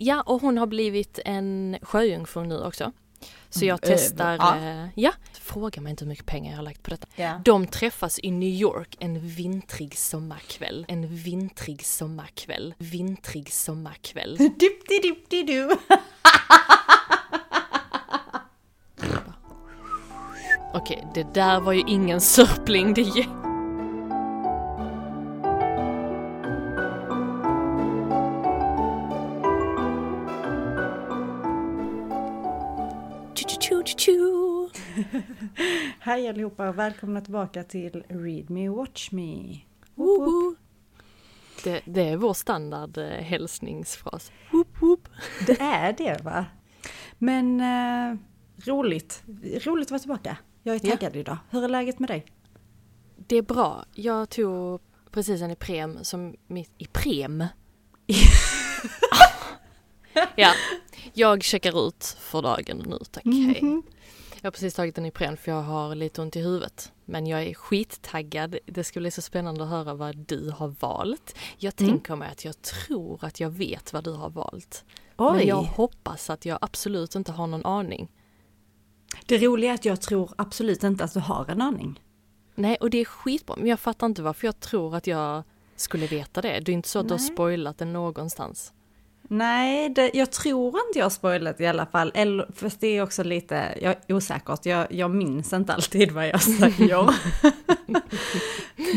Ja, 0.00 0.22
och 0.22 0.40
hon 0.42 0.58
har 0.58 0.66
blivit 0.66 1.18
en 1.24 1.76
sjöjungfru 1.82 2.44
nu 2.46 2.58
också. 2.64 2.92
Så 3.50 3.64
jag 3.64 3.84
Mm, 3.84 3.96
testar, 3.98 4.36
ja. 4.36 4.56
eh, 4.56 4.86
ja. 4.94 5.12
Fråga 5.40 5.80
mig 5.82 5.90
inte 5.90 6.04
hur 6.04 6.08
mycket 6.08 6.26
pengar 6.26 6.50
jag 6.50 6.56
har 6.58 6.62
lagt 6.64 6.82
på 6.82 6.90
detta. 6.90 7.06
Ja. 7.16 7.40
De 7.44 7.66
träffas 7.66 8.20
i 8.22 8.30
New 8.30 8.48
York 8.48 8.96
en 9.00 9.28
vintrig 9.28 9.96
sommarkväll. 9.98 10.84
En 10.88 11.16
vintrig 11.16 11.84
sommarkväll. 11.86 12.74
Vintrig 12.78 13.52
sommarkväll. 13.52 14.36
Dip-di-dip-di-du. 14.58 15.68
Okej, 20.74 21.06
det 21.14 21.34
där 21.34 21.60
var 21.60 21.72
ju 21.72 21.80
ingen 21.86 22.20
sörpling. 22.20 22.94
Det 22.94 23.02
Tju-tju-tju-tju. 33.98 35.22
Hej 36.00 36.28
allihopa 36.28 36.68
och 36.68 36.78
välkomna 36.78 37.20
tillbaka 37.20 37.62
till 37.64 38.04
Read 38.08 38.50
Me 38.50 38.68
Watch 38.68 39.10
Me. 39.12 39.58
Woho. 39.94 40.54
Det, 41.64 41.80
det 41.84 42.08
är 42.08 42.16
vår 42.16 42.34
standard 42.34 42.98
eh, 42.98 43.04
hälsningsfras. 43.08 44.32
Woop, 44.52 44.82
woop. 44.82 45.08
Det 45.46 45.60
är 45.60 45.92
det 45.92 46.20
va? 46.24 46.46
Men 47.18 47.60
eh, 47.60 48.16
roligt. 48.66 49.22
Roligt 49.64 49.86
att 49.86 49.90
vara 49.90 49.98
tillbaka. 50.00 50.36
Jag 50.62 50.74
är 50.76 50.80
Ja. 50.86 50.90
taggad 50.96 51.16
idag. 51.16 51.36
Hur 51.50 51.64
är 51.64 51.68
läget 51.68 51.98
med 51.98 52.08
dig? 52.10 52.26
Det 53.16 53.36
är 53.36 53.42
bra. 53.42 53.84
Jag 53.94 54.28
tog 54.30 54.80
precis 55.10 55.42
en 55.42 55.50
Ipren 55.50 56.04
som 56.04 56.34
mitt... 56.46 56.72
Ipren? 56.78 57.46
ja, 60.36 60.52
jag 61.12 61.42
checkar 61.42 61.88
ut 61.88 62.16
för 62.20 62.42
dagen 62.42 62.82
nu 62.86 62.98
tack. 63.10 63.24
Hej. 63.24 63.82
Jag 64.40 64.46
har 64.46 64.50
precis 64.50 64.74
tagit 64.74 64.98
en 64.98 65.06
Ipren 65.06 65.36
för 65.36 65.50
jag 65.52 65.62
har 65.62 65.94
lite 65.94 66.22
ont 66.22 66.36
i 66.36 66.40
huvudet. 66.40 66.92
Men 67.04 67.26
jag 67.26 67.42
är 67.42 67.54
skittaggad. 67.54 68.58
Det 68.66 68.84
ska 68.84 69.00
bli 69.00 69.10
så 69.10 69.22
spännande 69.22 69.64
att 69.64 69.70
höra 69.70 69.94
vad 69.94 70.16
du 70.16 70.50
har 70.50 70.68
valt. 70.80 71.34
Jag 71.58 71.80
Mm. 71.80 71.92
tänker 71.92 72.16
mig 72.16 72.28
att 72.32 72.44
jag 72.44 72.62
tror 72.62 73.24
att 73.24 73.40
jag 73.40 73.50
vet 73.50 73.92
vad 73.92 74.04
du 74.04 74.12
har 74.12 74.30
valt. 74.30 74.84
Men 75.16 75.36
Oj! 75.36 75.44
jag 75.44 75.62
hoppas 75.62 76.30
att 76.30 76.46
jag 76.46 76.58
absolut 76.60 77.14
inte 77.14 77.32
har 77.32 77.46
någon 77.46 77.66
aning. 77.66 78.08
Det 79.26 79.38
roliga 79.38 79.70
är 79.70 79.74
att 79.74 79.84
jag 79.84 80.00
tror 80.00 80.30
absolut 80.38 80.84
inte 80.84 81.04
att 81.04 81.14
du 81.14 81.20
har 81.20 81.50
en 81.50 81.62
aning. 81.62 82.00
Nej, 82.54 82.76
och 82.80 82.90
det 82.90 82.98
är 82.98 83.04
skitbra. 83.04 83.56
Men 83.56 83.66
jag 83.66 83.80
fattar 83.80 84.06
inte 84.06 84.22
varför 84.22 84.46
jag 84.46 84.60
tror 84.60 84.94
att 84.96 85.06
jag 85.06 85.42
skulle 85.76 86.06
veta 86.06 86.42
det. 86.42 86.60
Det 86.60 86.72
är 86.72 86.74
inte 86.74 86.88
så 86.88 86.98
att 86.98 87.08
du 87.08 87.14
har 87.14 87.18
Nej. 87.18 87.28
spoilat 87.32 87.78
det 87.78 87.84
någonstans. 87.84 88.72
Nej, 89.28 89.88
det, 89.88 90.10
jag 90.14 90.32
tror 90.32 90.66
inte 90.88 90.98
jag 90.98 91.12
spoilat 91.12 91.60
i 91.60 91.66
alla 91.66 91.86
fall. 91.86 92.12
Eller, 92.14 92.50
fast 92.54 92.80
det 92.80 92.86
är 92.86 93.02
också 93.02 93.24
lite 93.24 93.78
jag, 93.82 93.96
osäkert. 94.08 94.66
Jag, 94.66 94.92
jag 94.92 95.10
minns 95.10 95.52
inte 95.52 95.74
alltid 95.74 96.12
vad 96.12 96.28
jag 96.28 96.42
säger. 96.42 97.14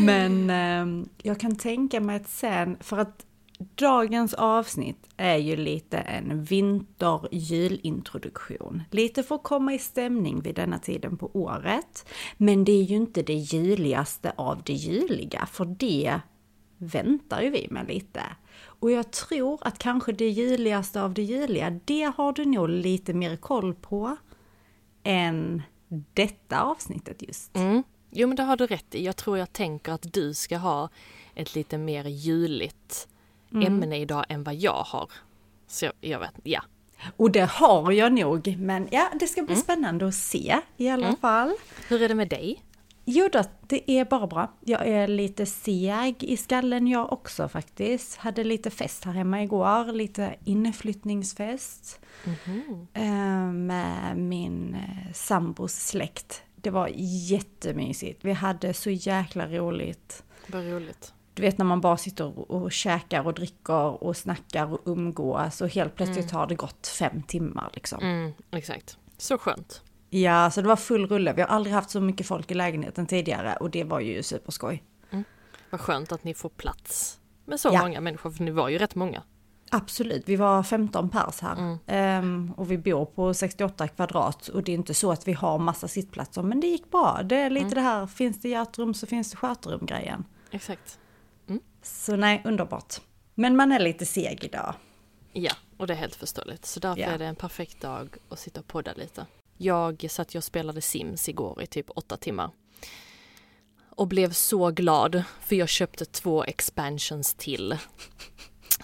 Men 0.00 0.50
eh, 0.50 0.86
jag 1.22 1.40
kan 1.40 1.56
tänka 1.56 2.00
mig 2.00 2.16
att 2.16 2.28
sen, 2.28 2.76
för 2.80 2.98
att 2.98 3.26
dagens 3.74 4.34
avsnitt 4.34 5.08
är 5.16 5.36
ju 5.36 5.56
lite 5.56 5.98
en 5.98 6.44
vinter-julintroduktion. 6.44 8.82
Lite 8.90 9.22
för 9.22 9.34
att 9.34 9.42
komma 9.42 9.74
i 9.74 9.78
stämning 9.78 10.40
vid 10.40 10.54
denna 10.54 10.78
tiden 10.78 11.16
på 11.16 11.30
året. 11.34 12.08
Men 12.36 12.64
det 12.64 12.72
är 12.72 12.82
ju 12.82 12.96
inte 12.96 13.22
det 13.22 13.34
juligaste 13.34 14.32
av 14.36 14.62
det 14.62 14.72
juliga, 14.72 15.48
för 15.52 15.64
det 15.64 16.20
väntar 16.78 17.42
ju 17.42 17.50
vi 17.50 17.68
med 17.70 17.88
lite. 17.88 18.22
Och 18.82 18.90
jag 18.90 19.10
tror 19.10 19.58
att 19.60 19.78
kanske 19.78 20.12
det 20.12 20.28
juligaste 20.30 21.02
av 21.02 21.14
det 21.14 21.22
juliga, 21.22 21.80
det 21.84 22.12
har 22.16 22.32
du 22.32 22.44
nog 22.44 22.68
lite 22.68 23.14
mer 23.14 23.36
koll 23.36 23.74
på 23.74 24.16
än 25.02 25.62
detta 26.14 26.60
avsnittet 26.62 27.22
just. 27.22 27.56
Mm. 27.56 27.82
Jo, 28.10 28.28
men 28.28 28.36
det 28.36 28.42
har 28.42 28.56
du 28.56 28.66
rätt 28.66 28.94
i. 28.94 29.04
Jag 29.04 29.16
tror 29.16 29.38
jag 29.38 29.52
tänker 29.52 29.92
att 29.92 30.12
du 30.12 30.34
ska 30.34 30.56
ha 30.56 30.88
ett 31.34 31.54
lite 31.54 31.78
mer 31.78 32.04
juligt 32.04 33.08
Mm. 33.54 33.66
ämne 33.66 33.98
idag 33.98 34.24
än 34.28 34.44
vad 34.44 34.54
jag 34.54 34.82
har. 34.86 35.10
Så 35.66 35.84
jag, 35.84 35.92
jag 36.00 36.18
vet, 36.20 36.34
ja. 36.42 36.62
Och 37.16 37.30
det 37.30 37.50
har 37.50 37.92
jag 37.92 38.12
nog, 38.12 38.56
men 38.58 38.88
ja, 38.90 39.10
det 39.20 39.26
ska 39.26 39.42
bli 39.42 39.56
spännande 39.56 40.08
att 40.08 40.14
se 40.14 40.58
i 40.76 40.88
alla 40.88 41.16
fall. 41.16 41.52
Hur 41.88 42.02
är 42.02 42.08
det 42.08 42.14
med 42.14 42.28
dig? 42.28 42.62
Jo 43.04 43.28
då, 43.32 43.42
det 43.66 43.90
är 43.90 44.04
bara 44.04 44.26
bra. 44.26 44.52
Jag 44.60 44.86
är 44.88 45.08
lite 45.08 45.46
seg 45.46 46.24
i 46.24 46.36
skallen 46.36 46.86
jag 46.86 47.12
också 47.12 47.48
faktiskt. 47.48 48.16
Hade 48.16 48.44
lite 48.44 48.70
fest 48.70 49.04
här 49.04 49.12
hemma 49.12 49.42
igår, 49.42 49.92
lite 49.92 50.34
inflyttningsfest. 50.44 52.00
eh, 52.92 53.52
Med 53.52 54.16
min 54.16 54.74
eh, 54.74 55.12
sambos 55.12 55.72
släkt. 55.74 56.42
Det 56.56 56.70
var 56.70 56.90
jättemysigt. 56.96 58.24
Vi 58.24 58.32
hade 58.32 58.74
så 58.74 58.90
jäkla 58.90 59.46
roligt. 59.48 60.22
Vad 60.46 60.64
roligt. 60.64 61.14
Du 61.34 61.42
vet 61.42 61.58
när 61.58 61.64
man 61.64 61.80
bara 61.80 61.96
sitter 61.96 62.52
och, 62.52 62.72
käkar 62.72 63.26
och 63.26 63.34
dricker 63.34 64.04
och 64.04 64.16
snackar 64.16 64.72
och 64.72 64.80
umgås 64.84 65.60
och 65.60 65.68
helt 65.68 65.94
plötsligt 65.96 66.30
har 66.30 66.46
det 66.46 66.54
gått 66.54 66.86
fem 66.86 67.22
timmar 67.22 67.70
liksom. 67.74 68.02
Mm, 68.02 68.32
exakt. 68.50 68.98
Så 69.18 69.38
skönt. 69.38 69.82
Ja, 70.14 70.50
så 70.50 70.62
det 70.62 70.68
var 70.68 70.76
full 70.76 71.06
rulle. 71.06 71.32
Vi 71.32 71.40
har 71.42 71.48
aldrig 71.48 71.74
haft 71.74 71.90
så 71.90 72.00
mycket 72.00 72.26
folk 72.26 72.50
i 72.50 72.54
lägenheten 72.54 73.06
tidigare 73.06 73.56
och 73.56 73.70
det 73.70 73.84
var 73.84 74.00
ju 74.00 74.22
superskoj. 74.22 74.82
Vad 75.70 75.80
skönt 75.80 76.12
att 76.12 76.24
ni 76.24 76.34
får 76.34 76.48
plats 76.48 77.18
med 77.44 77.60
så 77.60 77.68
Ja. 77.72 77.82
många 77.82 78.00
människor, 78.00 78.30
för 78.30 78.44
ni 78.44 78.50
var 78.50 78.68
ju 78.68 78.78
rätt 78.78 78.94
många. 78.94 79.22
Absolut, 79.70 80.22
vi 80.28 80.36
var 80.36 80.62
15 80.62 81.08
pers 81.10 81.40
här. 81.40 81.56
Mm. 81.56 81.78
Ehm, 81.86 82.52
och 82.56 82.70
vi 82.70 82.78
bor 82.78 83.04
på 83.04 83.34
68 83.34 83.88
kvadrat 83.88 84.48
och 84.48 84.62
det 84.62 84.72
är 84.72 84.74
inte 84.74 84.94
så 84.94 85.12
att 85.12 85.28
vi 85.28 85.32
har 85.32 85.58
massa 85.58 85.88
sittplatser 85.88 86.42
men 86.42 86.60
det 86.60 86.66
gick 86.66 86.90
bra. 86.90 87.20
Det 87.24 87.36
är 87.36 87.50
lite 87.50 87.74
det 87.74 87.80
här, 87.80 88.06
finns 88.06 88.40
det 88.40 88.48
hjärtrum 88.48 88.94
så 88.94 89.06
finns 89.06 89.30
det 89.30 89.36
skötrum 89.36 89.86
grejen. 89.86 90.24
Exakt. 90.50 90.98
Så 91.82 92.16
nej, 92.16 92.42
underbart. 92.44 92.94
Men 93.34 93.56
man 93.56 93.72
är 93.72 93.80
lite 93.80 94.06
seg 94.06 94.44
idag. 94.44 94.74
Ja, 95.32 95.52
och 95.76 95.86
det 95.86 95.92
är 95.92 95.96
helt 95.96 96.14
förståeligt. 96.14 96.66
Så 96.66 96.80
därför 96.80 97.00
Ja. 97.02 97.08
är 97.08 97.18
det 97.18 97.24
en 97.26 97.36
perfekt 97.36 97.80
dag 97.80 98.16
att 98.28 98.38
sitta 98.38 98.60
och 98.60 98.66
podda 98.66 98.92
lite. 98.92 99.26
Jag 99.62 100.06
satt 100.10 100.34
och 100.34 100.44
spelade 100.44 100.80
Sims 100.80 101.28
igår 101.28 101.62
i 101.62 101.66
typ 101.66 101.90
åtta 101.90 102.16
timmar. 102.16 102.50
Och 103.96 104.08
blev 104.08 104.32
så 104.32 104.70
glad 104.70 105.22
för 105.40 105.56
jag 105.56 105.68
köpte 105.68 106.04
två 106.04 106.44
expansions 106.44 107.34
till. 107.34 107.76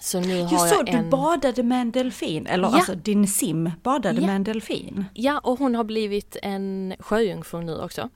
Så 0.01 0.19
nu 0.19 0.41
har 0.43 0.51
Jag 0.51 0.69
såg 0.69 0.89
jag 0.89 0.95
en... 0.95 1.03
du 1.03 1.09
badade 1.09 1.63
med 1.63 1.81
en 1.81 1.91
delfin, 1.91 2.47
eller 2.47 2.67
Ja. 2.67 2.75
alltså 2.75 2.95
din 2.95 3.27
sim 3.27 3.71
badade 3.83 4.21
Ja. 4.21 4.27
med 4.27 4.35
en 4.35 4.43
delfin. 4.43 5.05
Ja, 5.13 5.39
och 5.39 5.59
hon 5.59 5.75
har 5.75 5.83
blivit 5.83 6.37
en 6.41 6.95
sjöjungfru 6.99 7.61
nu 7.61 7.77
också. 7.81 8.09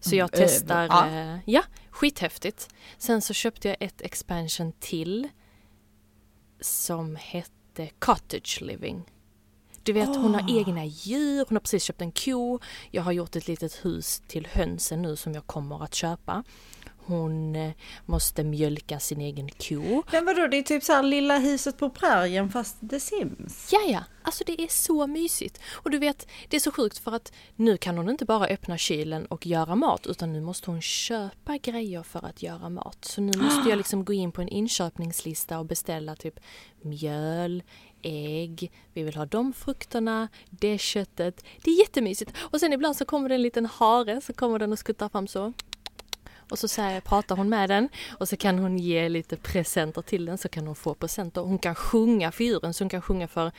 Så 0.00 0.16
jag 0.16 0.34
Mm, 0.34 0.42
eh, 0.44 0.48
testar, 0.48 0.82
ja. 0.86 1.10
ja. 1.10 1.38
ja, 1.44 1.62
skithäftigt. 1.90 2.68
Sen 2.98 3.22
så 3.22 3.34
köpte 3.34 3.68
jag 3.68 3.76
ett 3.80 4.00
expansion 4.02 4.72
till 4.80 5.28
som 6.60 7.16
hette 7.16 7.90
Cottage 7.98 8.58
Living. 8.62 9.02
Du 9.84 9.92
vet, 9.92 10.16
hon 10.16 10.34
har 10.34 10.58
egna 10.58 10.84
djur, 10.84 11.44
hon 11.48 11.56
har 11.56 11.60
precis 11.60 11.84
köpt 11.84 12.02
en 12.02 12.12
ko. 12.12 12.58
Jag 12.90 13.02
har 13.02 13.12
gjort 13.12 13.36
ett 13.36 13.48
litet 13.48 13.84
hus 13.84 14.22
till 14.26 14.48
hönsen 14.52 15.02
nu 15.02 15.16
som 15.16 15.34
jag 15.34 15.46
kommer 15.46 15.84
att 15.84 15.94
köpa. 15.94 16.44
Hon 17.06 17.56
eh, 17.56 17.72
måste 18.06 18.44
mjölka 18.44 19.00
sin 19.00 19.20
egen 19.20 19.48
ko. 19.48 20.02
Men 20.12 20.24
vadå, 20.24 20.46
det 20.46 20.58
är 20.58 20.62
typ 20.62 20.84
så 20.84 20.92
här 20.92 21.02
lilla 21.02 21.38
huset 21.38 21.78
på 21.78 21.90
prärien 21.90 22.50
fast 22.50 22.90
The 22.90 23.00
Sims. 23.00 23.68
Ja, 23.72 23.80
ja, 23.88 24.04
alltså 24.22 24.44
det 24.46 24.62
är 24.62 24.68
så 24.68 25.06
mysigt. 25.06 25.60
Och 25.72 25.90
du 25.90 25.98
vet, 25.98 26.28
det 26.48 26.56
är 26.56 26.60
så 26.60 26.72
sjukt 26.72 26.98
för 26.98 27.12
att 27.12 27.32
nu 27.56 27.76
kan 27.76 27.96
hon 27.98 28.10
inte 28.10 28.24
bara 28.24 28.46
öppna 28.46 28.78
kylen 28.78 29.26
och 29.26 29.46
göra 29.46 29.74
mat 29.74 30.06
utan 30.06 30.32
nu 30.32 30.40
måste 30.40 30.70
hon 30.70 30.82
köpa 30.82 31.56
grejer 31.56 32.02
för 32.02 32.26
att 32.26 32.42
göra 32.42 32.68
mat. 32.68 33.04
Så 33.04 33.20
nu 33.20 33.38
måste 33.38 33.68
jag 33.68 33.76
liksom 33.76 34.04
gå 34.04 34.12
in 34.12 34.32
på 34.32 34.42
en 34.42 34.48
inköpningslista 34.48 35.58
och 35.58 35.66
beställa 35.66 36.16
typ 36.16 36.40
mjöl, 36.82 37.62
ägg, 38.02 38.72
vi 38.92 39.02
vill 39.02 39.16
ha 39.16 39.26
de 39.26 39.52
frukterna, 39.52 40.28
det 40.50 40.78
köttet. 40.78 41.44
Det 41.64 41.70
är 41.70 41.78
jättemysigt. 41.78 42.32
Och 42.38 42.60
sen 42.60 42.72
ibland 42.72 42.96
så 42.96 43.04
kommer 43.04 43.28
det 43.28 43.34
en 43.34 43.42
liten 43.42 43.66
hare 43.66 44.20
så 44.20 44.32
kommer 44.32 44.58
den 44.58 44.72
och 44.72 44.78
skuttar 44.78 45.08
fram 45.08 45.26
så. 45.26 45.52
Och 46.52 46.58
så 46.58 46.68
säger, 46.68 47.00
pratar 47.00 47.36
hon 47.36 47.48
med 47.48 47.70
den 47.70 47.88
och 48.18 48.28
så 48.28 48.36
kan 48.36 48.58
hon 48.58 48.78
ge 48.78 49.08
lite 49.08 49.36
presenter 49.36 50.02
till 50.02 50.24
den 50.24 50.38
så 50.38 50.48
kan 50.48 50.66
hon 50.66 50.74
få 50.74 50.94
presenter. 50.94 51.40
Hon 51.40 51.58
kan 51.58 51.74
sjunga 51.74 52.32
för 52.32 52.44
djuren 52.44 52.74
så 52.74 52.84
hon 52.84 52.88
kan 52.88 53.02
sjunga 53.02 53.28
för 53.28 53.52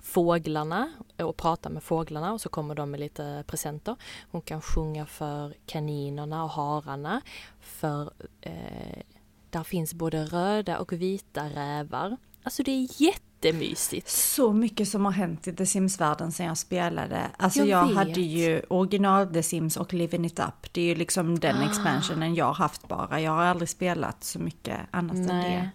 fåglarna 0.00 0.92
och 1.18 1.36
prata 1.36 1.68
med 1.68 1.82
fåglarna 1.82 2.32
och 2.32 2.40
så 2.40 2.48
kommer 2.48 2.74
de 2.74 2.90
med 2.90 3.00
lite 3.00 3.44
presenter. 3.46 3.96
Hon 4.30 4.42
kan 4.42 4.62
sjunga 4.62 5.06
för 5.06 5.54
kaninerna 5.66 6.44
och 6.44 6.50
hararna. 6.50 7.20
För 7.60 8.12
eh, 8.40 9.02
där 9.50 9.64
finns 9.64 9.94
både 9.94 10.24
röda 10.24 10.78
och 10.78 10.92
vita 10.92 11.44
rävar. 11.44 12.16
Alltså 12.42 12.62
det 12.62 12.70
är 12.70 13.02
jättemysigt. 13.42 14.08
Så 14.08 14.52
mycket 14.52 14.88
som 14.88 15.04
har 15.04 15.12
hänt 15.12 15.48
i 15.48 15.52
The 15.52 15.66
Sims-världen 15.66 16.32
sen 16.32 16.46
jag 16.46 16.58
spelade. 16.58 17.30
Alltså 17.36 17.58
jag, 17.64 17.68
Jag 17.90 17.94
hade 17.94 18.20
ju 18.20 18.62
original 18.70 19.26
The 19.32 19.42
Sims 19.42 19.76
och 19.76 19.94
Living 19.94 20.24
It 20.24 20.38
Up. 20.38 20.72
Det 20.72 20.80
är 20.80 20.84
ju 20.84 20.94
liksom 20.94 21.38
den 21.38 21.56
Ah. 21.56 21.68
expansionen 21.70 22.34
jag 22.34 22.44
har 22.46 22.54
haft 22.54 22.88
bara. 22.88 23.20
Jag 23.20 23.30
har 23.32 23.44
aldrig 23.44 23.68
spelat 23.68 24.24
så 24.24 24.38
mycket 24.38 24.78
annat 24.90 25.16
än 25.16 25.26
det. 25.26 25.70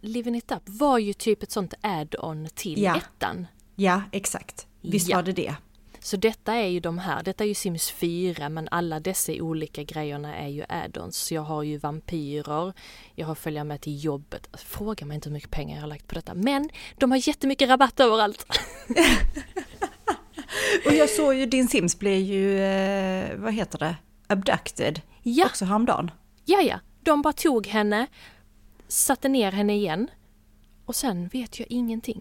Living 0.00 0.34
It 0.36 0.52
Up 0.52 0.62
var 0.66 0.98
ju 0.98 1.12
typ 1.12 1.42
ett 1.42 1.50
sånt 1.50 1.74
add-on 1.80 2.48
till 2.54 2.82
Ja. 2.82 2.96
ettan. 2.96 3.46
Ja, 3.74 4.02
exakt. 4.12 4.66
Visst 4.80 5.08
Ja. 5.08 5.16
var 5.16 5.22
det 5.22 5.32
det? 5.32 5.54
Så 6.02 6.16
detta 6.16 6.54
är 6.54 6.66
ju 6.66 6.80
de 6.80 6.98
här, 6.98 7.22
detta 7.22 7.44
är 7.44 7.48
ju 7.48 7.54
Sims 7.54 7.90
4 7.90 8.48
men 8.48 8.68
alla 8.70 9.00
dessa 9.00 9.32
olika 9.32 9.82
grejerna 9.82 10.36
är 10.36 10.48
ju 10.48 10.62
add-ons. 10.62 11.10
Så 11.10 11.34
jag 11.34 11.42
har 11.42 11.62
ju 11.62 11.78
vampyrer, 11.78 12.72
jag 13.14 13.26
har 13.26 13.34
följa 13.34 13.64
med 13.64 13.80
till 13.80 14.04
jobbet. 14.04 14.48
Alltså, 14.52 14.66
Fråga 14.66 15.06
mig 15.06 15.14
inte 15.14 15.28
hur 15.28 15.34
mycket 15.34 15.50
pengar 15.50 15.74
jag 15.74 15.80
har 15.82 15.88
lagt 15.88 16.06
på 16.06 16.14
detta. 16.14 16.34
Men 16.34 16.70
de 16.96 17.10
har 17.10 17.28
jättemycket 17.28 17.68
rabatt 17.68 18.00
överallt. 18.00 18.46
Och 20.86 20.92
jag 20.92 21.10
såg 21.10 21.34
ju 21.34 21.46
din 21.46 21.68
Sims 21.68 21.98
blev 21.98 22.18
ju, 22.18 22.58
eh, 22.60 23.36
vad 23.36 23.54
heter 23.54 23.78
det, 23.78 23.96
abducted 24.26 25.00
Ja, 25.22 25.46
också 25.46 25.64
häromdagen. 25.64 26.10
ja, 26.44 26.60
ja. 26.60 26.80
De 27.02 27.22
bara 27.22 27.32
tog 27.32 27.66
henne, 27.66 28.06
satte 28.88 29.28
ner 29.28 29.52
henne 29.52 29.74
igen 29.74 30.10
och 30.86 30.94
sen 30.96 31.28
vet 31.28 31.58
jag 31.58 31.66
ingenting. 31.70 32.20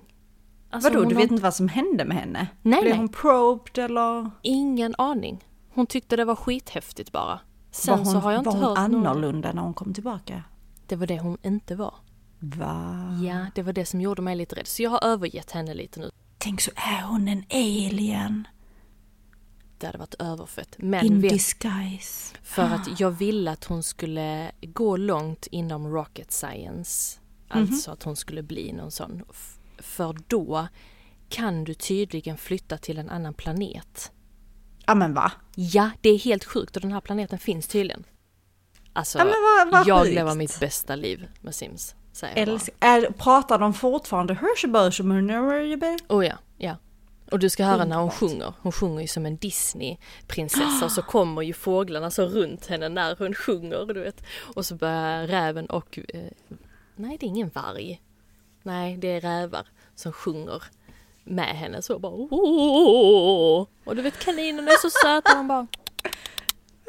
Alltså, 0.71 0.89
Vadå, 0.89 1.03
du 1.03 1.15
har 1.15 1.21
vet 1.21 1.31
inte 1.31 1.43
vad 1.43 1.53
som 1.55 1.67
hände 1.67 2.05
med 2.05 2.17
henne? 2.17 2.47
Nej, 2.61 2.81
blev 2.81 2.91
nej. 2.91 2.99
hon 2.99 3.09
probed 3.09 3.77
eller? 3.77 4.31
Ingen 4.41 4.95
aning. 4.97 5.45
Hon 5.73 5.87
tyckte 5.87 6.15
det 6.15 6.25
var 6.25 6.35
skithäftigt 6.35 7.11
bara. 7.11 7.39
Sen 7.71 7.97
var 7.97 8.05
hon, 8.05 8.13
så 8.13 8.19
har 8.19 8.31
jag 8.31 8.39
inte 8.39 8.49
var 8.49 8.55
hon 8.55 8.63
hört 8.63 8.91
någon... 8.91 9.07
annorlunda 9.07 9.53
när 9.53 9.61
hon 9.61 9.73
kom 9.73 9.93
tillbaka? 9.93 10.43
Det 10.87 10.95
var 10.95 11.07
det 11.07 11.19
hon 11.19 11.37
inte 11.43 11.75
var. 11.75 11.93
Va? 12.39 13.19
Ja, 13.23 13.45
det 13.55 13.61
var 13.61 13.73
det 13.73 13.85
som 13.85 14.01
gjorde 14.01 14.21
mig 14.21 14.35
lite 14.35 14.55
rädd. 14.55 14.67
Så 14.67 14.83
jag 14.83 14.89
har 14.89 15.03
övergett 15.03 15.51
henne 15.51 15.73
lite 15.73 15.99
nu. 15.99 16.11
Tänk 16.37 16.61
så 16.61 16.71
är 16.75 17.01
hon 17.01 17.27
en 17.27 17.43
alien 17.49 18.47
Det 19.77 19.85
hade 19.85 19.97
varit 19.97 20.15
överfett. 20.19 20.75
Men 20.77 21.05
in 21.05 21.21
vet, 21.21 21.31
disguise. 21.31 22.35
för 22.43 22.61
att 22.61 22.99
jag 22.99 23.11
ville 23.11 23.51
att 23.51 23.65
hon 23.65 23.83
skulle 23.83 24.51
gå 24.61 24.97
långt 24.97 25.47
inom 25.51 25.87
rocket 25.87 26.31
science. 26.31 27.19
Alltså 27.47 27.91
att 27.91 28.03
hon 28.03 28.15
skulle 28.15 28.43
bli 28.43 28.73
någon 28.73 28.91
sån. 28.91 29.23
För 29.81 30.15
då 30.27 30.67
kan 31.29 31.63
du 31.63 31.73
tydligen 31.73 32.37
flytta 32.37 32.77
till 32.77 32.97
en 32.97 33.09
annan 33.09 33.33
planet. 33.33 34.11
Ja 34.85 34.95
men 34.95 35.13
va? 35.13 35.31
Ja, 35.55 35.89
det 36.01 36.09
är 36.09 36.17
helt 36.19 36.43
sjukt 36.45 36.75
och 36.75 36.81
den 36.81 36.91
här 36.91 37.01
planeten 37.01 37.39
finns 37.39 37.67
tydligen. 37.67 38.03
Alltså, 38.93 39.19
Ja, 39.19 39.25
vad- 39.25 39.71
vad 39.71 39.87
jag 39.87 40.03
sjukt. 40.03 40.15
lever 40.15 40.35
mitt 40.35 40.59
bästa 40.59 40.95
liv 40.95 41.27
med 41.41 41.55
Sims. 41.55 41.95
Älsk, 42.35 42.69
är, 42.79 43.11
pratar 43.11 43.59
de 43.59 43.73
fortfarande 43.73 44.33
Hirschberg? 44.33 45.97
Oh 46.09 46.25
ja, 46.25 46.35
ja. 46.57 46.75
Och 47.31 47.39
du 47.39 47.49
ska 47.49 47.65
höra 47.65 47.85
när 47.85 47.95
hon 47.97 48.11
sjunger. 48.11 48.53
Hon 48.61 48.71
sjunger 48.71 49.01
ju 49.01 49.07
som 49.07 49.25
en 49.25 49.37
Disney-prinsessa 49.37 50.85
och 50.85 50.91
så 50.91 51.01
kommer 51.01 51.41
ju 51.41 51.53
fåglarna 51.53 52.11
så 52.11 52.25
runt 52.25 52.65
henne 52.67 52.89
när 52.89 53.15
hon 53.19 53.33
sjunger, 53.33 53.85
du 53.93 53.99
vet. 54.03 54.23
Och 54.55 54.65
så 54.65 54.75
börjar 54.75 55.27
räven 55.27 55.65
och... 55.65 55.99
Eh, 56.13 56.21
nej, 56.95 57.17
det 57.19 57.25
är 57.25 57.27
ingen 57.27 57.49
varg. 57.49 58.01
Nej, 58.63 58.97
det 58.97 59.07
är 59.07 59.21
rävar 59.21 59.67
som 59.95 60.13
sjunger 60.13 60.63
med 61.23 61.57
henne 61.57 61.81
så 61.81 61.99
bara! 61.99 62.11
Och 63.83 63.95
du 63.95 64.01
vet 64.01 64.19
kaninerna 64.19 64.71
är 64.71 64.81
så 64.81 64.89
söta, 64.89 65.35
de 65.35 65.47
bara 65.47 65.67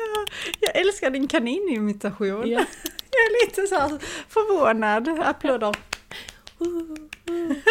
Jag 0.61 0.77
älskar 0.77 1.11
din 1.11 1.29
kaninimitation. 1.29 2.51
ja. 2.51 2.65
Jag 3.15 3.27
är 3.27 3.47
lite 3.47 3.67
så 3.67 3.75
här 3.75 3.99
förvånad. 4.29 5.09
Applåder. 5.09 5.77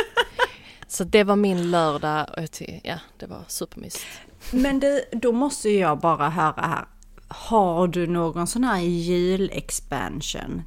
Så 0.88 1.04
det 1.04 1.24
var 1.24 1.36
min 1.36 1.72
lördag 1.72 2.28
och 2.38 2.62
ja, 2.84 3.00
det 3.18 3.26
var 3.26 3.44
supermysigt. 3.48 4.06
Men 4.52 4.80
det, 4.80 5.06
då 5.12 5.32
måste 5.32 5.70
jag 5.70 6.00
bara 6.00 6.30
höra 6.30 6.62
här. 6.62 6.86
Har 7.28 7.88
du 7.88 8.08
någon 8.08 8.48
sån 8.48 8.64
här 8.64 8.80
julexpansion 8.82 10.62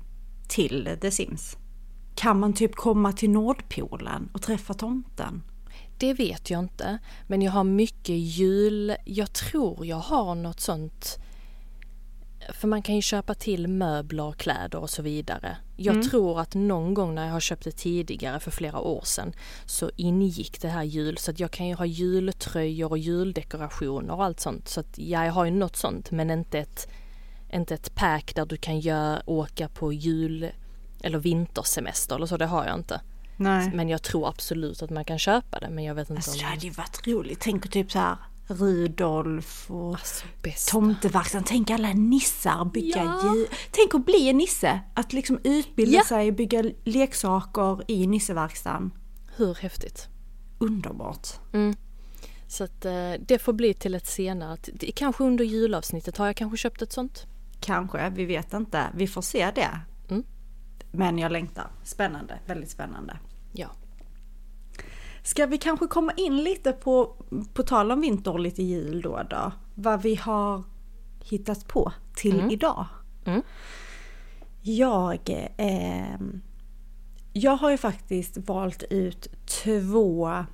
till 0.49 0.99
The 1.01 1.11
Sims? 1.11 1.57
Kan 2.15 2.41
man 2.41 2.53
typ 2.53 2.75
komma 2.75 3.13
till 3.13 3.31
Nordpolen 3.31 4.29
och 4.33 4.43
träffa 4.43 4.75
tomten? 4.75 5.43
Det 5.99 6.15
vet 6.15 6.51
jag 6.51 6.61
inte. 6.61 6.99
Men 7.27 7.43
jag 7.43 7.53
har 7.53 7.65
mycket 7.65 8.17
jul. 8.17 8.97
Jag 9.05 9.33
tror 9.33 9.87
jag 9.87 9.97
har 9.97 10.35
något 10.35 10.61
sånt. 10.61 11.19
För 12.53 12.69
man 12.69 12.83
kan 12.83 12.95
ju 12.95 13.03
köpa 13.03 13.35
till 13.35 13.69
möbler, 13.69 14.33
kläder 14.33 14.79
och 14.79 14.91
så 14.91 15.03
vidare. 15.03 15.57
Jag 15.77 16.11
tror 16.11 16.41
att 16.41 16.55
någon 16.55 16.95
gång 16.95 17.15
när 17.15 17.25
jag 17.25 17.33
har 17.33 17.41
köpt 17.41 17.65
det 17.65 17.71
tidigare 17.71 18.41
för 18.41 18.51
flera 18.51 18.79
år 18.79 19.03
sedan 19.05 19.33
så 19.67 19.91
ingick 19.97 20.61
det 20.61 20.69
här 20.69 20.83
jul. 20.83 21.19
Så 21.19 21.31
att 21.31 21.41
jag 21.41 21.51
kan 21.51 21.67
ju 21.67 21.75
ha 21.75 21.87
jultröjor 21.87 22.91
och 22.91 22.99
juldekorationer 22.99 24.15
och 24.15 24.25
allt 24.25 24.41
sånt. 24.41 24.69
Så 24.69 24.81
att 24.81 24.99
ja, 24.99 25.25
jag 25.25 25.33
har 25.33 25.45
ju 25.45 25.51
något 25.51 25.77
sånt 25.77 26.11
men 26.11 26.31
inte 26.31 26.59
ett, 26.59 26.89
inte 27.53 27.75
ett 27.75 27.95
pack 27.95 28.35
där 28.35 28.47
du 28.47 28.57
kan 28.57 28.81
göra, 28.81 29.23
åka 29.27 29.69
på 29.69 29.93
jul 29.93 30.51
eller 31.05 31.19
vintersemester 31.19 32.17
eller 32.17 32.27
så. 32.27 32.37
Det 32.37 32.47
har 32.47 32.67
jag 32.67 32.75
inte. 32.79 33.01
Nej. 33.37 33.71
Men 33.75 33.89
jag 33.89 34.03
tror 34.03 34.29
absolut 34.29 34.83
att 34.83 34.91
man 34.91 35.05
kan 35.05 35.19
köpa 35.19 35.61
det 35.61 35.71
men 35.71 35.85
jag 35.85 35.95
vet 35.95 36.11
inte 36.11 36.19
Alltså 36.19 36.39
det 36.39 36.45
om... 36.45 36.51
hade 36.51 36.67
ju 36.67 36.71
varit 36.71 37.07
roligt. 37.07 37.41
Tänk 37.41 37.71
typ 37.71 37.93
så 37.93 37.99
här 37.99 38.17
Rudolf 38.47 39.71
och 39.71 39.91
Alltså 39.91 40.27
tomtevakten. 40.71 41.45
Tänk 41.45 41.71
alla 41.71 41.93
nissar 41.93 42.65
bygga 42.65 43.05
Ja. 43.05 43.35
Tänk 43.71 43.95
att 43.95 44.07
bli 44.07 44.29
en 44.29 44.37
nisse. 44.37 44.81
Att 44.95 45.13
liksom 45.13 45.39
utbilda 45.45 45.97
Ja. 45.97 46.05
sig, 46.05 46.33
bygga 46.33 46.65
leksaker 46.85 47.83
i 47.91 48.07
nisseverkstan. 48.07 48.91
Hur 49.37 49.55
häftigt? 49.55 50.09
Underbart. 50.59 51.29
Mm. 51.53 51.77
Så 52.49 52.65
att 52.65 52.85
eh, 52.85 53.13
det 53.27 53.39
får 53.39 53.53
bli 53.53 53.75
till 53.75 53.95
ett 53.95 54.07
senare, 54.07 54.57
det- 54.73 54.93
kanske 54.93 55.25
under 55.25 55.45
julavsnittet 55.45 56.17
har 56.17 56.27
jag 56.27 56.37
kanske 56.37 56.57
köpt 56.57 56.83
ett 56.83 56.93
sånt. 56.93 57.27
Kanske, 57.61 58.11
vi 58.11 58.25
vet 58.25 58.53
inte. 58.53 58.85
Vi 58.95 59.07
får 59.07 59.23
se 59.23 59.51
det. 59.55 59.81
Men 60.95 61.19
jag 61.19 61.33
längtar. 61.33 61.67
Spännande, 61.83 62.39
väldigt 62.47 62.71
spännande. 62.71 63.19
Ja. 63.53 63.69
Ska 65.23 65.47
vi 65.47 65.59
kanske 65.59 65.87
komma 65.87 66.13
in 66.17 66.37
lite 66.37 66.73
på, 66.73 67.17
på 67.55 67.63
tal 67.63 67.93
om 67.93 68.01
vinter 68.01 68.31
och 68.33 68.41
lite 68.41 68.63
jul 68.63 69.01
då 69.01 69.23
då? 69.31 69.53
Vad 69.75 70.03
vi 70.03 70.15
har 70.15 70.63
hittat 71.25 71.69
på 71.69 71.93
till 72.17 72.39
Mm. 72.39 72.51
idag. 72.51 72.87
Mm. 73.25 73.43
Jag, 74.63 75.51
eh, 75.57 76.19
jag 77.33 77.57
har 77.57 77.71
ju 77.71 77.77
faktiskt 77.77 78.37
valt 78.37 78.83
ut 78.91 79.29
två 79.47 80.45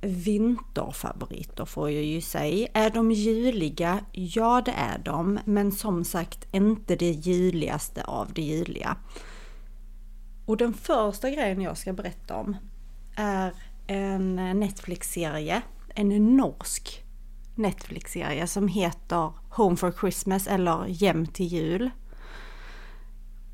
vinterfavoriter 0.00 1.64
får 1.64 1.90
jag 1.90 2.04
ju 2.04 2.20
säga. 2.20 2.68
Är 2.74 2.90
de 2.90 3.10
juliga? 3.12 4.00
Ja 4.12 4.62
det 4.64 4.72
är 4.76 4.98
de. 4.98 5.38
Men 5.44 5.72
som 5.72 6.04
sagt 6.04 6.46
inte 6.54 6.96
det 6.96 7.10
juligaste 7.10 8.04
av 8.04 8.32
det 8.32 8.42
juliga. 8.42 8.96
Och 10.48 10.56
den 10.56 10.74
första 10.74 11.30
grejen 11.30 11.60
jag 11.60 11.78
ska 11.78 11.92
berätta 11.92 12.36
om 12.36 12.56
är 13.14 13.52
en 13.86 14.36
Netflix-serie. 14.36 15.62
En 15.94 16.36
norsk 16.36 17.04
Netflix-serie 17.54 18.46
som 18.46 18.68
heter 18.68 19.32
Home 19.48 19.76
for 19.76 19.92
Christmas 20.00 20.46
eller 20.46 21.00
Hem 21.00 21.26
till 21.26 21.46
jul. 21.46 21.90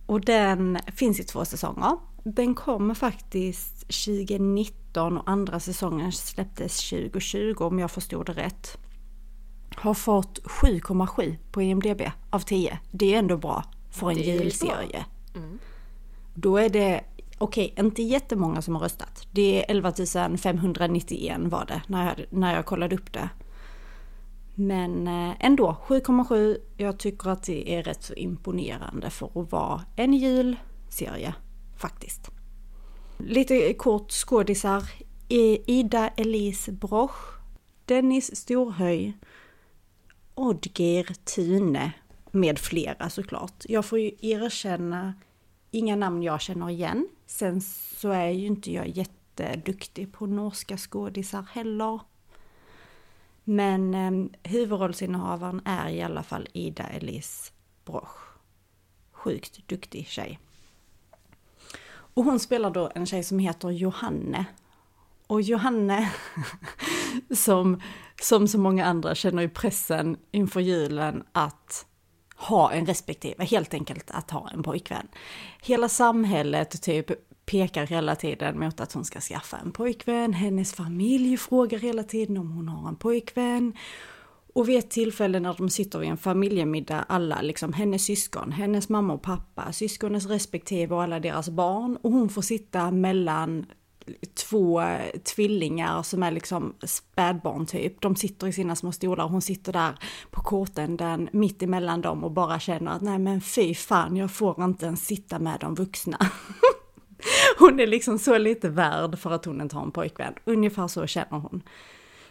Och 0.06 0.20
den 0.20 0.78
finns 0.96 1.20
i 1.20 1.24
två 1.24 1.44
säsonger. 1.44 1.98
Den 2.24 2.54
kom 2.54 2.94
faktiskt 2.94 3.80
2019 3.80 5.18
och 5.18 5.30
andra 5.30 5.60
säsongen 5.60 6.12
släpptes 6.12 6.90
2020 6.90 7.54
om 7.58 7.78
jag 7.78 7.90
förstod 7.90 8.26
det 8.26 8.32
rätt. 8.32 8.78
Har 9.76 9.94
fått 9.94 10.38
7,7 10.44 11.36
på 11.52 11.62
IMDB 11.62 12.02
av 12.30 12.40
10. 12.40 12.78
Det 12.90 13.14
är 13.14 13.18
ändå 13.18 13.36
bra 13.36 13.64
för 13.90 14.10
en 14.10 14.16
julserie. 14.16 15.04
Mm. 15.34 15.58
Då 16.34 16.56
är 16.56 16.68
det, 16.68 17.04
okej, 17.38 17.74
inte 17.78 18.02
jättemånga 18.02 18.62
som 18.62 18.74
har 18.74 18.82
röstat. 18.82 19.26
Det 19.30 19.64
är 19.64 19.70
11 19.70 19.92
591 20.36 21.40
var 21.40 21.64
det 21.66 21.82
när 21.86 22.04
jag, 22.04 22.26
när 22.30 22.54
jag 22.54 22.66
kollade 22.66 22.96
upp 22.96 23.12
det. 23.12 23.28
Men 24.54 25.06
eh, 25.08 25.34
ändå, 25.40 25.76
7,7. 25.86 26.56
Jag 26.76 26.98
tycker 26.98 27.30
att 27.30 27.42
det 27.42 27.74
är 27.74 27.82
rätt 27.82 28.02
så 28.02 28.14
imponerande 28.14 29.10
för 29.10 29.40
att 29.40 29.52
vara 29.52 29.82
en 29.96 30.14
julserie 30.14 31.34
faktiskt. 31.76 32.30
Lite 33.18 33.74
kort 33.74 34.10
skådisar. 34.12 34.82
Ida 35.28 36.08
Elise 36.08 36.72
Broch, 36.72 37.40
Dennis 37.84 38.36
Storhöj, 38.36 39.12
Oddgeir 40.34 41.14
Tune 41.24 41.92
med 42.30 42.58
flera 42.58 43.10
såklart. 43.10 43.64
Jag 43.68 43.84
får 43.84 43.98
ju 43.98 44.10
erkänna 44.20 45.14
inga 45.74 45.96
namn 45.96 46.22
jag 46.22 46.40
känner 46.40 46.70
igen. 46.70 47.08
Sen 47.26 47.60
så 47.60 48.10
är 48.10 48.28
ju 48.28 48.46
inte 48.46 48.72
jag 48.72 48.88
jätteduktig 48.88 50.12
på 50.12 50.26
norska 50.26 50.76
skådisar 50.76 51.46
heller. 51.52 52.00
Men 53.44 53.94
eh, 53.94 54.30
huvudrollsinnehavaren 54.50 55.62
är 55.64 55.88
i 55.88 56.02
alla 56.02 56.22
fall 56.22 56.48
Ida 56.52 56.84
Elise 56.84 57.52
Broch. 57.84 58.18
Sjukt 59.12 59.68
duktig 59.68 60.06
tjej. 60.06 60.38
Och 61.86 62.24
hon 62.24 62.40
spelar 62.40 62.70
då 62.70 62.90
en 62.94 63.06
tjej 63.06 63.24
som 63.24 63.38
heter 63.38 63.70
Johanne. 63.70 64.44
Och 65.26 65.42
Johanne, 65.42 66.12
som, 67.30 67.80
som 68.20 68.48
så 68.48 68.58
många 68.58 68.84
andra, 68.84 69.14
känner 69.14 69.42
ju 69.42 69.48
pressen 69.48 70.16
inför 70.30 70.60
julen 70.60 71.24
att 71.32 71.86
ha 72.36 72.72
en 72.72 72.86
respektive, 72.86 73.44
helt 73.44 73.74
enkelt 73.74 74.10
att 74.10 74.30
ha 74.30 74.50
en 74.50 74.62
pojkvän. 74.62 75.08
Hela 75.62 75.88
samhället 75.88 76.82
typ 76.82 77.10
pekar 77.46 77.86
hela 77.86 78.16
tiden 78.16 78.58
mot 78.58 78.80
att 78.80 78.92
hon 78.92 79.04
ska 79.04 79.20
skaffa 79.20 79.56
en 79.56 79.72
pojkvän. 79.72 80.32
Hennes 80.32 80.72
familj 80.74 81.36
frågar 81.36 81.78
hela 81.78 82.02
tiden 82.02 82.36
om 82.36 82.50
hon 82.50 82.68
har 82.68 82.88
en 82.88 82.96
pojkvän. 82.96 83.72
Och 84.54 84.68
vid 84.68 84.78
ett 84.78 84.90
tillfälle 84.90 85.40
när 85.40 85.54
de 85.54 85.70
sitter 85.70 85.98
vid 85.98 86.10
en 86.10 86.16
familjemiddag, 86.16 87.04
alla, 87.08 87.42
liksom 87.42 87.72
hennes 87.72 88.04
syskon, 88.04 88.52
hennes 88.52 88.88
mamma 88.88 89.14
och 89.14 89.22
pappa, 89.22 89.72
syskonens 89.72 90.26
respektive 90.26 90.94
och 90.94 91.02
alla 91.02 91.20
deras 91.20 91.48
barn. 91.48 91.96
Och 92.02 92.12
hon 92.12 92.28
får 92.28 92.42
sitta 92.42 92.90
mellan 92.90 93.66
två 94.34 94.82
tvillingar 95.24 96.02
som 96.02 96.22
är 96.22 96.30
liksom 96.30 96.74
spädbarn 96.82 97.66
typ. 97.66 98.00
De 98.00 98.16
sitter 98.16 98.46
i 98.46 98.52
sina 98.52 98.76
små 98.76 98.92
stolar 98.92 99.24
och 99.24 99.30
hon 99.30 99.42
sitter 99.42 99.72
där 99.72 99.98
på 100.30 100.42
kortänden 100.42 101.28
mitt 101.32 101.62
emellan 101.62 102.00
dem 102.00 102.24
och 102.24 102.30
bara 102.30 102.60
känner 102.60 102.90
att 102.90 103.02
nej 103.02 103.18
men 103.18 103.40
fy 103.40 103.74
fan, 103.74 104.16
jag 104.16 104.30
får 104.30 104.64
inte 104.64 104.86
ens 104.86 105.06
sitta 105.06 105.38
med 105.38 105.60
de 105.60 105.74
vuxna. 105.74 106.18
hon 107.58 107.80
är 107.80 107.86
liksom 107.86 108.18
så 108.18 108.38
lite 108.38 108.68
värd 108.68 109.18
för 109.18 109.30
att 109.30 109.44
hon 109.44 109.60
inte 109.60 109.76
har 109.76 109.82
en 109.82 109.90
pojkvän. 109.90 110.34
Ungefär 110.44 110.88
så 110.88 111.06
känner 111.06 111.38
hon. 111.38 111.62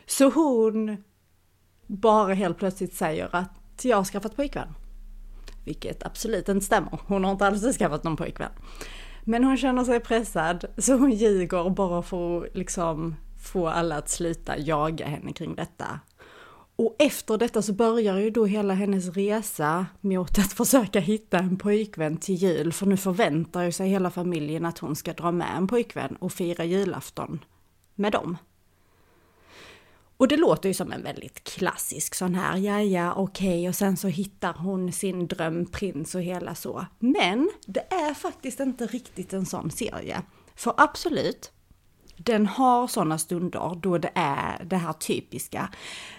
Så 0.06 0.30
hon 0.30 1.04
bara 1.88 2.34
helt 2.34 2.58
plötsligt 2.58 2.94
säger 2.94 3.36
att 3.36 3.86
jag 3.86 3.98
har 3.98 4.04
skaffat 4.04 4.36
pojkvän. 4.36 4.68
Vilket 5.66 6.06
absolut 6.06 6.50
inte 6.50 6.66
stämmer. 6.66 7.00
Hon 7.08 7.24
har 7.24 7.32
inte 7.32 7.48
alls 7.48 7.78
skaffat 7.78 8.04
någon 8.04 8.16
pojkvän. 8.16 8.52
Men 9.24 9.44
hon 9.44 9.58
känner 9.58 9.84
sig 9.84 10.00
pressad 10.00 10.66
så 10.78 10.94
hon 10.94 11.12
ljuger 11.12 11.70
bara 11.70 12.02
för 12.02 12.46
att 12.46 12.56
liksom 12.56 13.16
få 13.44 13.68
alla 13.68 13.98
att 13.98 14.10
sluta 14.10 14.58
jaga 14.58 15.06
henne 15.06 15.34
kring 15.34 15.56
detta. 15.56 16.00
Och 16.76 16.96
efter 17.00 17.38
detta 17.38 17.62
så 17.62 17.74
börjar 17.74 18.18
ju 18.18 18.30
då 18.30 18.46
hela 18.46 18.74
hennes 18.74 19.10
resa 19.10 19.86
mot 20.02 20.40
att 20.40 20.54
försöka 20.54 21.00
hitta 21.00 21.40
en 21.40 21.58
pojkvän 21.58 22.18
till 22.18 22.36
jul, 22.36 22.74
för 22.74 22.86
nu 22.86 22.98
förväntar 22.98 23.64
ju 23.64 23.72
sig 23.72 23.90
hela 23.90 24.12
familjen 24.12 24.66
att 24.66 24.80
hon 24.80 24.96
ska 24.96 25.14
dra 25.14 25.32
med 25.32 25.58
en 25.58 25.68
pojkvän 25.68 26.16
och 26.16 26.32
fira 26.32 26.64
julafton 26.64 27.40
med 27.96 28.12
dem. 28.12 28.38
Och 30.18 30.28
det 30.28 30.38
låter 30.38 30.70
ju 30.70 30.74
som 30.74 30.92
en 30.92 31.04
väldigt 31.04 31.44
klassisk 31.44 32.16
sån 32.16 32.36
här, 32.36 32.58
ja 32.58 32.82
ja 32.82 33.14
okej, 33.14 33.48
okay, 33.48 33.70
och 33.70 33.76
sen 33.76 33.98
så 33.98 34.08
hittar 34.08 34.54
hon 34.54 34.92
sin 34.92 35.28
drömprins 35.28 36.16
och 36.16 36.22
hela 36.22 36.56
så. 36.56 36.86
Men 37.00 37.52
det 37.66 37.94
är 37.94 38.14
faktiskt 38.14 38.60
inte 38.60 38.86
riktigt 38.86 39.34
en 39.34 39.46
sån 39.46 39.72
serie. 39.72 40.22
För 40.56 40.74
absolut, 40.78 41.52
den 42.18 42.48
har 42.48 42.88
sådana 42.88 43.18
stunder 43.18 43.80
då 43.82 43.98
det 43.98 44.12
är 44.16 44.64
det 44.64 44.78
här 44.78 44.94
typiska. 44.94 45.70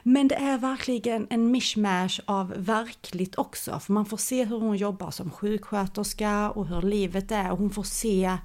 Men 0.03 0.29
det 0.29 0.35
är 0.35 0.59
verkligen 0.59 1.27
en 1.31 1.51
mishmash 1.51 2.21
av 2.25 2.55
verkligt 2.57 3.39
också, 3.39 3.81
för 3.81 3.93
man 3.93 4.07
får 4.07 4.17
se 4.17 4.45
hur 4.45 4.61
hon 4.61 4.77
jobbar 4.77 5.11
som 5.11 5.31
sjuksköterska 5.31 6.51
och 6.51 6.67
hur 6.67 6.83
livet 6.83 7.33
är. 7.33 7.49
Hon 7.49 7.71
får 7.71 7.83
se 7.83 8.37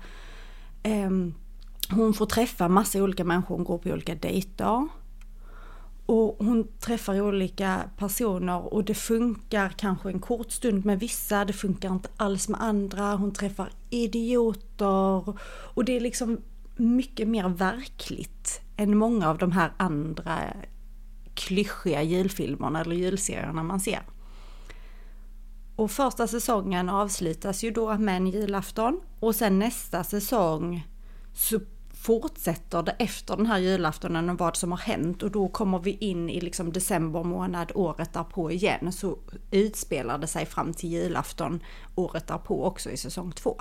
um, 0.83 1.35
hon 1.89 2.13
får 2.13 2.25
träffa 2.25 2.67
massa 2.67 3.03
olika 3.03 3.23
människor, 3.23 3.55
hon 3.55 3.63
går 3.63 3.77
på 3.77 3.89
olika 3.89 4.15
dejter. 4.15 4.87
Och 6.11 6.35
hon 6.39 6.67
träffar 6.79 7.21
olika 7.21 7.89
personer 7.97 8.73
och 8.73 8.83
det 8.83 8.93
funkar 8.93 9.69
kanske 9.69 10.09
en 10.09 10.19
kort 10.19 10.51
stund 10.51 10.85
med 10.85 10.99
vissa, 10.99 11.45
det 11.45 11.53
funkar 11.53 11.89
inte 11.89 12.09
alls 12.17 12.49
med 12.49 12.61
andra. 12.61 13.15
Hon 13.15 13.33
träffar 13.33 13.71
idioter 13.89 15.35
och 15.73 15.85
det 15.85 15.97
är 15.97 15.99
liksom 15.99 16.41
mycket 16.75 17.27
mer 17.27 17.49
verkligt 17.49 18.61
än 18.77 18.97
många 18.97 19.29
av 19.29 19.37
de 19.37 19.51
här 19.51 19.71
andra 19.77 20.39
klyschiga 21.33 22.03
julfilmerna 22.03 22.81
eller 22.81 22.95
julserierna 22.95 23.63
man 23.63 23.79
ser. 23.79 24.01
Och 25.75 25.91
första 25.91 26.27
säsongen 26.27 26.89
avslutas 26.89 27.63
ju 27.63 27.71
då 27.71 27.97
med 27.97 28.17
en 28.17 28.27
julafton 28.27 29.01
och 29.19 29.35
sen 29.35 29.59
nästa 29.59 30.03
säsong 30.03 30.87
så 31.33 31.59
fortsätter 32.01 32.83
det 32.83 32.91
efter 32.91 33.37
den 33.37 33.45
här 33.45 33.57
julaftonen 33.57 34.29
och 34.29 34.37
vad 34.37 34.55
som 34.55 34.71
har 34.71 34.79
hänt 34.79 35.23
och 35.23 35.31
då 35.31 35.47
kommer 35.47 35.79
vi 35.79 35.91
in 35.91 36.29
i 36.29 36.41
liksom 36.41 36.73
december 36.73 37.23
månad 37.23 37.71
året 37.75 38.13
därpå 38.13 38.51
igen 38.51 38.91
så 38.91 39.17
utspelar 39.51 40.17
det 40.17 40.27
sig 40.27 40.45
fram 40.45 40.73
till 40.73 40.89
julafton 40.89 41.63
året 41.95 42.27
därpå 42.27 42.65
också 42.65 42.89
i 42.89 42.97
säsong 42.97 43.31
två. 43.31 43.57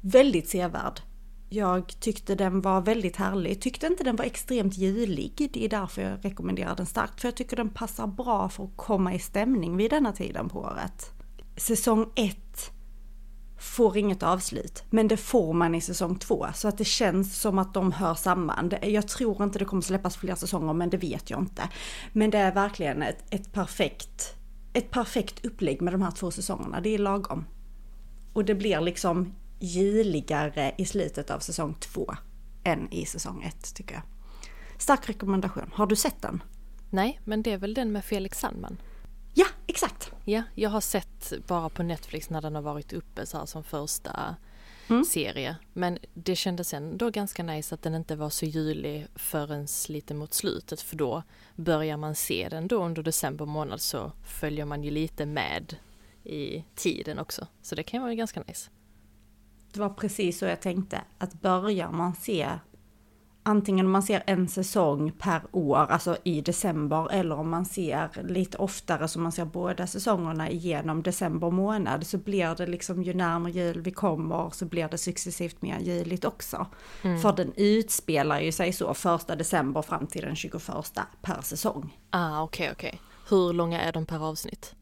Väldigt 0.00 0.48
sevärd. 0.48 1.00
Jag 1.48 2.00
tyckte 2.00 2.34
den 2.34 2.60
var 2.60 2.80
väldigt 2.80 3.16
härlig. 3.16 3.60
Tyckte 3.60 3.86
inte 3.86 4.04
den 4.04 4.16
var 4.16 4.24
extremt 4.24 4.78
julig. 4.78 5.50
Det 5.52 5.64
är 5.64 5.68
därför 5.68 6.02
jag 6.02 6.24
rekommenderar 6.24 6.76
den 6.76 6.86
starkt. 6.86 7.20
För 7.20 7.28
jag 7.28 7.34
tycker 7.34 7.56
den 7.56 7.70
passar 7.70 8.06
bra 8.06 8.48
för 8.48 8.64
att 8.64 8.76
komma 8.76 9.14
i 9.14 9.18
stämning 9.18 9.76
vid 9.76 9.90
denna 9.90 10.12
tiden 10.12 10.48
på 10.48 10.58
året. 10.58 11.12
Säsong 11.56 12.12
1 12.14 12.71
får 13.62 13.96
inget 13.96 14.22
avslut. 14.22 14.84
Men 14.90 15.08
det 15.08 15.16
får 15.16 15.52
man 15.52 15.74
i 15.74 15.80
säsong 15.80 16.18
två. 16.18 16.46
Så 16.54 16.68
att 16.68 16.78
det 16.78 16.84
känns 16.84 17.40
som 17.40 17.58
att 17.58 17.74
de 17.74 17.92
hör 17.92 18.14
samman. 18.14 18.72
Jag 18.82 19.08
tror 19.08 19.42
inte 19.42 19.58
det 19.58 19.64
kommer 19.64 19.82
släppas 19.82 20.16
fler 20.16 20.34
säsonger 20.34 20.72
men 20.72 20.90
det 20.90 20.96
vet 20.96 21.30
jag 21.30 21.40
inte. 21.40 21.68
Men 22.12 22.30
det 22.30 22.38
är 22.38 22.54
verkligen 22.54 23.02
ett, 23.02 23.24
ett 23.30 23.52
perfekt 23.52 24.36
ett 24.72 24.90
perfekt 24.90 25.46
upplägg 25.46 25.82
med 25.82 25.94
de 25.94 26.02
här 26.02 26.10
två 26.10 26.30
säsongerna. 26.30 26.80
Det 26.80 26.88
är 26.88 26.98
lagom. 26.98 27.44
Och 28.32 28.44
det 28.44 28.54
blir 28.54 28.80
liksom 28.80 29.34
juligare 29.58 30.74
i 30.78 30.84
slutet 30.84 31.30
av 31.30 31.38
säsong 31.38 31.74
två 31.80 32.14
än 32.64 32.92
i 32.92 33.06
säsong 33.06 33.42
ett 33.42 33.74
tycker 33.74 33.94
jag. 33.94 34.02
Stark 34.78 35.08
rekommendation. 35.08 35.70
Har 35.74 35.86
du 35.86 35.96
sett 35.96 36.22
den? 36.22 36.42
Nej, 36.90 37.20
men 37.24 37.42
det 37.42 37.52
är 37.52 37.58
väl 37.58 37.74
den 37.74 37.92
med 37.92 38.04
Felix 38.04 38.38
Sandman? 38.38 38.76
Ja, 39.34 39.46
exakt. 39.66 40.12
Ja, 40.24 40.42
jag 40.54 40.70
har 40.70 40.80
sett 40.80 41.32
bara 41.46 41.68
på 41.68 41.82
Netflix 41.82 42.30
när 42.30 42.40
den 42.40 42.54
har 42.54 42.62
varit 42.62 42.92
uppe 42.92 43.26
så 43.26 43.38
här 43.38 43.46
som 43.46 43.64
första 43.64 44.36
mm. 44.88 45.04
serie. 45.04 45.56
Men 45.72 45.98
det 46.14 46.36
kändes 46.36 46.74
ändå 46.74 47.10
ganska 47.10 47.42
nice 47.42 47.74
att 47.74 47.82
den 47.82 47.94
inte 47.94 48.16
var 48.16 48.30
så 48.30 48.46
julig 48.46 49.06
förrän 49.14 49.66
lite 49.88 50.14
mot 50.14 50.34
slutet 50.34 50.80
för 50.80 50.96
då 50.96 51.22
börjar 51.56 51.96
man 51.96 52.14
se 52.14 52.48
den 52.50 52.68
då 52.68 52.84
under 52.84 53.02
december 53.02 53.46
månad 53.46 53.80
så 53.80 54.12
följer 54.26 54.64
man 54.64 54.84
ju 54.84 54.90
lite 54.90 55.26
med 55.26 55.76
i 56.24 56.64
tiden 56.74 57.18
också. 57.18 57.46
Så 57.62 57.74
det 57.74 57.82
kan 57.82 58.02
vara 58.02 58.14
ganska 58.14 58.42
nice. 58.46 58.70
Det 59.72 59.80
var 59.80 59.90
precis 59.90 60.38
så 60.38 60.44
jag 60.44 60.60
tänkte, 60.60 61.00
att 61.18 61.40
börjar 61.40 61.90
man 61.90 62.14
se 62.14 62.48
antingen 63.42 63.86
om 63.86 63.92
man 63.92 64.02
ser 64.02 64.22
en 64.26 64.48
säsong 64.48 65.12
per 65.18 65.40
år, 65.52 65.76
alltså 65.90 66.16
i 66.24 66.40
december, 66.40 67.12
eller 67.12 67.38
om 67.38 67.50
man 67.50 67.64
ser 67.64 68.22
lite 68.28 68.58
oftare 68.58 69.08
så 69.08 69.20
man 69.20 69.32
ser 69.32 69.44
båda 69.44 69.86
säsongerna 69.86 70.50
igenom 70.50 71.02
december 71.02 71.50
månad, 71.50 72.06
så 72.06 72.18
blir 72.18 72.54
det 72.54 72.66
liksom 72.66 73.02
ju 73.02 73.14
närmare 73.14 73.52
jul 73.52 73.80
vi 73.80 73.90
kommer 73.90 74.50
så 74.50 74.64
blir 74.64 74.88
det 74.88 74.98
successivt 74.98 75.62
mer 75.62 75.78
juligt 75.80 76.24
också. 76.24 76.66
Mm. 77.02 77.20
För 77.20 77.32
den 77.32 77.52
utspelar 77.56 78.40
ju 78.40 78.52
sig 78.52 78.72
så 78.72 78.94
första 78.94 79.36
december 79.36 79.82
fram 79.82 80.06
till 80.06 80.22
den 80.22 80.36
21 80.36 80.62
per 81.22 81.40
säsong. 81.42 81.98
Ah, 82.10 82.42
okej, 82.42 82.64
okay, 82.64 82.72
okej. 82.72 82.88
Okay. 82.88 83.38
Hur 83.38 83.52
långa 83.52 83.80
är 83.80 83.92
de 83.92 84.06
per 84.06 84.28
avsnitt? 84.28 84.74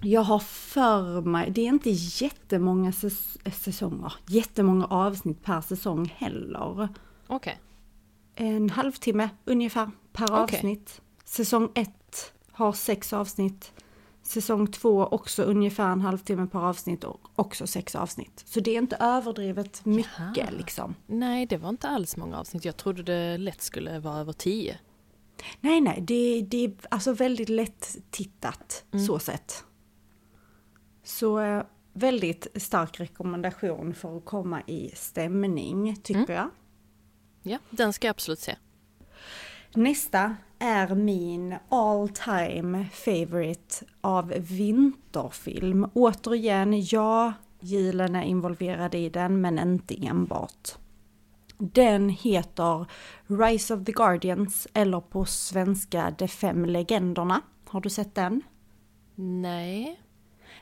Jag 0.00 0.22
har 0.22 0.38
för 0.38 1.20
mig, 1.20 1.50
det 1.50 1.60
är 1.60 1.66
inte 1.68 1.90
jättemånga 1.90 2.92
säsonger, 3.52 4.12
jättemånga 4.26 4.86
avsnitt 4.86 5.44
per 5.44 5.60
säsong 5.60 6.14
heller. 6.18 6.82
Okej. 6.82 6.88
Okay 7.26 7.54
en 8.34 8.70
halvtimme 8.70 9.30
ungefär 9.44 9.90
per 10.12 10.24
okay. 10.24 10.42
avsnitt. 10.42 11.00
Säsong 11.24 11.68
1 11.74 11.90
har 12.52 12.72
sex 12.72 13.12
avsnitt. 13.12 13.72
Säsong 14.22 14.66
2 14.66 15.06
också 15.06 15.42
ungefär 15.42 15.88
en 15.92 16.00
halvtimme 16.00 16.46
per 16.46 16.58
avsnitt 16.58 17.04
och 17.04 17.20
också 17.34 17.66
sex 17.66 17.94
avsnitt. 17.94 18.42
Så 18.46 18.60
det 18.60 18.70
är 18.70 18.78
inte 18.78 18.96
överdrivet 18.96 19.84
mycket 19.84 20.36
Jaha. 20.36 20.50
liksom. 20.50 20.94
Nej, 21.06 21.46
det 21.46 21.56
var 21.56 21.68
inte 21.68 21.88
alls 21.88 22.16
många 22.16 22.38
avsnitt. 22.38 22.64
Jag 22.64 22.76
trodde 22.76 23.02
det 23.02 23.38
lätt 23.38 23.62
skulle 23.62 23.98
vara 23.98 24.18
över 24.18 24.32
tio. 24.32 24.78
Nej, 25.60 25.80
nej, 25.80 26.00
det, 26.00 26.42
det 26.42 26.64
är 26.64 26.72
alltså 26.90 27.12
väldigt 27.12 27.48
lätt 27.48 27.96
tittat 28.10 28.84
mm. 28.92 29.06
så 29.06 29.18
sett. 29.18 29.64
Så 31.04 31.40
eh, 31.40 31.62
väldigt 31.92 32.46
stark 32.54 33.00
rekommendation 33.00 33.94
för 33.94 34.16
att 34.16 34.24
komma 34.24 34.62
i 34.66 34.90
stämning 34.94 35.96
tycker 36.02 36.20
mm. 36.20 36.34
jag. 36.34 36.50
Ja, 37.42 37.58
den 37.70 37.92
ska 37.92 38.06
jag 38.06 38.14
absolut 38.14 38.38
se. 38.38 38.56
Nästa 39.74 40.36
är 40.58 40.94
min 40.94 41.54
all 41.68 42.08
time 42.08 42.86
favorite 42.92 43.84
av 44.00 44.28
vinterfilm. 44.36 45.90
Återigen, 45.94 46.84
ja, 46.86 47.32
julen 47.60 48.16
är 48.16 48.22
involverad 48.22 48.94
i 48.94 49.08
den, 49.08 49.40
men 49.40 49.58
inte 49.58 50.06
enbart. 50.06 50.68
Den 51.58 52.08
heter 52.08 52.86
Rise 53.26 53.74
of 53.74 53.84
the 53.84 53.92
Guardians, 53.92 54.68
eller 54.72 55.00
på 55.00 55.24
svenska 55.24 56.14
De 56.18 56.28
fem 56.28 56.64
legenderna. 56.64 57.40
Har 57.68 57.80
du 57.80 57.90
sett 57.90 58.14
den? 58.14 58.42
Nej. 59.14 60.00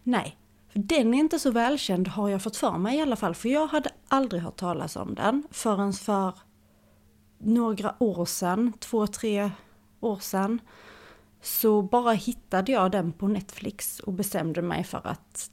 Nej, 0.03 0.37
den 0.73 1.15
är 1.15 1.19
inte 1.19 1.39
så 1.39 1.51
välkänd 1.51 2.09
har 2.09 2.29
jag 2.29 2.43
fått 2.43 2.57
för 2.57 2.79
mig 2.79 2.99
i 2.99 3.03
alla 3.03 3.17
fall, 3.17 3.35
för 3.35 3.49
jag 3.49 3.67
hade 3.67 3.91
aldrig 4.09 4.43
hört 4.43 4.57
talas 4.57 4.97
om 4.97 5.15
den 5.15 5.43
förrän 5.51 5.93
för 5.93 6.35
några 7.41 7.95
år 7.99 8.25
sedan, 8.25 8.73
två, 8.79 9.07
tre 9.07 9.51
år 10.01 10.17
sedan, 10.17 10.61
så 11.43 11.83
bara 11.83 12.13
hittade 12.13 12.73
jag 12.73 12.93
den 12.93 13.13
på 13.13 13.29
Netflix 13.29 14.01
och 14.01 14.13
bestämde 14.13 14.63
mig 14.63 14.85
för 14.85 15.07
att 15.07 15.51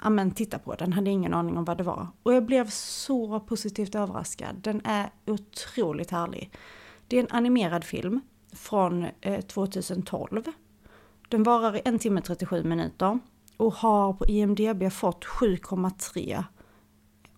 amen, 0.00 0.30
titta 0.30 0.58
på 0.58 0.74
den, 0.74 0.92
hade 0.92 1.10
ingen 1.10 1.34
aning 1.34 1.56
om 1.56 1.64
vad 1.64 1.78
det 1.78 1.84
var. 1.84 2.08
Och 2.22 2.34
jag 2.34 2.44
blev 2.44 2.70
så 2.70 3.40
positivt 3.40 3.94
överraskad. 3.94 4.56
Den 4.56 4.80
är 4.84 5.10
otroligt 5.26 6.10
härlig. 6.10 6.50
Det 7.08 7.16
är 7.16 7.20
en 7.20 7.30
animerad 7.30 7.84
film 7.84 8.20
från 8.52 9.06
eh, 9.20 9.40
2012. 9.40 10.42
Den 11.28 11.42
varar 11.42 11.76
i 11.76 11.82
en 11.84 11.98
timme 11.98 12.20
37 12.20 12.64
minuter 12.64 13.18
och 13.56 13.74
har 13.74 14.12
på 14.12 14.26
IMDB 14.26 14.92
fått 14.92 15.24
7,3 15.24 16.44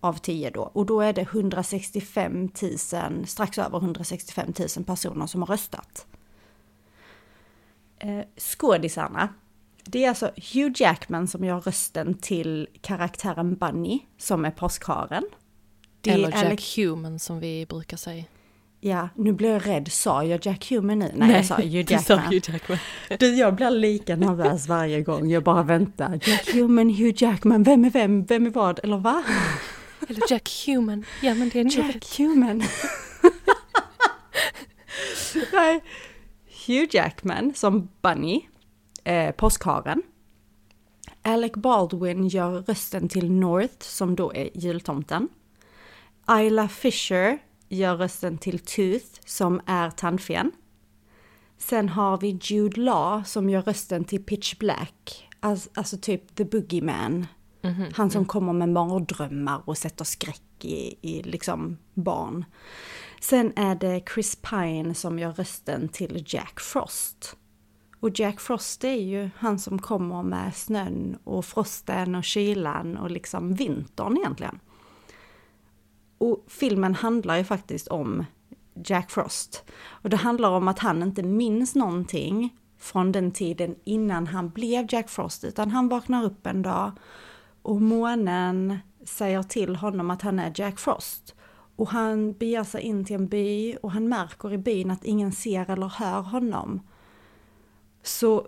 av 0.03 0.13
10 0.13 0.49
då. 0.49 0.61
Och 0.61 0.85
då 0.85 1.01
är 1.01 1.13
det 1.13 1.21
165 1.21 2.49
000, 2.61 3.27
strax 3.27 3.57
över 3.57 3.77
165 3.77 4.53
000 4.77 4.85
personer 4.85 5.27
som 5.27 5.41
har 5.41 5.47
röstat. 5.47 6.05
Eh, 7.99 8.23
skådisarna. 8.37 9.29
Det 9.85 10.05
är 10.05 10.09
alltså 10.09 10.31
Hugh 10.53 10.81
Jackman 10.81 11.27
som 11.27 11.43
gör 11.43 11.59
rösten 11.59 12.13
till 12.13 12.67
karaktären 12.81 13.55
Bunny, 13.55 13.99
som 14.17 14.45
är 14.45 14.51
påskharen. 14.51 15.23
Det 16.01 16.09
Eller 16.09 16.31
är 16.31 16.49
Jack 16.49 16.77
Human 16.77 17.19
som 17.19 17.39
vi 17.39 17.65
brukar 17.65 17.97
säga. 17.97 18.23
Ja, 18.79 19.09
nu 19.15 19.33
blir 19.33 19.49
jag 19.49 19.67
rädd. 19.67 19.91
Sa 19.91 20.23
jag 20.23 20.45
Jack 20.45 20.69
Human 20.69 20.99
nu? 20.99 21.11
Nej, 21.15 21.35
jag 21.35 21.45
sa 21.45 21.55
Hugh 21.55 21.85
du 21.85 21.93
Jackman. 21.93 22.19
Hugh 22.19 22.51
Jackman. 22.51 22.77
Du, 23.19 23.35
jag 23.35 23.55
blir 23.55 23.69
lika 23.69 24.15
nervös 24.15 24.67
varje 24.67 25.01
gång. 25.01 25.29
Jag 25.29 25.43
bara 25.43 25.63
väntar. 25.63 26.19
Jack 26.25 26.53
Human, 26.53 26.89
Hugh 26.89 27.23
Jackman, 27.23 27.63
vem 27.63 27.85
är 27.85 27.89
vem, 27.89 28.25
vem 28.25 28.45
är 28.45 28.49
vad, 28.49 28.79
eller 28.83 28.97
va? 28.97 29.23
Eller 30.09 30.21
Jack 30.29 30.49
Human. 30.65 31.05
Ja 31.21 31.33
men 31.33 31.49
det 31.49 31.59
är. 31.59 31.77
Jack 31.77 32.17
Human. 32.17 32.63
Nej. 35.53 35.83
Hugh 36.67 36.95
Jackman 36.95 37.53
som 37.55 37.89
Bunny, 38.01 38.41
eh, 39.03 39.31
påskharen. 39.31 40.01
Alec 41.21 41.51
Baldwin 41.53 42.27
gör 42.27 42.61
rösten 42.61 43.09
till 43.09 43.31
North 43.31 43.79
som 43.79 44.15
då 44.15 44.33
är 44.33 44.49
jultomten. 44.53 45.29
Isla 46.39 46.67
Fisher 46.67 47.39
gör 47.69 47.95
rösten 47.95 48.37
till 48.37 48.59
Tooth 48.59 49.19
som 49.25 49.61
är 49.65 49.89
tandfen. 49.89 50.51
Sen 51.57 51.89
har 51.89 52.17
vi 52.17 52.39
Jude 52.41 52.81
Law 52.81 53.23
som 53.23 53.49
gör 53.49 53.61
rösten 53.61 54.03
till 54.03 54.23
Pitch 54.23 54.55
Black. 54.55 55.29
Alltså, 55.39 55.69
alltså 55.73 55.97
typ 55.97 56.35
The 56.35 56.45
Boogeyman. 56.45 57.27
Mm-hmm. 57.63 57.93
Han 57.95 58.09
som 58.09 58.25
kommer 58.25 58.53
med 58.53 58.69
mardrömmar 58.69 59.61
och 59.65 59.77
sätter 59.77 60.05
skräck 60.05 60.65
i, 60.65 60.95
i 61.01 61.23
liksom 61.23 61.77
barn. 61.93 62.45
Sen 63.21 63.53
är 63.55 63.75
det 63.75 64.03
Chris 64.13 64.35
Pine 64.35 64.93
som 64.93 65.19
gör 65.19 65.31
rösten 65.31 65.89
till 65.89 66.23
Jack 66.27 66.59
Frost. 66.59 67.35
Och 67.99 68.19
Jack 68.19 68.39
Frost 68.39 68.83
är 68.83 69.01
ju 69.01 69.29
han 69.37 69.59
som 69.59 69.79
kommer 69.79 70.23
med 70.23 70.55
snön 70.55 71.17
och 71.23 71.45
frosten 71.45 72.15
och 72.15 72.23
kylan 72.23 72.97
och 72.97 73.11
liksom 73.11 73.53
vintern 73.53 74.17
egentligen. 74.17 74.59
Och 76.17 76.45
filmen 76.47 76.95
handlar 76.95 77.37
ju 77.37 77.43
faktiskt 77.43 77.87
om 77.87 78.25
Jack 78.85 79.11
Frost. 79.11 79.63
Och 79.85 80.09
det 80.09 80.17
handlar 80.17 80.49
om 80.49 80.67
att 80.67 80.79
han 80.79 81.03
inte 81.03 81.23
minns 81.23 81.75
någonting 81.75 82.57
från 82.79 83.11
den 83.11 83.31
tiden 83.31 83.75
innan 83.83 84.27
han 84.27 84.49
blev 84.49 84.85
Jack 84.89 85.09
Frost, 85.09 85.43
utan 85.43 85.71
han 85.71 85.89
vaknar 85.89 86.23
upp 86.23 86.47
en 86.47 86.61
dag 86.61 86.91
och 87.63 87.81
månen 87.81 88.77
säger 89.03 89.43
till 89.43 89.75
honom 89.75 90.11
att 90.11 90.21
han 90.21 90.39
är 90.39 90.51
Jack 90.55 90.79
Frost. 90.79 91.35
Och 91.75 91.87
han 91.87 92.33
beger 92.33 92.63
sig 92.63 92.81
in 92.81 93.05
till 93.05 93.15
en 93.15 93.27
by 93.27 93.75
och 93.75 93.91
han 93.91 94.09
märker 94.09 94.53
i 94.53 94.57
byn 94.57 94.91
att 94.91 95.03
ingen 95.03 95.31
ser 95.31 95.69
eller 95.69 95.87
hör 95.87 96.21
honom. 96.21 96.81
Så 98.03 98.47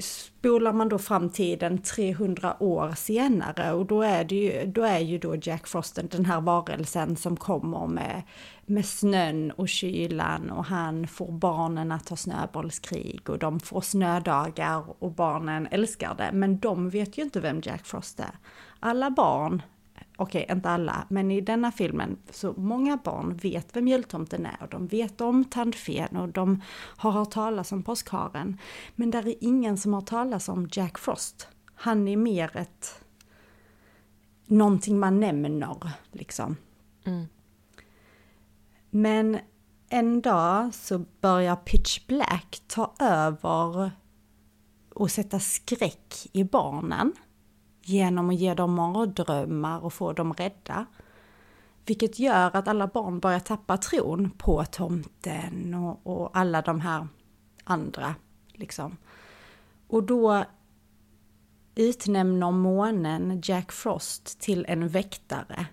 spolar 0.00 0.72
man 0.72 0.88
då 0.88 0.98
framtiden 0.98 1.78
300 1.78 2.62
år 2.62 2.92
senare 2.96 3.72
och 3.72 3.86
då 3.86 4.02
är, 4.02 4.24
det 4.24 4.34
ju, 4.34 4.66
då 4.66 4.82
är 4.82 4.98
ju 4.98 5.18
då 5.18 5.36
Jack 5.42 5.66
Frosten 5.66 6.08
den 6.10 6.24
här 6.24 6.40
varelsen 6.40 7.16
som 7.16 7.36
kommer 7.36 7.86
med, 7.86 8.22
med 8.66 8.86
snön 8.86 9.50
och 9.50 9.68
kylan 9.68 10.50
och 10.50 10.64
han 10.64 11.06
får 11.06 11.32
barnen 11.32 11.92
att 11.92 12.08
ha 12.08 12.16
snöbollskrig 12.16 13.30
och 13.30 13.38
de 13.38 13.60
får 13.60 13.80
snödagar 13.80 14.84
och 14.98 15.12
barnen 15.12 15.68
älskar 15.70 16.14
det. 16.14 16.30
Men 16.32 16.58
de 16.58 16.90
vet 16.90 17.18
ju 17.18 17.22
inte 17.22 17.40
vem 17.40 17.60
Jack 17.64 17.86
Frost 17.86 18.20
är. 18.20 18.38
Alla 18.80 19.10
barn 19.10 19.62
okej, 20.20 20.46
inte 20.50 20.70
alla, 20.70 21.06
men 21.08 21.30
i 21.30 21.40
denna 21.40 21.72
filmen 21.72 22.18
så 22.30 22.52
många 22.52 22.96
barn 22.96 23.36
vet 23.36 23.76
vem 23.76 23.88
jultomten 23.88 24.46
är 24.46 24.56
och 24.60 24.68
de 24.68 24.86
vet 24.86 25.20
om 25.20 25.44
tandfen 25.44 26.16
och 26.16 26.28
de 26.28 26.62
har 26.96 27.10
hört 27.10 27.30
talas 27.30 27.72
om 27.72 27.82
påskharen. 27.82 28.58
Men 28.94 29.10
där 29.10 29.28
är 29.28 29.34
ingen 29.40 29.78
som 29.78 29.94
har 29.94 30.00
talas 30.00 30.48
om 30.48 30.68
Jack 30.72 30.98
Frost. 30.98 31.48
Han 31.74 32.08
är 32.08 32.16
mer 32.16 32.56
ett 32.56 33.04
någonting 34.46 34.98
man 34.98 35.20
nämner 35.20 35.90
liksom. 36.12 36.56
Mm. 37.04 37.26
Men 38.90 39.38
en 39.88 40.20
dag 40.20 40.74
så 40.74 41.04
börjar 41.20 41.56
Pitch 41.56 42.06
Black 42.06 42.62
ta 42.66 42.94
över 42.98 43.90
och 44.94 45.10
sätta 45.10 45.40
skräck 45.40 46.28
i 46.32 46.44
barnen 46.44 47.12
genom 47.82 48.30
att 48.30 48.36
ge 48.36 48.54
dem 48.54 48.74
mardrömmar 48.74 49.84
och 49.84 49.92
få 49.92 50.12
dem 50.12 50.32
rädda. 50.32 50.86
Vilket 51.86 52.18
gör 52.18 52.56
att 52.56 52.68
alla 52.68 52.86
barn 52.86 53.20
börjar 53.20 53.40
tappa 53.40 53.76
tron 53.76 54.30
på 54.30 54.64
tomten 54.64 55.74
och, 55.74 56.00
och 56.02 56.36
alla 56.36 56.62
de 56.62 56.80
här 56.80 57.08
andra. 57.64 58.14
Liksom. 58.52 58.96
Och 59.88 60.02
då 60.02 60.44
utnämner 61.74 62.50
månen 62.50 63.40
Jack 63.44 63.72
Frost 63.72 64.40
till 64.40 64.66
en 64.68 64.88
väktare 64.88 65.66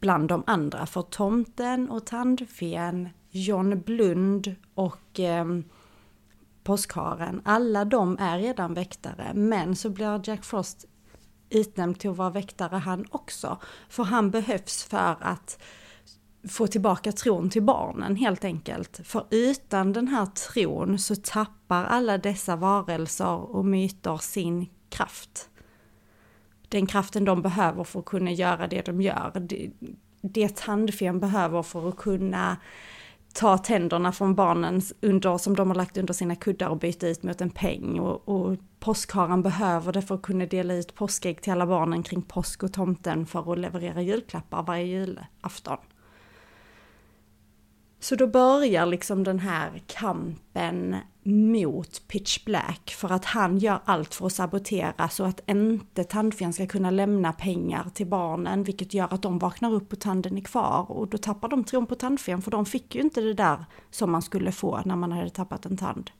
bland 0.00 0.28
de 0.28 0.42
andra. 0.46 0.86
För 0.86 1.02
tomten 1.02 1.90
och 1.90 2.06
tandfen, 2.06 3.08
John 3.30 3.80
Blund 3.80 4.54
och 4.74 5.20
eh, 5.20 5.46
påskharen, 6.62 7.42
alla 7.44 7.84
de 7.84 8.16
är 8.20 8.38
redan 8.38 8.74
väktare. 8.74 9.32
Men 9.34 9.76
så 9.76 9.90
blir 9.90 10.28
Jack 10.28 10.44
Frost 10.44 10.84
utnämnd 11.50 11.98
till 11.98 12.10
att 12.10 12.16
vara 12.16 12.30
väktare 12.30 12.76
han 12.76 13.06
också. 13.10 13.58
För 13.88 14.02
han 14.02 14.30
behövs 14.30 14.84
för 14.84 15.16
att 15.20 15.58
få 16.48 16.66
tillbaka 16.66 17.12
tron 17.12 17.50
till 17.50 17.62
barnen 17.62 18.16
helt 18.16 18.44
enkelt. 18.44 19.00
För 19.04 19.26
utan 19.30 19.92
den 19.92 20.08
här 20.08 20.26
tron 20.26 20.98
så 20.98 21.16
tappar 21.16 21.84
alla 21.84 22.18
dessa 22.18 22.56
varelser 22.56 23.56
och 23.56 23.64
myter 23.64 24.16
sin 24.16 24.66
kraft. 24.90 25.48
Den 26.68 26.86
kraften 26.86 27.24
de 27.24 27.42
behöver 27.42 27.84
för 27.84 27.98
att 27.98 28.04
kunna 28.04 28.30
göra 28.30 28.66
det 28.66 28.86
de 28.86 29.00
gör. 29.00 29.32
Det, 29.40 29.70
det 30.20 30.56
tandfen 30.56 31.20
behöver 31.20 31.62
för 31.62 31.88
att 31.88 31.96
kunna 31.96 32.56
ta 33.36 33.58
tänderna 33.58 34.12
från 34.12 34.34
barnen 34.34 34.82
under, 35.00 35.38
som 35.38 35.56
de 35.56 35.68
har 35.68 35.74
lagt 35.74 35.96
under 35.96 36.14
sina 36.14 36.36
kuddar 36.36 36.68
och 36.68 36.78
byta 36.78 37.08
ut 37.08 37.22
mot 37.22 37.40
en 37.40 37.50
peng. 37.50 38.00
Och, 38.00 38.28
och 38.28 38.56
påskharen 38.80 39.42
behöver 39.42 39.92
det 39.92 40.02
för 40.02 40.14
att 40.14 40.22
kunna 40.22 40.46
dela 40.46 40.74
ut 40.74 40.94
påskägg 40.94 41.42
till 41.42 41.52
alla 41.52 41.66
barnen 41.66 42.02
kring 42.02 42.22
påsk 42.22 42.62
och 42.62 42.72
tomten 42.72 43.26
för 43.26 43.52
att 43.52 43.58
leverera 43.58 44.02
julklappar 44.02 44.62
varje 44.62 44.84
julafton. 44.84 45.78
Så 48.00 48.14
då 48.14 48.26
börjar 48.26 48.86
liksom 48.86 49.24
den 49.24 49.38
här 49.38 49.82
kampen 49.86 50.96
mot 51.26 52.08
Pitch 52.08 52.44
Black 52.44 52.90
för 52.90 53.12
att 53.12 53.24
han 53.24 53.58
gör 53.58 53.80
allt 53.84 54.14
för 54.14 54.26
att 54.26 54.32
sabotera 54.32 55.08
så 55.08 55.24
att 55.24 55.50
inte 55.50 56.04
tandfen 56.04 56.52
ska 56.52 56.66
kunna 56.66 56.90
lämna 56.90 57.32
pengar 57.32 57.90
till 57.94 58.06
barnen 58.06 58.62
vilket 58.62 58.94
gör 58.94 59.14
att 59.14 59.22
de 59.22 59.38
vaknar 59.38 59.74
upp 59.74 59.92
och 59.92 60.00
tanden 60.00 60.36
är 60.36 60.40
kvar 60.40 60.86
och 60.88 61.08
då 61.08 61.18
tappar 61.18 61.48
de 61.48 61.64
tron 61.64 61.86
på 61.86 61.94
tandfen 61.94 62.42
för 62.42 62.50
de 62.50 62.66
fick 62.66 62.94
ju 62.94 63.00
inte 63.00 63.20
det 63.20 63.34
där 63.34 63.64
som 63.90 64.12
man 64.12 64.22
skulle 64.22 64.52
få 64.52 64.80
när 64.84 64.96
man 64.96 65.12
hade 65.12 65.30
tappat 65.30 65.66
en 65.66 65.76
tand. 65.76 66.10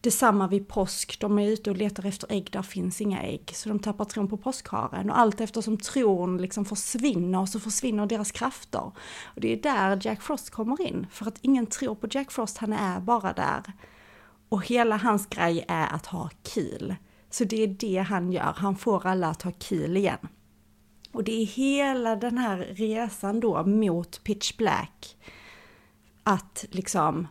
Detsamma 0.00 0.48
vid 0.48 0.68
påsk, 0.68 1.20
de 1.20 1.38
är 1.38 1.48
ute 1.48 1.70
och 1.70 1.76
letar 1.76 2.06
efter 2.06 2.32
ägg, 2.32 2.48
där 2.52 2.62
finns 2.62 3.00
inga 3.00 3.22
ägg. 3.22 3.50
Så 3.54 3.68
de 3.68 3.78
tappar 3.78 4.04
tron 4.04 4.28
på 4.28 4.36
påskharen 4.36 5.10
och 5.10 5.18
allt 5.18 5.40
eftersom 5.40 5.76
tron 5.78 6.38
liksom 6.38 6.64
försvinner 6.64 7.46
så 7.46 7.60
försvinner 7.60 8.06
deras 8.06 8.32
krafter. 8.32 8.92
Och 9.24 9.40
det 9.40 9.52
är 9.52 9.62
där 9.62 10.00
Jack 10.02 10.22
Frost 10.22 10.50
kommer 10.50 10.82
in, 10.82 11.06
för 11.10 11.26
att 11.26 11.38
ingen 11.40 11.66
tror 11.66 11.94
på 11.94 12.06
Jack 12.10 12.32
Frost, 12.32 12.58
han 12.58 12.72
är 12.72 13.00
bara 13.00 13.32
där. 13.32 13.62
Och 14.48 14.66
hela 14.66 14.96
hans 14.96 15.26
grej 15.26 15.64
är 15.68 15.94
att 15.94 16.06
ha 16.06 16.30
kul. 16.54 16.94
Så 17.30 17.44
det 17.44 17.62
är 17.62 17.66
det 17.66 17.98
han 17.98 18.32
gör, 18.32 18.54
han 18.56 18.76
får 18.76 19.06
alla 19.06 19.28
att 19.28 19.42
ha 19.42 19.52
kul 19.58 19.96
igen. 19.96 20.28
Och 21.12 21.24
det 21.24 21.42
är 21.42 21.46
hela 21.46 22.16
den 22.16 22.38
här 22.38 22.58
resan 22.58 23.40
då 23.40 23.64
mot 23.64 24.24
Pitch 24.24 24.56
Black. 24.56 25.16
Att 26.22 26.64
liksom 26.70 27.26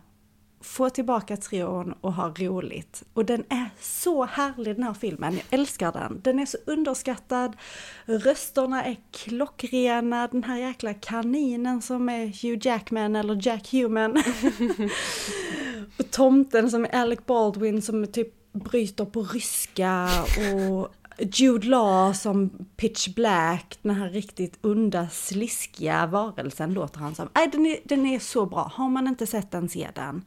få 0.63 0.89
tillbaka 0.89 1.38
tron 1.38 1.93
och 2.02 2.13
ha 2.13 2.30
roligt. 2.30 3.04
Och 3.13 3.26
den 3.26 3.43
är 3.49 3.69
så 3.80 4.26
härlig 4.26 4.76
den 4.76 4.84
här 4.84 4.93
filmen, 4.93 5.34
jag 5.34 5.43
älskar 5.49 5.91
den. 5.91 6.21
Den 6.23 6.39
är 6.39 6.45
så 6.45 6.58
underskattad, 6.65 7.58
rösterna 8.06 8.84
är 8.84 8.97
klockrena, 9.12 10.28
den 10.28 10.43
här 10.43 10.58
jäkla 10.58 10.93
kaninen 10.93 11.82
som 11.82 12.10
är 12.10 12.26
Hugh 12.26 12.67
Jackman 12.67 13.15
eller 13.15 13.47
Jack 13.47 13.71
Human. 13.71 14.23
och 15.97 16.12
tomten 16.12 16.69
som 16.69 16.86
är 16.86 16.95
Alec 16.95 17.19
Baldwin 17.25 17.82
som 17.82 18.08
typ 18.08 18.51
bryter 18.53 19.06
på 19.06 19.23
ryska 19.23 20.10
och 20.53 20.93
Jude 21.17 21.67
Law 21.67 22.13
som 22.13 22.49
Pitch 22.75 23.08
Black, 23.08 23.79
den 23.82 23.95
här 23.95 24.10
riktigt 24.10 24.65
onda, 24.65 25.10
sliskiga 25.10 26.06
varelsen 26.06 26.73
låter 26.73 26.99
han 26.99 27.15
som. 27.15 27.29
Nej, 27.36 27.49
den 27.51 27.65
är, 27.65 27.77
den 27.84 28.06
är 28.06 28.19
så 28.19 28.45
bra. 28.45 28.71
Har 28.73 28.89
man 28.89 29.08
inte 29.08 29.27
sett 29.27 29.51
den, 29.51 29.69
se 29.69 29.89
den. 29.95 30.25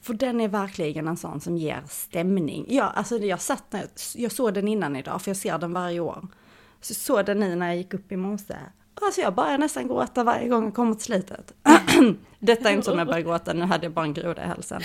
För 0.00 0.14
den 0.14 0.40
är 0.40 0.48
verkligen 0.48 1.08
en 1.08 1.16
sån 1.16 1.40
som 1.40 1.56
ger 1.56 1.82
stämning. 1.88 2.66
Ja, 2.68 2.84
alltså 2.84 3.18
jag 3.18 3.40
satt, 3.40 3.74
jag 4.14 4.32
såg 4.32 4.54
den 4.54 4.68
innan 4.68 4.96
idag, 4.96 5.22
för 5.22 5.30
jag 5.30 5.36
ser 5.36 5.58
den 5.58 5.72
varje 5.72 6.00
år. 6.00 6.28
Så 6.80 6.94
såg 6.94 7.26
den 7.26 7.40
nu 7.40 7.54
när 7.54 7.66
jag 7.66 7.76
gick 7.76 7.94
upp 7.94 8.12
i 8.12 8.16
morse. 8.16 8.56
Alltså 9.04 9.20
jag 9.20 9.34
börjar 9.34 9.58
nästan 9.58 9.88
gråta 9.88 10.24
varje 10.24 10.48
gång 10.48 10.64
jag 10.64 10.74
kommer 10.74 10.94
till 10.94 11.04
slutet. 11.04 11.54
Detta 12.38 12.70
är 12.70 12.74
inte 12.74 12.84
som 12.84 12.98
jag 12.98 13.06
börjar 13.06 13.20
gråta, 13.20 13.52
nu 13.52 13.64
hade 13.64 13.84
jag 13.86 13.92
bara 13.92 14.04
en 14.04 14.14
groda 14.14 14.44
i 14.44 14.46
halsen. 14.46 14.82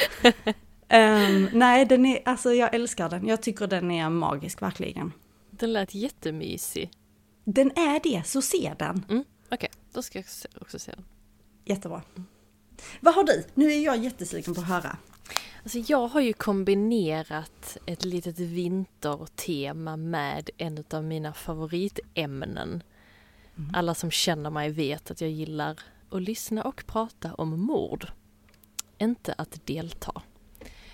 Um, 0.90 1.50
nej, 1.60 1.86
den 1.86 2.06
är, 2.06 2.20
alltså 2.26 2.54
jag 2.54 2.76
älskar 2.76 3.10
den. 3.10 3.28
Jag 3.28 3.42
tycker 3.42 3.68
den 3.68 3.92
är 3.92 4.10
magisk, 4.10 4.62
verkligen. 4.62 5.14
Den 5.50 5.74
lät 5.74 5.96
jättemysig. 5.96 6.92
Den 7.44 7.72
är 7.72 8.00
det, 8.04 8.28
så 8.28 8.42
se 8.42 8.74
den. 8.80 9.06
Mm, 9.10 9.24
Okej, 9.46 9.56
okay. 9.56 9.70
då 9.94 10.02
ska 10.02 10.20
jag 10.20 10.26
också 10.62 10.80
se 10.80 10.92
den. 10.92 11.06
Jättebra. 11.66 12.02
Vad 13.00 13.16
har 13.16 13.24
du? 13.24 13.44
Nu 13.54 13.74
är 13.74 13.80
jag 13.80 13.98
jättesugen 13.98 14.54
på 14.54 14.62
att 14.62 14.68
höra. 14.68 14.98
Alltså 15.64 15.80
jag 15.80 16.08
har 16.08 16.22
ju 16.22 16.34
kombinerat 16.34 17.78
ett 17.86 18.06
litet 18.06 18.40
vintertema 18.40 19.98
med 19.98 20.50
en 20.58 20.84
av 20.92 21.04
mina 21.04 21.34
favoritämnen. 21.34 22.84
Mm. 23.58 23.72
Alla 23.74 23.94
som 23.94 24.12
känner 24.12 24.50
mig 24.50 24.70
vet 24.70 25.12
att 25.12 25.22
jag 25.22 25.30
gillar 25.30 25.80
att 26.10 26.22
lyssna 26.22 26.64
och 26.64 26.84
prata 26.88 27.34
om 27.34 27.60
mord. 27.60 28.08
Inte 28.98 29.36
att 29.38 29.66
delta. 29.66 30.22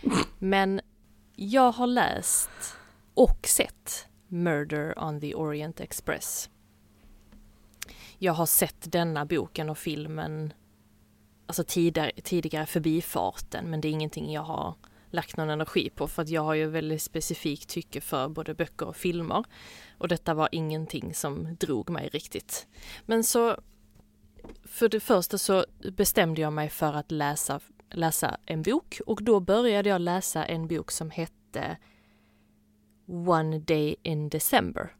Men 0.39 0.81
jag 1.35 1.71
har 1.71 1.87
läst 1.87 2.75
och 3.13 3.47
sett 3.47 4.07
Murder 4.27 5.03
on 5.03 5.21
the 5.21 5.35
Orient 5.35 5.79
Express. 5.79 6.49
Jag 8.17 8.33
har 8.33 8.45
sett 8.45 8.91
denna 8.91 9.25
boken 9.25 9.69
och 9.69 9.77
filmen 9.77 10.53
alltså 11.45 11.63
tidigare, 11.63 12.11
tidigare 12.23 12.65
förbifarten 12.65 13.69
men 13.69 13.81
det 13.81 13.87
är 13.87 13.91
ingenting 13.91 14.31
jag 14.31 14.41
har 14.41 14.75
lagt 15.13 15.37
någon 15.37 15.49
energi 15.49 15.89
på 15.89 16.07
för 16.07 16.21
att 16.21 16.29
jag 16.29 16.41
har 16.41 16.53
ju 16.53 16.67
väldigt 16.67 17.01
specifikt 17.01 17.69
tycke 17.69 18.01
för 18.01 18.29
både 18.29 18.53
böcker 18.53 18.87
och 18.87 18.95
filmer. 18.95 19.43
Och 19.97 20.07
detta 20.07 20.33
var 20.33 20.49
ingenting 20.51 21.13
som 21.13 21.55
drog 21.55 21.89
mig 21.89 22.09
riktigt. 22.13 22.67
Men 23.05 23.23
så 23.23 23.57
för 24.63 24.89
det 24.89 24.99
första 24.99 25.37
så 25.37 25.65
bestämde 25.91 26.41
jag 26.41 26.53
mig 26.53 26.69
för 26.69 26.93
att 26.93 27.11
läsa 27.11 27.59
läsa 27.89 28.37
en 28.45 28.61
bok 28.61 29.01
och 29.05 29.23
då 29.23 29.39
började 29.39 29.89
jag 29.89 30.01
läsa 30.01 30.45
en 30.45 30.67
bok 30.67 30.91
som 30.91 31.11
hette 31.11 31.77
One 33.07 33.59
Day 33.59 33.95
in 34.03 34.29
December. 34.29 34.95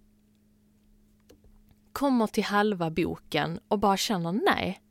Kommer 1.92 2.28
till 2.28 2.44
halva 2.44 2.90
boken 2.90 3.60
och 3.68 3.80
bara 3.80 3.98
känner 3.98 4.32
nej, 4.32 4.82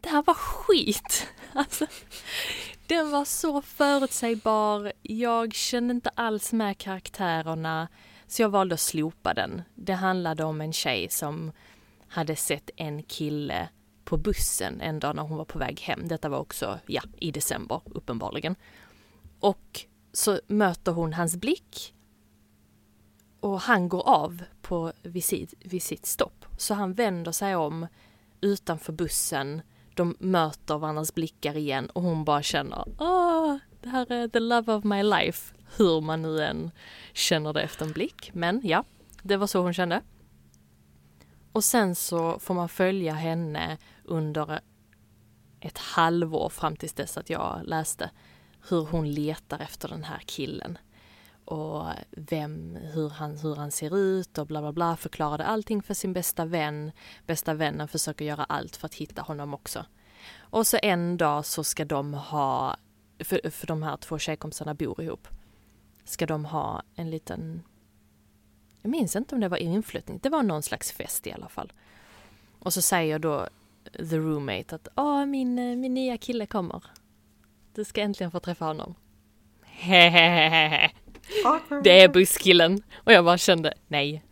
det 0.00 0.08
här 0.08 0.22
var 0.22 0.34
skit. 0.34 1.28
Alltså, 1.54 1.86
den 2.92 3.10
var 3.10 3.24
så 3.24 3.62
förutsägbar, 3.62 4.92
jag 5.02 5.54
kände 5.54 5.94
inte 5.94 6.10
alls 6.14 6.52
med 6.52 6.78
karaktärerna 6.78 7.88
så 8.26 8.42
jag 8.42 8.48
valde 8.48 8.74
att 8.74 8.80
slopa 8.80 9.34
den. 9.34 9.62
Det 9.74 9.92
handlade 9.92 10.44
om 10.44 10.60
en 10.60 10.72
tjej 10.72 11.08
som 11.10 11.52
hade 12.08 12.36
sett 12.36 12.70
en 12.76 13.02
kille 13.02 13.68
på 14.04 14.16
bussen 14.16 14.80
en 14.80 15.00
dag 15.00 15.16
när 15.16 15.22
hon 15.22 15.38
var 15.38 15.44
på 15.44 15.58
väg 15.58 15.80
hem. 15.80 16.08
Detta 16.08 16.28
var 16.28 16.38
också, 16.38 16.78
ja, 16.86 17.02
i 17.18 17.30
december 17.30 17.80
uppenbarligen. 17.84 18.56
Och 19.40 19.80
så 20.12 20.40
möter 20.46 20.92
hon 20.92 21.12
hans 21.12 21.36
blick 21.36 21.94
och 23.40 23.60
han 23.60 23.88
går 23.88 24.08
av 24.08 24.42
på 24.62 24.92
vid 25.02 25.24
sitt, 25.24 25.54
vid 25.60 25.82
sitt 25.82 26.06
stopp. 26.06 26.46
Så 26.58 26.74
han 26.74 26.94
vänder 26.94 27.32
sig 27.32 27.56
om 27.56 27.86
utanför 28.40 28.92
bussen, 28.92 29.62
de 29.94 30.16
möter 30.18 30.78
varandras 30.78 31.14
blickar 31.14 31.56
igen 31.56 31.86
och 31.86 32.02
hon 32.02 32.24
bara 32.24 32.42
känner 32.42 32.84
Åh, 32.98 33.56
det 33.80 33.88
här 33.88 34.12
är 34.12 34.28
the 34.28 34.40
love 34.40 34.72
of 34.72 34.84
my 34.84 35.02
life. 35.02 35.54
Hur 35.76 36.00
man 36.00 36.22
nu 36.22 36.42
än 36.44 36.70
känner 37.12 37.52
det 37.52 37.62
efter 37.62 37.84
en 37.84 37.92
blick. 37.92 38.30
Men 38.34 38.60
ja, 38.64 38.84
det 39.22 39.36
var 39.36 39.46
så 39.46 39.60
hon 39.60 39.74
kände. 39.74 40.02
Och 41.52 41.64
sen 41.64 41.94
så 41.94 42.38
får 42.38 42.54
man 42.54 42.68
följa 42.68 43.12
henne 43.12 43.78
under 44.04 44.60
ett 45.60 45.78
halvår 45.78 46.48
fram 46.48 46.76
tills 46.76 46.92
dess 46.92 47.18
att 47.18 47.30
jag 47.30 47.60
läste 47.64 48.10
hur 48.68 48.84
hon 48.84 49.10
letar 49.10 49.58
efter 49.58 49.88
den 49.88 50.04
här 50.04 50.22
killen 50.26 50.78
och 51.44 51.86
vem, 52.10 52.76
hur 52.76 53.08
han, 53.08 53.38
hur 53.38 53.54
han 53.54 53.70
ser 53.70 53.96
ut 53.96 54.38
och 54.38 54.46
bla 54.46 54.60
bla 54.60 54.72
bla, 54.72 54.96
förklarade 54.96 55.44
allting 55.44 55.82
för 55.82 55.94
sin 55.94 56.12
bästa 56.12 56.44
vän. 56.44 56.92
Bästa 57.26 57.54
vännen 57.54 57.88
försöker 57.88 58.24
göra 58.24 58.44
allt 58.44 58.76
för 58.76 58.86
att 58.86 58.94
hitta 58.94 59.22
honom 59.22 59.54
också. 59.54 59.86
Och 60.38 60.66
så 60.66 60.78
en 60.82 61.16
dag 61.16 61.46
så 61.46 61.64
ska 61.64 61.84
de 61.84 62.14
ha, 62.14 62.76
för, 63.18 63.50
för 63.50 63.66
de 63.66 63.82
här 63.82 63.96
två 63.96 64.18
tjejkompisarna 64.18 64.74
bor 64.74 65.02
ihop, 65.02 65.28
ska 66.04 66.26
de 66.26 66.44
ha 66.44 66.82
en 66.94 67.10
liten, 67.10 67.62
jag 68.82 68.90
minns 68.90 69.16
inte 69.16 69.34
om 69.34 69.40
det 69.40 69.48
var 69.48 69.56
inflyttning, 69.56 70.18
det 70.22 70.28
var 70.28 70.42
någon 70.42 70.62
slags 70.62 70.92
fest 70.92 71.26
i 71.26 71.32
alla 71.32 71.48
fall. 71.48 71.72
Och 72.58 72.72
så 72.72 72.82
säger 72.82 73.18
då 73.18 73.48
the 73.92 74.18
roommate 74.18 74.74
att 74.74 74.88
åh, 74.96 75.26
min, 75.26 75.80
min 75.80 75.94
nya 75.94 76.18
kille 76.18 76.46
kommer. 76.46 76.84
Du 77.74 77.84
ska 77.84 78.00
äntligen 78.00 78.30
få 78.30 78.40
träffa 78.40 78.64
honom. 78.64 78.94
Hehehehe. 79.62 80.90
Det 81.84 82.00
är 82.00 82.08
busskillen. 82.08 82.82
Och 82.94 83.12
jag 83.12 83.24
bara 83.24 83.38
kände 83.38 83.74
nej. 83.88 84.22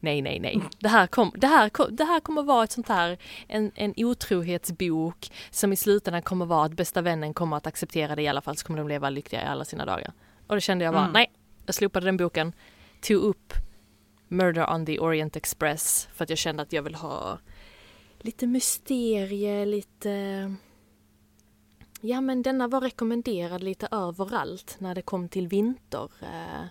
Nej, 0.00 0.22
nej, 0.22 0.40
nej. 0.40 0.60
Det 0.78 0.88
här, 0.88 1.06
kom, 1.06 1.32
det, 1.36 1.46
här, 1.46 1.90
det 1.90 2.04
här 2.04 2.20
kommer 2.20 2.42
vara 2.42 2.64
ett 2.64 2.72
sånt 2.72 2.88
här, 2.88 3.18
en, 3.48 3.72
en 3.74 3.94
otrohetsbok 3.96 5.30
som 5.50 5.72
i 5.72 5.76
slutändan 5.76 6.22
kommer 6.22 6.46
vara 6.46 6.64
att 6.64 6.72
bästa 6.72 7.00
vännen 7.00 7.34
kommer 7.34 7.56
att 7.56 7.66
acceptera 7.66 8.16
det 8.16 8.22
i 8.22 8.28
alla 8.28 8.40
fall 8.40 8.56
så 8.56 8.66
kommer 8.66 8.78
de 8.78 8.88
leva 8.88 9.10
lyckliga 9.10 9.42
i 9.42 9.46
alla 9.46 9.64
sina 9.64 9.84
dagar. 9.84 10.12
Och 10.46 10.56
då 10.56 10.60
kände 10.60 10.84
jag 10.84 10.94
bara, 10.94 11.02
mm. 11.02 11.12
nej, 11.12 11.32
jag 11.66 11.74
slopade 11.74 12.06
den 12.06 12.16
boken, 12.16 12.52
tog 13.00 13.22
upp 13.22 13.52
Murder 14.28 14.74
on 14.74 14.86
the 14.86 14.98
Orient 14.98 15.36
Express 15.36 16.08
för 16.14 16.24
att 16.24 16.30
jag 16.30 16.38
kände 16.38 16.62
att 16.62 16.72
jag 16.72 16.82
vill 16.82 16.94
ha 16.94 17.38
lite 18.20 18.46
mysterie, 18.46 19.64
lite... 19.64 20.54
Ja 22.04 22.20
men 22.20 22.42
denna 22.42 22.68
var 22.68 22.80
rekommenderad 22.80 23.62
lite 23.62 23.88
överallt 23.90 24.76
när 24.78 24.94
det 24.94 25.02
kom 25.02 25.28
till 25.28 25.48
vinter... 25.48 26.10
Eh, 26.20 26.66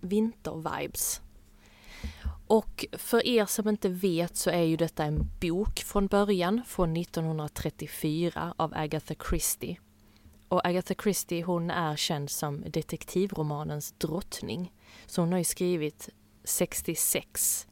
vintervibes. 0.00 1.20
Och 2.46 2.86
för 2.92 3.26
er 3.26 3.46
som 3.46 3.68
inte 3.68 3.88
vet 3.88 4.36
så 4.36 4.50
är 4.50 4.62
ju 4.62 4.76
detta 4.76 5.04
en 5.04 5.30
bok 5.40 5.78
från 5.78 6.06
början, 6.06 6.62
från 6.66 6.96
1934 6.96 8.54
av 8.56 8.72
Agatha 8.76 9.14
Christie. 9.28 9.76
Och 10.48 10.66
Agatha 10.66 10.94
Christie 11.02 11.42
hon 11.42 11.70
är 11.70 11.96
känd 11.96 12.30
som 12.30 12.64
detektivromanens 12.66 13.92
drottning. 13.92 14.72
Så 15.06 15.22
hon 15.22 15.32
har 15.32 15.38
ju 15.38 15.44
skrivit 15.44 16.08
66 16.44 17.66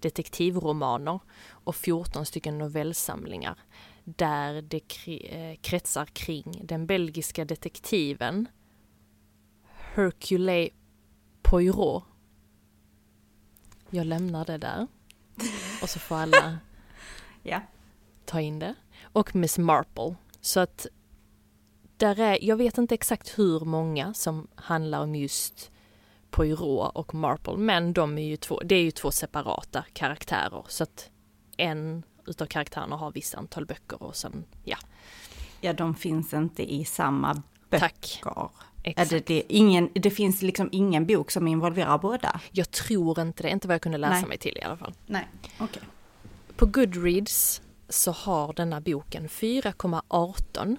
detektivromaner 0.00 1.20
och 1.48 1.76
14 1.76 2.26
stycken 2.26 2.58
novellsamlingar 2.58 3.58
där 4.04 4.62
det 4.62 5.06
eh, 5.06 5.56
kretsar 5.60 6.04
kring 6.04 6.60
den 6.62 6.86
belgiska 6.86 7.44
detektiven 7.44 8.48
Hercule 9.94 10.68
Poirot. 11.42 12.04
Jag 13.90 14.06
lämnar 14.06 14.44
det 14.44 14.58
där. 14.58 14.86
Och 15.82 15.88
så 15.88 15.98
får 15.98 16.16
alla 16.16 16.58
ja. 17.42 17.60
ta 18.24 18.40
in 18.40 18.58
det. 18.58 18.74
Och 19.02 19.36
Miss 19.36 19.58
Marple. 19.58 20.14
Så 20.40 20.60
att 20.60 20.86
där 21.96 22.20
är, 22.20 22.44
jag 22.44 22.56
vet 22.56 22.78
inte 22.78 22.94
exakt 22.94 23.38
hur 23.38 23.60
många 23.60 24.14
som 24.14 24.48
handlar 24.54 25.00
om 25.00 25.14
just 25.14 25.70
Poirot 26.30 26.92
och 26.94 27.14
Marple, 27.14 27.56
men 27.56 27.92
de 27.92 28.18
är 28.18 28.22
ju 28.22 28.36
två, 28.36 28.60
det 28.64 28.74
är 28.74 28.82
ju 28.82 28.90
två 28.90 29.10
separata 29.10 29.84
karaktärer 29.92 30.64
så 30.68 30.82
att 30.82 31.10
en 31.56 32.02
utav 32.26 32.46
karaktärerna 32.46 32.96
har 32.96 33.12
vissa 33.12 33.38
antal 33.38 33.66
böcker 33.66 34.02
och 34.02 34.16
sen, 34.16 34.44
ja. 34.64 34.76
Ja, 35.60 35.72
de 35.72 35.94
finns 35.94 36.34
inte 36.34 36.72
i 36.72 36.84
samma 36.84 37.42
böcker. 37.70 37.78
Tack. 37.78 38.22
Exakt. 38.82 39.10
Det, 39.10 39.26
det, 39.26 39.42
ingen, 39.48 39.90
det 39.94 40.10
finns 40.10 40.42
liksom 40.42 40.68
ingen 40.72 41.06
bok 41.06 41.30
som 41.30 41.48
involverar 41.48 41.98
båda? 41.98 42.40
Jag 42.52 42.70
tror 42.70 43.20
inte 43.20 43.42
det, 43.42 43.50
inte 43.50 43.68
vad 43.68 43.74
jag 43.74 43.82
kunde 43.82 43.98
läsa 43.98 44.14
Nej. 44.14 44.28
mig 44.28 44.38
till 44.38 44.58
i 44.58 44.62
alla 44.62 44.76
fall. 44.76 44.94
Nej, 45.06 45.28
okej. 45.58 45.66
Okay. 45.66 45.82
På 46.56 46.66
Goodreads 46.66 47.62
så 47.88 48.12
har 48.12 48.52
denna 48.52 48.80
boken 48.80 49.28
4,18 49.28 50.76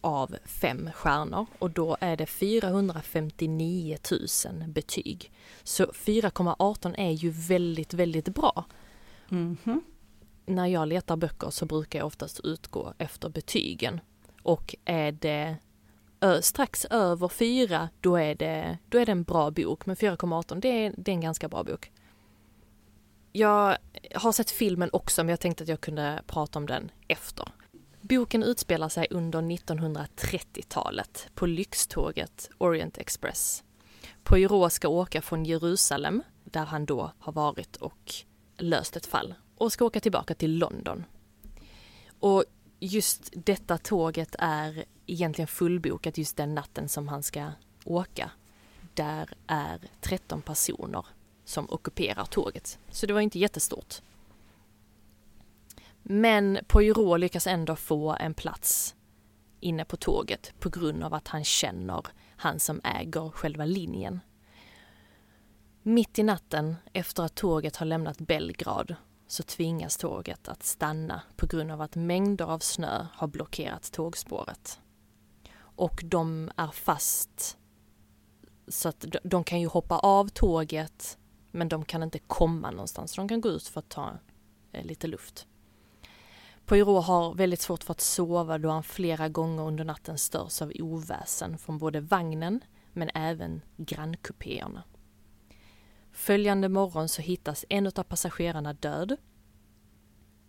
av 0.00 0.36
fem 0.44 0.90
stjärnor 0.94 1.46
och 1.58 1.70
då 1.70 1.96
är 2.00 2.16
det 2.16 2.26
459 2.26 3.98
000 4.10 4.68
betyg. 4.68 5.32
Så 5.62 5.84
4,18 5.84 6.94
är 6.98 7.10
ju 7.10 7.30
väldigt, 7.30 7.94
väldigt 7.94 8.28
bra. 8.28 8.64
Mm 9.30 9.56
-hmm. 9.64 9.80
När 10.46 10.66
jag 10.66 10.88
letar 10.88 11.16
böcker 11.16 11.50
så 11.50 11.66
brukar 11.66 11.98
jag 11.98 12.06
oftast 12.06 12.40
utgå 12.40 12.94
efter 12.98 13.28
betygen. 13.28 14.00
Och 14.42 14.74
är 14.84 15.12
det 15.12 15.56
strax 16.40 16.84
över 16.84 17.28
4 17.28 17.88
då 18.00 18.16
är, 18.16 18.34
det, 18.34 18.78
då 18.88 18.98
är 18.98 19.06
det 19.06 19.12
en 19.12 19.22
bra 19.22 19.50
bok, 19.50 19.86
men 19.86 19.96
4,18 19.96 20.60
det 20.60 20.68
är, 20.68 20.94
det 20.96 21.10
är 21.10 21.14
en 21.14 21.20
ganska 21.20 21.48
bra 21.48 21.64
bok. 21.64 21.92
Jag 23.32 23.76
har 24.14 24.32
sett 24.32 24.50
filmen 24.50 24.90
också 24.92 25.22
men 25.22 25.28
jag 25.28 25.40
tänkte 25.40 25.64
att 25.64 25.68
jag 25.68 25.80
kunde 25.80 26.22
prata 26.26 26.58
om 26.58 26.66
den 26.66 26.90
efter. 27.08 27.48
Boken 28.00 28.42
utspelar 28.42 28.88
sig 28.88 29.06
under 29.10 29.42
1930-talet 29.42 31.28
på 31.34 31.46
lyxtåget 31.46 32.50
Orient 32.58 32.98
Express. 32.98 33.64
Poirot 34.22 34.72
ska 34.72 34.88
åka 34.88 35.22
från 35.22 35.44
Jerusalem, 35.44 36.22
där 36.44 36.64
han 36.64 36.86
då 36.86 37.12
har 37.18 37.32
varit 37.32 37.76
och 37.76 38.14
löst 38.56 38.96
ett 38.96 39.06
fall, 39.06 39.34
och 39.58 39.72
ska 39.72 39.84
åka 39.84 40.00
tillbaka 40.00 40.34
till 40.34 40.58
London. 40.58 41.04
Och 42.20 42.44
just 42.80 43.30
detta 43.32 43.78
tåget 43.78 44.36
är 44.38 44.84
egentligen 45.06 45.48
fullbokat 45.48 46.18
just 46.18 46.36
den 46.36 46.54
natten 46.54 46.88
som 46.88 47.08
han 47.08 47.22
ska 47.22 47.50
åka. 47.84 48.30
Där 48.94 49.28
är 49.46 49.80
13 50.00 50.42
personer 50.42 51.06
som 51.44 51.70
ockuperar 51.70 52.24
tåget. 52.24 52.78
Så 52.90 53.06
det 53.06 53.12
var 53.12 53.20
inte 53.20 53.38
jättestort. 53.38 53.94
Men 56.02 56.58
Poirot 56.66 57.20
lyckas 57.20 57.46
ändå 57.46 57.76
få 57.76 58.16
en 58.20 58.34
plats 58.34 58.94
inne 59.60 59.84
på 59.84 59.96
tåget 59.96 60.52
på 60.58 60.70
grund 60.70 61.02
av 61.02 61.14
att 61.14 61.28
han 61.28 61.44
känner 61.44 62.06
han 62.36 62.60
som 62.60 62.80
äger 62.84 63.30
själva 63.30 63.64
linjen. 63.64 64.20
Mitt 65.82 66.18
i 66.18 66.22
natten, 66.22 66.76
efter 66.92 67.22
att 67.22 67.34
tåget 67.34 67.76
har 67.76 67.86
lämnat 67.86 68.18
Belgrad, 68.18 68.96
så 69.26 69.42
tvingas 69.42 69.96
tåget 69.96 70.48
att 70.48 70.62
stanna 70.62 71.22
på 71.36 71.46
grund 71.46 71.70
av 71.70 71.80
att 71.80 71.96
mängder 71.96 72.44
av 72.44 72.58
snö 72.58 73.06
har 73.12 73.26
blockerat 73.26 73.92
tågspåret. 73.92 74.80
Och 75.56 76.02
de 76.04 76.50
är 76.56 76.68
fast 76.68 77.58
så 78.68 78.88
att 78.88 79.04
de 79.24 79.44
kan 79.44 79.60
ju 79.60 79.66
hoppa 79.66 79.98
av 79.98 80.28
tåget 80.28 81.18
men 81.50 81.68
de 81.68 81.84
kan 81.84 82.02
inte 82.02 82.18
komma 82.18 82.70
någonstans. 82.70 83.14
De 83.14 83.28
kan 83.28 83.40
gå 83.40 83.48
ut 83.48 83.68
för 83.68 83.78
att 83.78 83.88
ta 83.88 84.12
eh, 84.72 84.84
lite 84.84 85.06
luft. 85.06 85.46
Poirot 86.66 87.04
har 87.04 87.34
väldigt 87.34 87.60
svårt 87.60 87.84
för 87.84 87.92
att 87.92 88.00
sova 88.00 88.58
då 88.58 88.70
han 88.70 88.82
flera 88.82 89.28
gånger 89.28 89.62
under 89.62 89.84
natten 89.84 90.18
störs 90.18 90.62
av 90.62 90.72
oväsen 90.74 91.58
från 91.58 91.78
både 91.78 92.00
vagnen 92.00 92.60
men 92.92 93.10
även 93.14 93.60
grannkupéerna. 93.76 94.82
Följande 96.14 96.68
morgon 96.68 97.08
så 97.08 97.22
hittas 97.22 97.64
en 97.68 97.86
av 97.86 98.02
passagerarna 98.02 98.72
död 98.72 99.16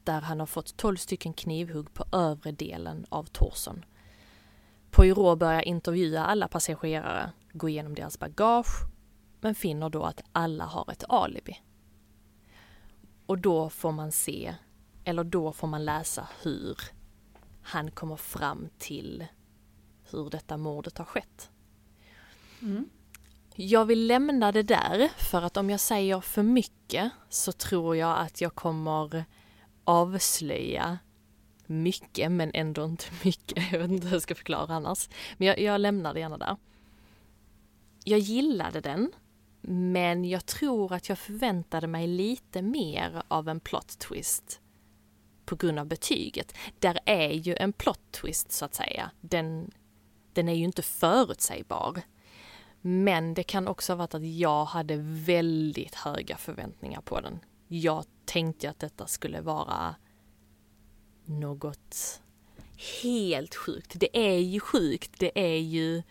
där 0.03 0.21
han 0.21 0.39
har 0.39 0.47
fått 0.47 0.77
12 0.77 0.97
stycken 0.97 1.33
knivhugg 1.33 1.93
på 1.93 2.05
övre 2.11 2.51
delen 2.51 3.05
av 3.09 3.23
torsen. 3.23 3.85
Poirot 4.91 5.39
börjar 5.39 5.61
intervjua 5.61 6.25
alla 6.25 6.47
passagerare, 6.47 7.31
gå 7.53 7.69
igenom 7.69 7.95
deras 7.95 8.19
bagage 8.19 8.83
men 9.41 9.55
finner 9.55 9.89
då 9.89 10.03
att 10.03 10.21
alla 10.31 10.65
har 10.65 10.91
ett 10.91 11.03
alibi. 11.09 11.61
Och 13.25 13.37
då 13.37 13.69
får 13.69 13.91
man 13.91 14.11
se, 14.11 14.55
eller 15.03 15.23
då 15.23 15.51
får 15.51 15.67
man 15.67 15.85
läsa 15.85 16.29
hur 16.43 16.77
han 17.61 17.91
kommer 17.91 18.15
fram 18.15 18.69
till 18.77 19.25
hur 20.11 20.29
detta 20.29 20.57
mordet 20.57 20.97
har 20.97 21.05
skett. 21.05 21.51
Mm. 22.61 22.89
Jag 23.55 23.85
vill 23.85 24.07
lämna 24.07 24.51
det 24.51 24.63
där 24.63 25.09
för 25.17 25.41
att 25.41 25.57
om 25.57 25.69
jag 25.69 25.79
säger 25.79 26.21
för 26.21 26.43
mycket 26.43 27.11
så 27.29 27.51
tror 27.51 27.95
jag 27.95 28.19
att 28.19 28.41
jag 28.41 28.55
kommer 28.55 29.25
avslöja 29.83 30.99
mycket 31.65 32.31
men 32.31 32.51
ändå 32.53 32.85
inte 32.85 33.05
mycket. 33.23 33.71
Jag 33.71 33.79
vet 33.79 33.91
inte 33.91 34.07
hur 34.07 34.15
jag 34.15 34.21
ska 34.21 34.35
förklara 34.35 34.75
annars. 34.75 35.09
Men 35.37 35.47
jag, 35.47 35.59
jag 35.59 35.81
lämnar 35.81 36.13
det 36.13 36.19
gärna 36.19 36.37
där. 36.37 36.57
Jag 38.03 38.19
gillade 38.19 38.81
den 38.81 39.11
men 39.67 40.25
jag 40.25 40.45
tror 40.45 40.93
att 40.93 41.09
jag 41.09 41.19
förväntade 41.19 41.87
mig 41.87 42.07
lite 42.07 42.61
mer 42.61 43.23
av 43.27 43.49
en 43.49 43.59
plot 43.59 43.99
twist 43.99 44.61
på 45.45 45.55
grund 45.55 45.79
av 45.79 45.85
betyget. 45.85 46.53
Där 46.79 46.99
är 47.05 47.29
ju 47.29 47.55
en 47.55 47.73
plot 47.73 48.11
twist 48.11 48.51
så 48.51 48.65
att 48.65 48.75
säga. 48.75 49.11
Den, 49.21 49.71
den 50.33 50.49
är 50.49 50.53
ju 50.53 50.63
inte 50.63 50.81
förutsägbar. 50.81 52.01
Men 52.87 53.33
det 53.33 53.43
kan 53.43 53.67
också 53.67 53.93
ha 53.93 53.97
varit 53.97 54.13
att 54.13 54.25
jag 54.25 54.65
hade 54.65 54.97
väldigt 55.01 55.95
höga 55.95 56.37
förväntningar 56.37 57.01
på 57.01 57.21
den. 57.21 57.39
Jag 57.67 58.05
tänkte 58.25 58.69
att 58.69 58.79
detta 58.79 59.07
skulle 59.07 59.41
vara 59.41 59.95
något 61.25 62.21
helt 63.03 63.55
sjukt. 63.55 63.99
Det 63.99 64.17
är 64.17 64.37
ju 64.37 64.59
sjukt, 64.59 65.11
det 65.19 65.31
är 65.39 65.57
ju... 65.57 66.03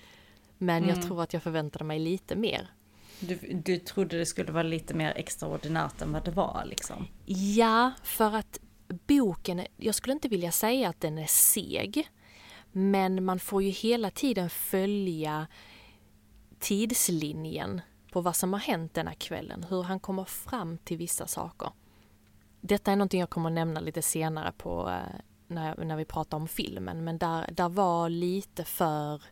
Men 0.58 0.82
mm. 0.84 0.88
jag 0.88 1.06
tror 1.06 1.22
att 1.22 1.32
jag 1.32 1.42
förväntade 1.42 1.84
mig 1.84 1.98
lite 1.98 2.36
mer. 2.36 2.70
Du, 3.20 3.38
du 3.64 3.78
trodde 3.78 4.18
det 4.18 4.26
skulle 4.26 4.52
vara 4.52 4.62
lite 4.62 4.94
mer 4.94 5.12
extraordinärt 5.16 6.02
än 6.02 6.12
vad 6.12 6.24
det 6.24 6.30
var 6.30 6.64
liksom? 6.66 7.06
Ja, 7.56 7.92
för 8.02 8.34
att 8.36 8.58
boken, 8.88 9.66
jag 9.76 9.94
skulle 9.94 10.12
inte 10.12 10.28
vilja 10.28 10.52
säga 10.52 10.88
att 10.88 11.00
den 11.00 11.18
är 11.18 11.26
seg. 11.26 12.08
Men 12.72 13.24
man 13.24 13.38
får 13.38 13.62
ju 13.62 13.70
hela 13.70 14.10
tiden 14.10 14.50
följa 14.50 15.46
tidslinjen 16.64 17.80
på 18.12 18.20
vad 18.20 18.36
som 18.36 18.52
har 18.52 18.60
hänt 18.60 18.94
denna 18.94 19.14
kvällen, 19.14 19.66
hur 19.68 19.82
han 19.82 20.00
kommer 20.00 20.24
fram 20.24 20.78
till 20.78 20.96
vissa 20.96 21.26
saker. 21.26 21.70
Detta 22.60 22.92
är 22.92 22.96
någonting 22.96 23.20
jag 23.20 23.30
kommer 23.30 23.48
att 23.48 23.54
nämna 23.54 23.80
lite 23.80 24.02
senare 24.02 24.52
på 24.52 24.90
eh, 24.90 25.20
när, 25.46 25.84
när 25.84 25.96
vi 25.96 26.04
pratar 26.04 26.36
om 26.36 26.48
filmen, 26.48 27.04
men 27.04 27.18
där, 27.18 27.50
där 27.52 27.68
var 27.68 28.08
lite 28.08 28.64
för 28.64 29.22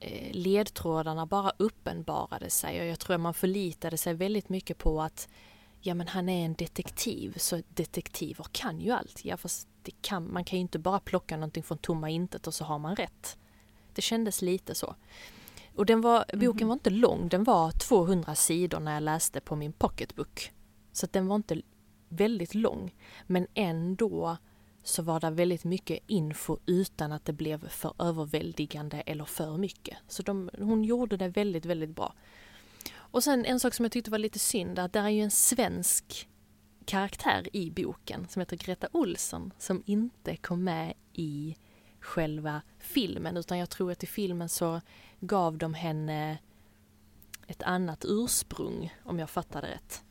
eh, 0.00 0.32
ledtrådarna 0.32 1.26
bara 1.26 1.52
uppenbarade 1.56 2.50
sig 2.50 2.80
och 2.80 2.86
jag 2.86 2.98
tror 2.98 3.14
att 3.14 3.20
man 3.20 3.34
förlitade 3.34 3.96
sig 3.96 4.14
väldigt 4.14 4.48
mycket 4.48 4.78
på 4.78 5.02
att 5.02 5.28
ja 5.80 5.94
men 5.94 6.08
han 6.08 6.28
är 6.28 6.44
en 6.46 6.54
detektiv 6.54 7.34
så 7.36 7.62
detektiver 7.68 8.46
kan 8.52 8.80
ju 8.80 8.90
allt. 8.90 9.24
Ja 9.24 9.36
fast 9.36 9.68
det 9.82 9.92
kan, 10.02 10.32
man 10.32 10.44
kan 10.44 10.58
ju 10.58 10.60
inte 10.60 10.78
bara 10.78 11.00
plocka 11.00 11.36
någonting 11.36 11.62
från 11.62 11.78
tomma 11.78 12.10
intet 12.10 12.46
och 12.46 12.54
så 12.54 12.64
har 12.64 12.78
man 12.78 12.96
rätt. 12.96 13.38
Det 13.94 14.02
kändes 14.02 14.42
lite 14.42 14.74
så. 14.74 14.94
Och 15.76 15.86
den 15.86 16.00
var, 16.00 16.24
boken 16.32 16.68
var 16.68 16.72
inte 16.72 16.90
lång, 16.90 17.28
den 17.28 17.44
var 17.44 17.70
200 17.70 18.34
sidor 18.34 18.80
när 18.80 18.94
jag 18.94 19.02
läste 19.02 19.40
på 19.40 19.56
min 19.56 19.72
pocketbook. 19.72 20.52
Så 20.92 21.06
den 21.10 21.26
var 21.26 21.36
inte 21.36 21.62
väldigt 22.08 22.54
lång. 22.54 22.94
Men 23.26 23.46
ändå 23.54 24.36
så 24.82 25.02
var 25.02 25.20
det 25.20 25.30
väldigt 25.30 25.64
mycket 25.64 25.98
info 26.06 26.58
utan 26.66 27.12
att 27.12 27.24
det 27.24 27.32
blev 27.32 27.68
för 27.68 27.94
överväldigande 27.98 29.00
eller 29.00 29.24
för 29.24 29.56
mycket. 29.56 29.96
Så 30.08 30.22
de, 30.22 30.50
hon 30.58 30.84
gjorde 30.84 31.16
det 31.16 31.28
väldigt, 31.28 31.64
väldigt 31.64 31.96
bra. 31.96 32.14
Och 32.94 33.24
sen 33.24 33.44
en 33.44 33.60
sak 33.60 33.74
som 33.74 33.84
jag 33.84 33.92
tyckte 33.92 34.10
var 34.10 34.18
lite 34.18 34.38
synd, 34.38 34.78
att 34.78 34.92
det 34.92 34.98
är 34.98 35.08
ju 35.08 35.22
en 35.22 35.30
svensk 35.30 36.28
karaktär 36.84 37.48
i 37.52 37.70
boken 37.70 38.28
som 38.28 38.40
heter 38.40 38.56
Greta 38.56 38.88
Olsson 38.92 39.52
som 39.58 39.82
inte 39.86 40.36
kom 40.36 40.64
med 40.64 40.94
i 41.12 41.56
själva 42.06 42.62
filmen 42.78 43.36
utan 43.36 43.58
jag 43.58 43.70
tror 43.70 43.92
att 43.92 44.02
i 44.02 44.06
filmen 44.06 44.48
så 44.48 44.80
gav 45.20 45.58
de 45.58 45.74
henne 45.74 46.38
ett 47.46 47.62
annat 47.62 48.04
ursprung 48.08 48.94
om 49.04 49.18
jag 49.18 49.30
fattade 49.30 49.66
rätt. 49.66 50.02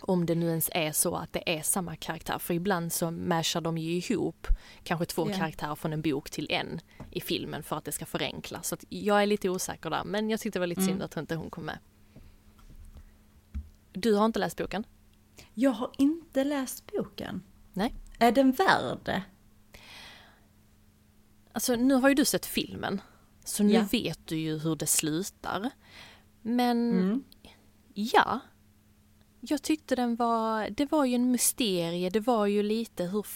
Om 0.00 0.26
det 0.26 0.34
nu 0.34 0.48
ens 0.48 0.70
är 0.72 0.92
så 0.92 1.16
att 1.16 1.32
det 1.32 1.58
är 1.58 1.62
samma 1.62 1.96
karaktär, 1.96 2.38
för 2.38 2.54
ibland 2.54 2.92
så 2.92 3.10
mashar 3.10 3.60
de 3.60 3.78
ju 3.78 3.92
ihop 3.92 4.46
kanske 4.82 5.06
två 5.06 5.26
yeah. 5.26 5.38
karaktärer 5.38 5.74
från 5.74 5.92
en 5.92 6.02
bok 6.02 6.30
till 6.30 6.46
en 6.50 6.80
i 7.10 7.20
filmen 7.20 7.62
för 7.62 7.76
att 7.76 7.84
det 7.84 7.92
ska 7.92 8.06
förenkla. 8.06 8.62
Så 8.62 8.76
jag 8.88 9.22
är 9.22 9.26
lite 9.26 9.48
osäker 9.48 9.90
där, 9.90 10.04
men 10.04 10.30
jag 10.30 10.40
tyckte 10.40 10.58
det 10.58 10.60
var 10.60 10.66
lite 10.66 10.80
mm. 10.80 10.90
synd 10.92 11.02
att 11.02 11.16
inte 11.16 11.34
hon 11.34 11.50
kom 11.50 11.64
med. 11.64 11.78
Du 13.92 14.14
har 14.14 14.24
inte 14.26 14.38
läst 14.38 14.56
boken? 14.56 14.84
Jag 15.54 15.70
har 15.70 15.90
inte 15.98 16.44
läst 16.44 16.92
boken. 16.92 17.42
Nej. 17.72 17.94
Är 18.18 18.32
den 18.32 18.52
värd 18.52 18.98
det? 19.04 19.22
Alltså 21.52 21.76
nu 21.76 21.94
har 21.94 22.08
ju 22.08 22.14
du 22.14 22.24
sett 22.24 22.46
filmen, 22.46 23.00
så 23.44 23.62
nu 23.62 23.72
ja. 23.72 23.86
vet 23.92 24.26
du 24.26 24.36
ju 24.36 24.58
hur 24.58 24.76
det 24.76 24.86
slutar. 24.86 25.70
Men 26.42 26.90
mm. 26.90 27.24
ja, 27.94 28.40
jag 29.40 29.62
tyckte 29.62 29.96
den 29.96 30.16
var, 30.16 30.70
det 30.70 30.90
var 30.90 31.04
ju 31.04 31.14
en 31.14 31.30
mysterie, 31.30 32.10
det 32.10 32.20
var 32.20 32.46
ju 32.46 32.62
lite 32.62 33.04
hur, 33.04 33.26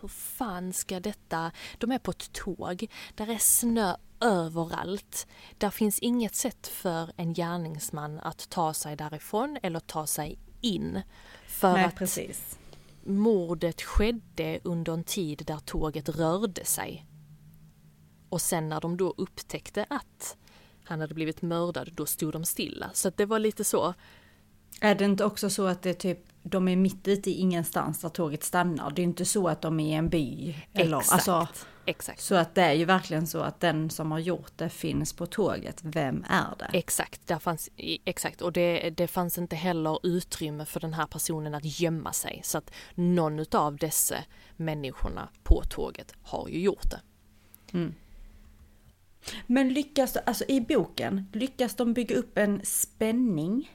hur 0.00 0.08
fan 0.08 0.72
ska 0.72 1.00
detta, 1.00 1.52
de 1.78 1.92
är 1.92 1.98
på 1.98 2.10
ett 2.10 2.32
tåg, 2.32 2.86
där 3.14 3.30
är 3.30 3.38
snö 3.38 3.96
överallt. 4.20 5.26
Där 5.58 5.70
finns 5.70 5.98
inget 5.98 6.34
sätt 6.34 6.66
för 6.66 7.12
en 7.16 7.34
gärningsman 7.34 8.20
att 8.20 8.50
ta 8.50 8.74
sig 8.74 8.96
därifrån 8.96 9.58
eller 9.62 9.80
ta 9.80 10.06
sig 10.06 10.38
in. 10.60 11.02
För 11.46 11.72
Nej, 11.72 11.84
att 11.84 11.96
precis. 11.96 12.58
mordet 13.04 13.82
skedde 13.82 14.60
under 14.64 14.92
en 14.92 15.04
tid 15.04 15.42
där 15.46 15.58
tåget 15.58 16.08
rörde 16.08 16.64
sig. 16.64 17.06
Och 18.32 18.40
sen 18.40 18.68
när 18.68 18.80
de 18.80 18.96
då 18.96 19.14
upptäckte 19.16 19.86
att 19.88 20.36
han 20.84 21.00
hade 21.00 21.14
blivit 21.14 21.42
mördad, 21.42 21.90
då 21.94 22.06
stod 22.06 22.32
de 22.32 22.44
stilla. 22.44 22.90
Så 22.92 23.10
det 23.16 23.26
var 23.26 23.38
lite 23.38 23.64
så, 23.64 23.94
är 24.80 24.94
det 24.94 25.04
inte 25.04 25.24
också 25.24 25.50
så 25.50 25.66
att 25.66 25.82
det 25.82 25.94
typ 25.94 26.18
de 26.42 26.68
är 26.68 26.76
mitt 26.76 27.08
ute 27.08 27.30
i 27.30 27.34
ingenstans 27.34 28.00
där 28.00 28.08
tåget 28.08 28.44
stannar. 28.44 28.90
Det 28.90 29.02
är 29.02 29.04
inte 29.04 29.24
så 29.24 29.48
att 29.48 29.62
de 29.62 29.80
är 29.80 29.86
i 29.86 29.92
en 29.92 30.08
by. 30.08 30.56
Eller, 30.72 30.98
Exakt. 30.98 31.12
Alltså, 31.12 31.48
Exakt. 31.86 32.20
så 32.20 32.34
att 32.34 32.54
det 32.54 32.62
är 32.62 32.72
ju 32.72 32.84
verkligen 32.84 33.26
så 33.26 33.40
att 33.40 33.60
den 33.60 33.90
som 33.90 34.12
har 34.12 34.18
gjort 34.18 34.52
det 34.56 34.68
finns 34.68 35.12
på 35.12 35.26
tåget. 35.26 35.80
Vem 35.82 36.24
är 36.28 36.54
det? 36.58 36.78
Exakt, 36.78 37.26
där 37.26 37.38
fanns, 37.38 37.70
exakt. 38.04 38.42
och 38.42 38.52
det, 38.52 38.90
det 38.90 39.06
fanns 39.06 39.38
inte 39.38 39.56
heller 39.56 40.06
utrymme 40.06 40.64
för 40.64 40.80
den 40.80 40.94
här 40.94 41.06
personen 41.06 41.54
att 41.54 41.80
gömma 41.80 42.12
sig. 42.12 42.40
Så 42.44 42.58
att 42.58 42.70
någon 42.94 43.44
av 43.52 43.76
dessa 43.76 44.16
människorna 44.56 45.28
på 45.42 45.62
tåget 45.62 46.14
har 46.22 46.48
ju 46.48 46.60
gjort 46.60 46.90
det. 46.90 47.00
Men 49.46 49.68
lyckas, 49.72 50.16
alltså 50.16 50.44
i 50.48 50.60
boken, 50.60 51.28
lyckas 51.32 51.74
de 51.74 51.94
bygga 51.94 52.16
upp 52.16 52.38
en 52.38 52.60
spänning? 52.64 53.70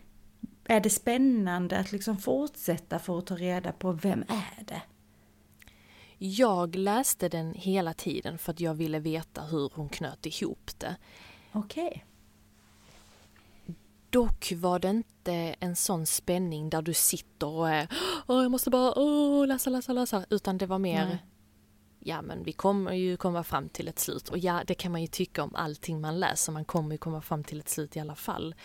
Är 0.66 0.80
det 0.80 0.90
spännande 0.90 1.78
att 1.78 1.92
liksom 1.92 2.18
fortsätta 2.18 3.00
för 3.00 3.18
att 3.18 3.26
ta 3.26 3.36
reda 3.36 3.72
på 3.72 3.92
vem 3.92 4.22
är 4.28 4.64
det? 4.66 4.82
Jag 6.18 6.76
läste 6.76 7.30
den 7.30 7.54
hela 7.54 7.94
tiden 7.94 8.38
för 8.38 8.52
att 8.52 8.60
jag 8.60 8.74
ville 8.74 9.00
veta 9.00 9.42
hur 9.42 9.72
hon 9.74 9.90
knöt 9.90 10.26
ihop 10.26 10.72
det. 10.78 10.96
Okej. 11.52 12.06
Dock 14.10 14.54
var 14.56 14.80
det 14.80 14.90
inte 14.90 15.34
en 15.60 15.76
sån 15.76 16.06
spänning 16.06 16.70
där 16.70 16.82
du 16.82 16.94
sitter 16.94 17.48
och 17.48 17.70
är 17.70 17.88
Åh, 18.28 18.42
jag 18.42 18.52
måste 18.52 18.70
bara 18.70 19.00
åh, 19.00 19.48
läsa, 19.48 19.70
läsa, 19.70 19.94
läsa. 19.94 20.26
Utan 20.30 20.58
det 20.58 20.66
var 20.66 20.80
mer 20.80 21.06
Nej. 21.06 21.26
Ja 22.00 22.22
men 22.22 22.44
vi 22.44 22.54
kommer 22.54 22.94
ju 22.94 23.18
komma 23.18 23.44
fram 23.44 23.70
till 23.70 23.88
ett 23.88 24.00
slut. 24.00 24.30
Och 24.30 24.38
ja, 24.38 24.64
det 24.68 24.74
kan 24.74 24.92
man 24.92 25.02
ju 25.02 25.08
tycka 25.08 25.44
om 25.44 25.56
allting 25.56 26.02
man 26.02 26.20
läser. 26.20 26.52
Man 26.52 26.66
kommer 26.66 26.92
ju 26.92 26.98
komma 26.98 27.22
fram 27.22 27.44
till 27.44 27.60
ett 27.60 27.70
slut 27.70 27.96
i 27.96 28.00
alla 28.00 28.16
fall. 28.16 28.56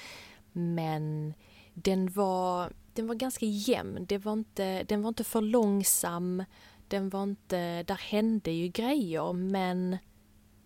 Men 0.53 1.35
den 1.75 2.09
var, 2.12 2.73
den 2.95 3.07
var 3.07 3.14
ganska 3.14 3.47
jämn. 3.47 4.07
Det 4.09 4.18
var 4.18 4.33
inte, 4.33 4.83
den 4.83 5.03
var 5.03 5.09
inte 5.09 5.25
för 5.25 5.40
långsam. 5.40 6.45
Den 6.88 7.09
var 7.09 7.23
inte, 7.23 7.83
där 7.83 7.99
hände 8.11 8.51
ju 8.51 8.68
grejer 8.68 9.33
men 9.33 9.99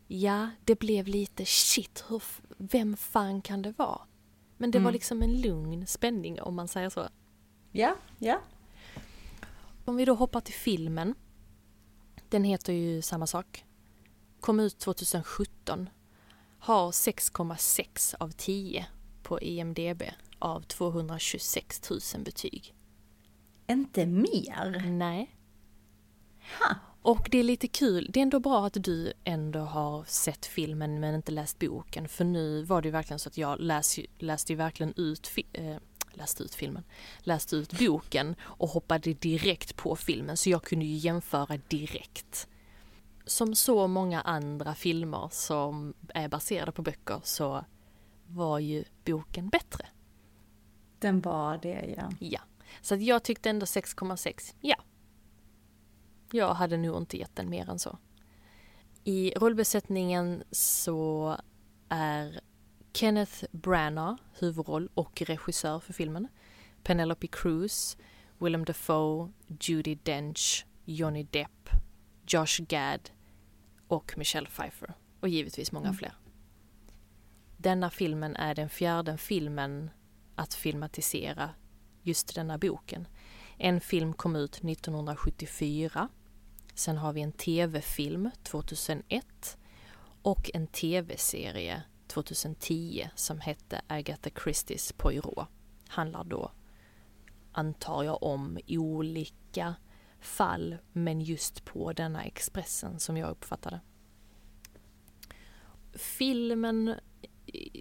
ja, 0.07 0.50
det 0.64 0.79
blev 0.79 1.07
lite 1.07 1.44
shit, 1.44 2.05
hur, 2.09 2.22
vem 2.57 2.96
fan 2.96 3.42
kan 3.42 3.62
det 3.62 3.79
vara? 3.79 4.00
Men 4.57 4.70
det 4.70 4.79
var 4.79 4.92
liksom 4.92 5.22
en 5.22 5.40
lugn 5.40 5.87
spänning 5.87 6.40
om 6.40 6.55
man 6.55 6.68
säger 6.68 6.90
så. 6.90 7.09
Ja, 7.72 7.96
ja. 8.18 8.40
Om 9.85 9.96
vi 9.96 10.05
då 10.05 10.14
hoppar 10.14 10.40
till 10.40 10.55
filmen. 10.55 11.14
Den 12.28 12.44
heter 12.44 12.72
ju 12.72 13.02
samma 13.02 13.26
sak. 13.26 13.64
Kom 14.40 14.60
ut 14.60 14.78
2017. 14.78 15.88
Har 16.58 16.90
6,6 16.90 18.14
av 18.20 18.30
10 18.30 18.86
på 19.22 19.40
IMDB 19.40 20.02
av 20.38 20.60
226 20.60 21.90
000 21.90 22.00
betyg. 22.24 22.74
Inte 23.66 24.06
mer? 24.06 24.82
Nej. 24.86 25.36
Och 27.02 27.28
det 27.30 27.38
är 27.38 27.42
lite 27.42 27.68
kul, 27.68 28.10
det 28.12 28.20
är 28.20 28.22
ändå 28.22 28.40
bra 28.40 28.66
att 28.66 28.84
du 28.84 29.12
ändå 29.24 29.58
har 29.60 30.04
sett 30.04 30.46
filmen 30.46 31.00
men 31.00 31.14
inte 31.14 31.32
läst 31.32 31.58
boken. 31.58 32.08
För 32.08 32.24
nu 32.24 32.62
var 32.62 32.82
det 32.82 32.88
ju 32.88 32.92
verkligen 32.92 33.18
så 33.18 33.28
att 33.28 33.38
jag 33.38 33.60
läs, 33.60 33.98
läste 34.18 34.52
ju 34.52 34.56
verkligen 34.56 34.92
ut, 34.96 35.26
fi, 35.26 35.46
eh, 35.52 35.76
läste 36.16 36.42
ut 36.42 36.55
filmen, 36.55 36.85
läste 37.18 37.57
ut 37.57 37.79
boken 37.79 38.37
och 38.42 38.68
hoppade 38.68 39.12
direkt 39.12 39.76
på 39.76 39.96
filmen 39.96 40.37
så 40.37 40.50
jag 40.50 40.62
kunde 40.62 40.85
ju 40.85 40.96
jämföra 40.96 41.59
direkt. 41.68 42.48
Som 43.24 43.55
så 43.55 43.87
många 43.87 44.20
andra 44.20 44.74
filmer 44.74 45.29
som 45.33 45.94
är 46.09 46.29
baserade 46.29 46.72
på 46.72 46.83
böcker 46.83 47.20
så 47.22 47.64
var 48.26 48.59
ju 48.59 48.85
boken 49.05 49.48
bättre. 49.48 49.87
Den 50.98 51.20
var 51.20 51.59
det 51.59 51.94
ja. 51.96 52.11
Ja. 52.20 52.40
Så 52.81 52.94
att 52.94 53.02
jag 53.02 53.22
tyckte 53.22 53.50
ändå 53.50 53.66
6,6. 53.66 54.55
Ja. 54.61 54.76
Jag 56.31 56.55
hade 56.55 56.76
nog 56.76 56.96
inte 56.96 57.18
gett 57.18 57.37
den 57.37 57.50
mer 57.50 57.70
än 57.70 57.79
så. 57.79 57.98
I 59.05 59.31
rollbesättningen 59.37 60.42
så 60.50 61.37
är 61.88 62.40
Kenneth 62.96 63.44
Branagh 63.52 64.22
huvudroll 64.38 64.88
och 64.94 65.22
regissör 65.22 65.80
för 65.80 65.92
filmen. 65.92 66.28
Penelope 66.82 67.26
Cruz, 67.26 67.96
Willem 68.38 68.64
Dafoe, 68.64 69.32
Judi 69.61 69.94
Dench, 69.94 70.66
Johnny 70.85 71.22
Depp, 71.22 71.70
Josh 72.26 72.62
Gad 72.68 73.11
och 73.88 74.14
Michelle 74.16 74.48
Pfeiffer. 74.48 74.94
Och 75.20 75.28
givetvis 75.28 75.72
många 75.72 75.92
fler. 75.92 76.14
Denna 77.56 77.90
filmen 77.90 78.37
är 78.37 78.54
den 78.54 78.68
fjärde 78.68 79.16
filmen 79.16 79.90
att 80.35 80.54
filmatisera 80.54 81.50
just 82.02 82.35
denna 82.35 82.59
boken. 82.59 83.09
En 83.59 83.80
film 83.80 84.12
kom 84.12 84.37
ut 84.37 84.64
1974. 84.64 86.09
Sen 86.74 86.96
har 86.96 87.12
vi 87.12 87.20
en 87.20 87.32
tv-film 87.32 88.30
2001 88.42 89.59
och 90.22 90.50
en 90.54 90.66
tv-serie 90.66 91.82
2010 92.24 93.09
som 93.14 93.40
hette 93.40 93.81
Agatha 93.87 94.31
Christies 94.42 94.92
Poirot. 94.92 95.48
Handlar 95.88 96.24
då, 96.24 96.52
antar 97.52 98.02
jag, 98.02 98.22
om 98.22 98.59
olika 98.68 99.74
fall 100.20 100.76
men 100.92 101.20
just 101.20 101.64
på 101.64 101.92
denna 101.92 102.24
Expressen 102.24 103.00
som 103.00 103.16
jag 103.16 103.31
uppfattade. 103.31 103.81
Filmen, 105.94 106.94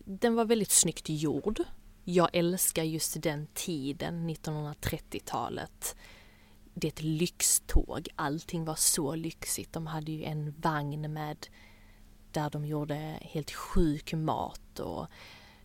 den 0.05 0.35
var 0.35 0.45
väldigt 0.45 0.71
snyggt 0.71 1.09
gjord. 1.09 1.63
Jag 2.03 2.29
älskar 2.33 2.83
just 2.83 3.21
den 3.21 3.47
tiden, 3.53 4.29
1930-talet. 4.29 5.95
Det 6.73 6.87
är 6.87 6.91
ett 6.91 7.01
lyxtåg, 7.01 8.07
allting 8.15 8.65
var 8.65 8.75
så 8.75 9.15
lyxigt. 9.15 9.73
De 9.73 9.87
hade 9.87 10.11
ju 10.11 10.23
en 10.23 10.51
vagn 10.59 11.13
med 11.13 11.47
där 12.35 12.49
de 12.49 12.65
gjorde 12.65 13.19
helt 13.21 13.51
sjuk 13.51 14.13
mat 14.13 14.79
och 14.79 15.07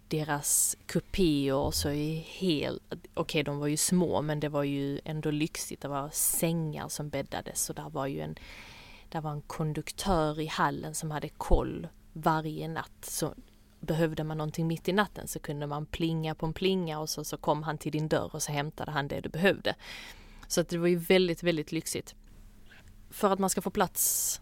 deras 0.08 0.76
kupéer 0.86 1.70
så 1.70 1.88
är 1.88 2.20
helt, 2.20 2.82
okej 2.90 3.10
okay, 3.14 3.42
de 3.42 3.58
var 3.58 3.66
ju 3.66 3.76
små 3.76 4.22
men 4.22 4.40
det 4.40 4.48
var 4.48 4.62
ju 4.62 5.00
ändå 5.04 5.30
lyxigt. 5.30 5.82
Det 5.82 5.88
var 5.88 6.10
sängar 6.12 6.88
som 6.88 7.08
bäddades 7.08 7.70
och 7.70 7.74
där 7.74 7.90
var 7.90 8.06
ju 8.06 8.20
en, 8.20 8.34
där 9.08 9.20
var 9.20 9.30
en 9.30 9.42
konduktör 9.42 10.40
i 10.40 10.46
hallen 10.46 10.94
som 10.94 11.10
hade 11.10 11.28
koll 11.28 11.88
varje 12.12 12.68
natt. 12.68 13.04
Så 13.04 13.34
behövde 13.80 14.24
man 14.24 14.38
någonting 14.38 14.66
mitt 14.66 14.88
i 14.88 14.92
natten 14.92 15.28
så 15.28 15.38
kunde 15.38 15.66
man 15.66 15.86
plinga 15.86 16.34
på 16.34 16.46
en 16.46 16.52
plinga 16.52 16.98
och 16.98 17.10
så, 17.10 17.24
så 17.24 17.36
kom 17.36 17.62
han 17.62 17.78
till 17.78 17.92
din 17.92 18.08
dörr 18.08 18.30
och 18.32 18.42
så 18.42 18.52
hämtade 18.52 18.90
han 18.90 19.08
det 19.08 19.20
du 19.20 19.28
behövde. 19.28 19.74
Så 20.48 20.60
att 20.60 20.68
det 20.68 20.78
var 20.78 20.88
ju 20.88 20.96
väldigt, 20.96 21.42
väldigt 21.42 21.72
lyxigt. 21.72 22.14
För 23.10 23.32
att 23.32 23.38
man 23.38 23.50
ska 23.50 23.60
få 23.60 23.70
plats, 23.70 24.40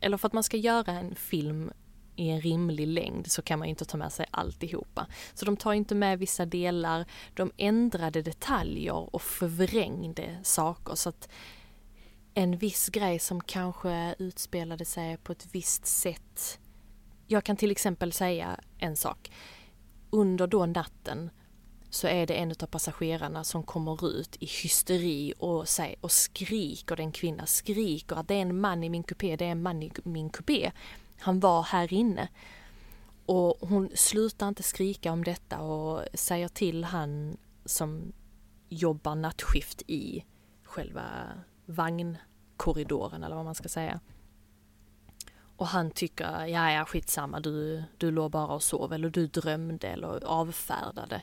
eller 0.00 0.16
för 0.16 0.26
att 0.26 0.32
man 0.32 0.42
ska 0.42 0.56
göra 0.56 0.92
en 0.92 1.14
film 1.14 1.70
i 2.16 2.28
en 2.28 2.40
rimlig 2.40 2.86
längd 2.86 3.30
så 3.30 3.42
kan 3.42 3.58
man 3.58 3.68
inte 3.68 3.84
ta 3.84 3.96
med 3.96 4.12
sig 4.12 4.26
alltihopa. 4.30 5.06
Så 5.34 5.44
de 5.44 5.56
tar 5.56 5.72
inte 5.72 5.94
med 5.94 6.18
vissa 6.18 6.46
delar, 6.46 7.04
de 7.34 7.52
ändrade 7.56 8.22
detaljer 8.22 9.14
och 9.14 9.22
förvrängde 9.22 10.38
saker 10.42 10.94
så 10.94 11.08
att 11.08 11.28
en 12.34 12.56
viss 12.56 12.88
grej 12.88 13.18
som 13.18 13.40
kanske 13.40 14.14
utspelade 14.18 14.84
sig 14.84 15.16
på 15.16 15.32
ett 15.32 15.46
visst 15.52 15.86
sätt 15.86 16.58
jag 17.30 17.44
kan 17.44 17.56
till 17.56 17.70
exempel 17.70 18.12
säga 18.12 18.60
en 18.78 18.96
sak. 18.96 19.30
Under 20.10 20.46
då 20.46 20.66
natten 20.66 21.30
så 21.90 22.06
är 22.06 22.26
det 22.26 22.34
en 22.34 22.50
av 22.50 22.66
passagerarna 22.66 23.44
som 23.44 23.62
kommer 23.62 24.08
ut 24.08 24.36
i 24.40 24.46
hysteri 24.46 25.34
och, 25.38 25.66
och 26.00 26.12
skriker, 26.12 26.96
den 26.96 27.12
kvinna 27.12 27.46
skriker 27.46 28.16
att 28.16 28.28
det 28.28 28.34
är 28.34 28.42
en 28.42 28.60
man 28.60 28.84
i 28.84 28.88
min 28.88 29.02
kupé, 29.02 29.36
det 29.36 29.44
är 29.44 29.50
en 29.50 29.62
man 29.62 29.82
i 29.82 29.92
min 30.02 30.30
kupé. 30.30 30.72
Han 31.18 31.40
var 31.40 31.62
här 31.62 31.92
inne. 31.92 32.28
Och 33.26 33.56
hon 33.60 33.90
slutar 33.94 34.48
inte 34.48 34.62
skrika 34.62 35.12
om 35.12 35.24
detta 35.24 35.60
och 35.60 36.04
säger 36.14 36.48
till 36.48 36.84
han 36.84 37.36
som 37.64 38.12
jobbar 38.68 39.14
nattskift 39.14 39.82
i 39.86 40.24
själva 40.62 41.04
vagnkorridoren 41.66 43.24
eller 43.24 43.36
vad 43.36 43.44
man 43.44 43.54
ska 43.54 43.68
säga. 43.68 44.00
Och 45.56 45.66
han 45.66 45.90
tycker, 45.90 46.46
ja 46.46 46.72
ja 46.72 46.84
skitsamma, 46.84 47.40
du, 47.40 47.82
du 47.98 48.10
låg 48.10 48.30
bara 48.30 48.54
och 48.54 48.62
sov 48.62 48.92
eller 48.92 49.10
du 49.10 49.26
drömde 49.26 49.88
eller 49.88 50.24
avfärdade. 50.24 51.22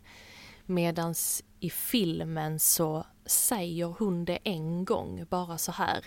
Medans 0.66 1.44
i 1.60 1.70
filmen 1.70 2.60
så 2.60 3.06
säger 3.26 3.86
hon 3.86 4.26
det 4.26 4.40
en 4.44 4.86
gång, 4.86 5.26
bara 5.30 5.58
så 5.58 5.72
här, 5.72 6.06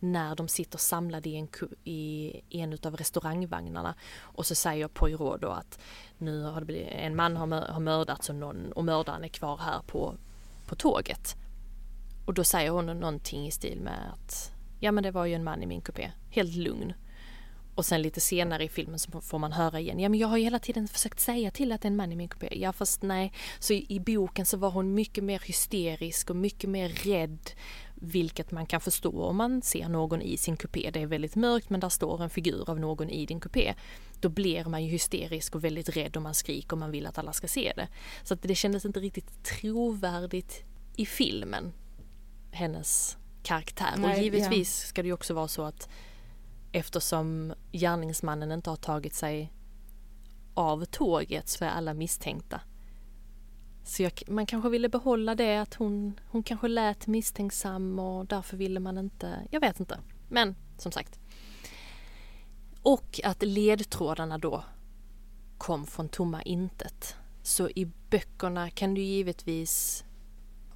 när 0.00 0.36
de 0.36 0.48
sitter 0.48 0.78
samlade 0.78 1.28
i 1.28 1.36
en, 1.36 1.48
i 1.84 2.40
en 2.50 2.78
av 2.82 2.96
restaurangvagnarna. 2.96 3.94
Och 4.20 4.46
så 4.46 4.54
säger 4.54 4.88
Poirot 4.88 5.40
då 5.40 5.48
att 5.48 5.78
nu 6.18 6.42
har 6.42 6.60
det 6.60 6.66
blivit, 6.66 6.88
en 6.90 7.16
man 7.16 7.36
har, 7.36 7.46
har 7.72 7.80
mördats 7.80 8.28
och, 8.28 8.34
någon, 8.34 8.72
och 8.72 8.84
mördaren 8.84 9.24
är 9.24 9.28
kvar 9.28 9.56
här 9.56 9.80
på, 9.86 10.14
på 10.66 10.74
tåget. 10.74 11.36
Och 12.26 12.34
då 12.34 12.44
säger 12.44 12.70
hon 12.70 12.86
någonting 12.86 13.46
i 13.46 13.50
stil 13.50 13.80
med 13.80 14.12
att 14.12 14.52
ja 14.80 14.92
men 14.92 15.02
det 15.02 15.10
var 15.10 15.24
ju 15.24 15.34
en 15.34 15.44
man 15.44 15.62
i 15.62 15.66
min 15.66 15.80
kupé, 15.80 16.12
helt 16.30 16.54
lugn. 16.54 16.92
Och 17.74 17.84
sen 17.84 18.02
lite 18.02 18.20
senare 18.20 18.64
i 18.64 18.68
filmen 18.68 18.98
så 18.98 19.20
får 19.20 19.38
man 19.38 19.52
höra 19.52 19.80
igen, 19.80 20.00
ja 20.00 20.08
men 20.08 20.20
jag 20.20 20.28
har 20.28 20.36
ju 20.36 20.44
hela 20.44 20.58
tiden 20.58 20.88
försökt 20.88 21.20
säga 21.20 21.50
till 21.50 21.72
att 21.72 21.80
det 21.80 21.86
är 21.86 21.90
en 21.90 21.96
man 21.96 22.12
i 22.12 22.16
min 22.16 22.28
kupé. 22.28 22.48
Ja 22.52 22.72
fast 22.72 23.02
nej, 23.02 23.32
så 23.58 23.72
i, 23.72 23.86
i 23.88 24.00
boken 24.00 24.46
så 24.46 24.56
var 24.56 24.70
hon 24.70 24.94
mycket 24.94 25.24
mer 25.24 25.42
hysterisk 25.46 26.30
och 26.30 26.36
mycket 26.36 26.70
mer 26.70 26.88
rädd. 26.88 27.50
Vilket 27.94 28.50
man 28.50 28.66
kan 28.66 28.80
förstå 28.80 29.22
om 29.22 29.36
man 29.36 29.62
ser 29.62 29.88
någon 29.88 30.22
i 30.22 30.36
sin 30.36 30.56
kupé. 30.56 30.90
Det 30.92 31.00
är 31.00 31.06
väldigt 31.06 31.36
mörkt 31.36 31.70
men 31.70 31.80
där 31.80 31.88
står 31.88 32.22
en 32.22 32.30
figur 32.30 32.70
av 32.70 32.80
någon 32.80 33.10
i 33.10 33.26
din 33.26 33.40
kupé. 33.40 33.74
Då 34.20 34.28
blir 34.28 34.64
man 34.64 34.84
ju 34.84 34.90
hysterisk 34.90 35.54
och 35.54 35.64
väldigt 35.64 35.96
rädd 35.96 36.16
och 36.16 36.22
man 36.22 36.34
skriker 36.34 36.72
och 36.72 36.78
man 36.78 36.90
vill 36.90 37.06
att 37.06 37.18
alla 37.18 37.32
ska 37.32 37.48
se 37.48 37.72
det. 37.76 37.88
Så 38.22 38.34
att 38.34 38.42
det 38.42 38.54
kändes 38.54 38.84
inte 38.84 39.00
riktigt 39.00 39.44
trovärdigt 39.44 40.64
i 40.96 41.06
filmen. 41.06 41.72
Hennes 42.50 43.16
karaktär. 43.42 43.94
Nej, 43.96 44.16
och 44.16 44.22
givetvis 44.22 44.82
ja. 44.82 44.88
ska 44.88 45.02
det 45.02 45.06
ju 45.06 45.14
också 45.14 45.34
vara 45.34 45.48
så 45.48 45.62
att 45.62 45.88
eftersom 46.74 47.54
gärningsmannen 47.72 48.52
inte 48.52 48.70
har 48.70 48.76
tagit 48.76 49.14
sig 49.14 49.52
av 50.54 50.84
tåget 50.84 51.48
så 51.48 51.64
är 51.64 51.68
alla 51.68 51.94
misstänkta. 51.94 52.60
Så 53.84 54.02
jag, 54.02 54.12
man 54.28 54.46
kanske 54.46 54.68
ville 54.68 54.88
behålla 54.88 55.34
det 55.34 55.56
att 55.56 55.74
hon, 55.74 56.20
hon 56.30 56.42
kanske 56.42 56.68
lät 56.68 57.06
misstänksam 57.06 57.98
och 57.98 58.26
därför 58.26 58.56
ville 58.56 58.80
man 58.80 58.98
inte, 58.98 59.46
jag 59.50 59.60
vet 59.60 59.80
inte. 59.80 59.98
Men 60.28 60.56
som 60.78 60.92
sagt. 60.92 61.20
Och 62.82 63.20
att 63.24 63.42
ledtrådarna 63.42 64.38
då 64.38 64.64
kom 65.58 65.86
från 65.86 66.08
tomma 66.08 66.42
intet. 66.42 67.16
Så 67.42 67.68
i 67.68 67.90
böckerna 68.10 68.70
kan 68.70 68.94
du 68.94 69.02
givetvis 69.02 70.03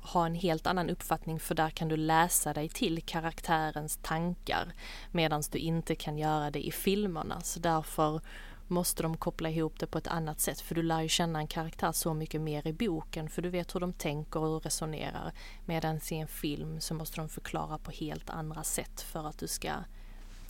ha 0.08 0.26
en 0.26 0.34
helt 0.34 0.66
annan 0.66 0.90
uppfattning 0.90 1.40
för 1.40 1.54
där 1.54 1.70
kan 1.70 1.88
du 1.88 1.96
läsa 1.96 2.52
dig 2.52 2.68
till 2.68 3.02
karaktärens 3.02 3.98
tankar 4.02 4.72
medan 5.10 5.42
du 5.52 5.58
inte 5.58 5.94
kan 5.94 6.18
göra 6.18 6.50
det 6.50 6.66
i 6.66 6.72
filmerna. 6.72 7.40
Så 7.40 7.60
därför 7.60 8.20
måste 8.66 9.02
de 9.02 9.16
koppla 9.16 9.50
ihop 9.50 9.78
det 9.78 9.86
på 9.86 9.98
ett 9.98 10.06
annat 10.06 10.40
sätt 10.40 10.60
för 10.60 10.74
du 10.74 10.82
lär 10.82 11.00
ju 11.00 11.08
känna 11.08 11.38
en 11.38 11.46
karaktär 11.46 11.92
så 11.92 12.14
mycket 12.14 12.40
mer 12.40 12.66
i 12.66 12.72
boken 12.72 13.30
för 13.30 13.42
du 13.42 13.48
vet 13.48 13.74
hur 13.74 13.80
de 13.80 13.92
tänker 13.92 14.40
och 14.40 14.64
resonerar. 14.64 15.32
Medan 15.64 16.00
i 16.10 16.14
en 16.14 16.28
film 16.28 16.80
så 16.80 16.94
måste 16.94 17.20
de 17.20 17.28
förklara 17.28 17.78
på 17.78 17.90
helt 17.90 18.30
andra 18.30 18.64
sätt 18.64 19.00
för 19.00 19.28
att 19.28 19.38
du 19.38 19.46
ska 19.46 19.72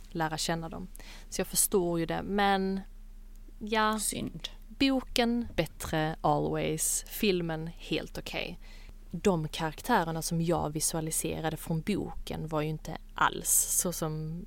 lära 0.09 0.37
känna 0.37 0.69
dem. 0.69 0.87
Så 1.29 1.41
jag 1.41 1.47
förstår 1.47 1.99
ju 1.99 2.05
det 2.05 2.21
men 2.23 2.81
ja. 3.59 3.99
Synd. 3.99 4.49
Boken 4.67 5.47
bättre 5.55 6.15
always, 6.21 7.05
filmen 7.07 7.67
helt 7.77 8.17
okej. 8.17 8.57
Okay 8.59 8.78
de 9.11 9.47
karaktärerna 9.47 10.21
som 10.21 10.41
jag 10.41 10.69
visualiserade 10.69 11.57
från 11.57 11.81
boken 11.81 12.47
var 12.47 12.61
ju 12.61 12.69
inte 12.69 12.97
alls 13.13 13.49
så 13.81 13.93
som 13.93 14.45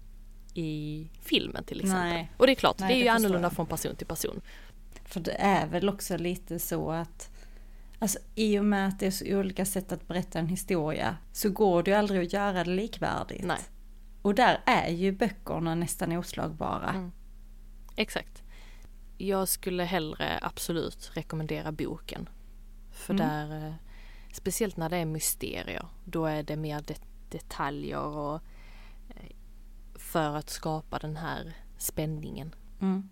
i 0.55 1.09
filmen 1.21 1.65
till 1.65 1.81
exempel. 1.81 2.09
Nej. 2.09 2.33
Och 2.37 2.47
det 2.47 2.53
är 2.53 2.57
klart, 2.57 2.79
Nej, 2.79 2.89
det 2.89 3.01
är 3.01 3.03
ju 3.03 3.09
annorlunda 3.09 3.51
från 3.51 3.67
person 3.67 3.97
till 3.97 4.07
person. 4.07 4.41
För 5.05 5.21
det 5.21 5.33
är 5.33 5.67
väl 5.67 5.89
också 5.89 6.17
lite 6.17 6.59
så 6.59 6.91
att 6.91 7.29
Alltså 7.99 8.19
i 8.35 8.59
och 8.59 8.65
med 8.65 8.89
att 8.89 8.99
det 8.99 9.07
är 9.07 9.11
så 9.11 9.25
olika 9.25 9.65
sätt 9.65 9.93
att 9.93 10.09
berätta 10.09 10.39
en 10.39 10.47
historia 10.47 11.17
så 11.33 11.51
går 11.51 11.83
det 11.83 11.91
ju 11.91 11.97
aldrig 11.97 12.27
att 12.27 12.33
göra 12.33 12.65
det 12.65 12.71
likvärdigt. 12.71 13.45
Nej. 13.45 13.59
Och 14.23 14.35
där 14.35 14.61
är 14.67 14.89
ju 14.89 15.13
böckerna 15.13 15.75
nästan 15.75 16.13
oslagbara. 16.13 16.89
Mm. 16.89 17.13
Exakt. 17.97 18.43
Jag 19.19 19.49
skulle 19.49 19.85
hellre 19.85 20.39
absolut 20.43 21.11
rekommendera 21.15 21.73
boken. 21.73 22.29
För 22.91 23.15
mm. 23.15 23.29
där 23.29 23.67
eh, 23.67 23.75
Speciellt 24.33 24.77
när 24.77 24.89
det 24.89 24.97
är 24.97 25.05
mysterier. 25.05 25.87
Då 26.05 26.27
är 26.27 26.43
det 26.43 26.57
mer 26.57 26.83
det 26.87 27.01
detaljer 27.31 28.07
och 28.07 28.35
eh, 29.09 29.33
för 29.95 30.37
att 30.37 30.51
skapa 30.51 30.99
den 30.99 31.17
här 31.17 31.53
spänningen. 31.79 32.55
Mm. 32.81 33.09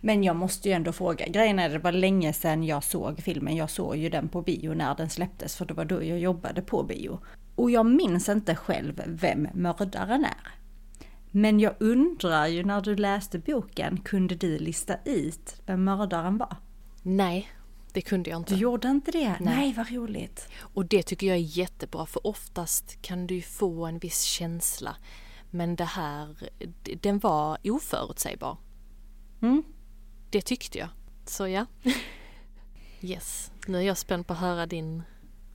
Men 0.00 0.24
jag 0.24 0.36
måste 0.36 0.68
ju 0.68 0.74
ändå 0.74 0.92
fråga, 0.92 1.26
grejen 1.26 1.58
är 1.58 1.68
det 1.68 1.78
var 1.78 1.92
länge 1.92 2.32
sedan 2.32 2.64
jag 2.64 2.84
såg 2.84 3.20
filmen. 3.20 3.56
Jag 3.56 3.70
såg 3.70 3.96
ju 3.96 4.08
den 4.08 4.28
på 4.28 4.42
bio 4.42 4.74
när 4.74 4.94
den 4.94 5.10
släpptes 5.10 5.56
för 5.56 5.64
det 5.64 5.74
var 5.74 5.84
då 5.84 6.02
jag 6.04 6.18
jobbade 6.18 6.62
på 6.62 6.82
bio. 6.82 7.18
Och 7.54 7.70
jag 7.70 7.86
minns 7.86 8.28
inte 8.28 8.54
själv 8.54 9.02
vem 9.06 9.48
mördaren 9.54 10.24
är. 10.24 10.52
Men 11.30 11.60
jag 11.60 11.74
undrar 11.78 12.46
ju 12.46 12.64
när 12.64 12.80
du 12.80 12.96
läste 12.96 13.38
boken, 13.38 14.00
kunde 14.00 14.34
du 14.34 14.58
lista 14.58 14.94
ut 15.04 15.62
vem 15.66 15.84
mördaren 15.84 16.38
var? 16.38 16.56
Nej, 17.02 17.48
det 17.98 18.02
kunde 18.02 18.30
jag 18.30 18.40
inte. 18.40 18.54
Du 18.54 18.60
gjorde 18.60 18.88
inte 18.88 19.10
det? 19.10 19.28
Nej. 19.28 19.38
Nej, 19.40 19.74
vad 19.76 19.90
roligt. 19.90 20.48
Och 20.60 20.86
det 20.86 21.02
tycker 21.02 21.26
jag 21.26 21.36
är 21.36 21.58
jättebra 21.58 22.06
för 22.06 22.26
oftast 22.26 23.02
kan 23.02 23.26
du 23.26 23.42
få 23.42 23.86
en 23.86 23.98
viss 23.98 24.22
känsla. 24.22 24.96
Men 25.50 25.76
det 25.76 25.84
här, 25.84 26.50
den 27.00 27.18
var 27.18 27.58
oförutsägbar. 27.64 28.56
Mm. 29.42 29.62
Det 30.30 30.40
tyckte 30.40 30.78
jag. 30.78 30.88
Så 31.24 31.48
ja. 31.48 31.66
Yes, 33.00 33.52
nu 33.66 33.78
är 33.78 33.82
jag 33.82 33.98
spänd 33.98 34.26
på 34.26 34.32
att 34.32 34.38
höra 34.38 34.66
din, 34.66 35.02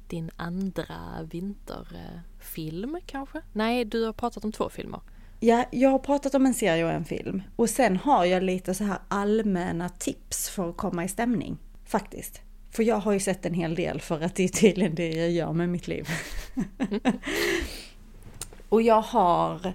din 0.07 0.31
andra 0.35 1.23
vinterfilm 1.31 2.99
kanske? 3.05 3.41
Nej, 3.53 3.85
du 3.85 4.05
har 4.05 4.13
pratat 4.13 4.45
om 4.45 4.51
två 4.51 4.69
filmer. 4.69 5.01
Ja, 5.39 5.65
jag 5.71 5.89
har 5.89 5.99
pratat 5.99 6.35
om 6.35 6.45
en 6.45 6.53
serie 6.53 6.85
och 6.85 6.91
en 6.91 7.05
film. 7.05 7.41
Och 7.55 7.69
sen 7.69 7.97
har 7.97 8.25
jag 8.25 8.43
lite 8.43 8.73
så 8.73 8.83
här 8.83 8.99
allmänna 9.07 9.89
tips 9.89 10.49
för 10.49 10.69
att 10.69 10.77
komma 10.77 11.03
i 11.03 11.07
stämning. 11.07 11.57
Faktiskt. 11.93 12.41
För 12.71 12.83
jag 12.83 12.95
har 12.95 13.11
ju 13.11 13.19
sett 13.19 13.45
en 13.45 13.53
hel 13.53 13.75
del 13.75 14.01
för 14.01 14.21
att 14.21 14.35
det 14.35 14.43
är 14.43 14.47
tydligen 14.47 14.95
det 14.95 15.07
jag 15.07 15.31
gör 15.31 15.53
med 15.53 15.69
mitt 15.69 15.87
liv. 15.87 16.07
och 18.69 18.81
jag 18.81 19.01
har 19.01 19.73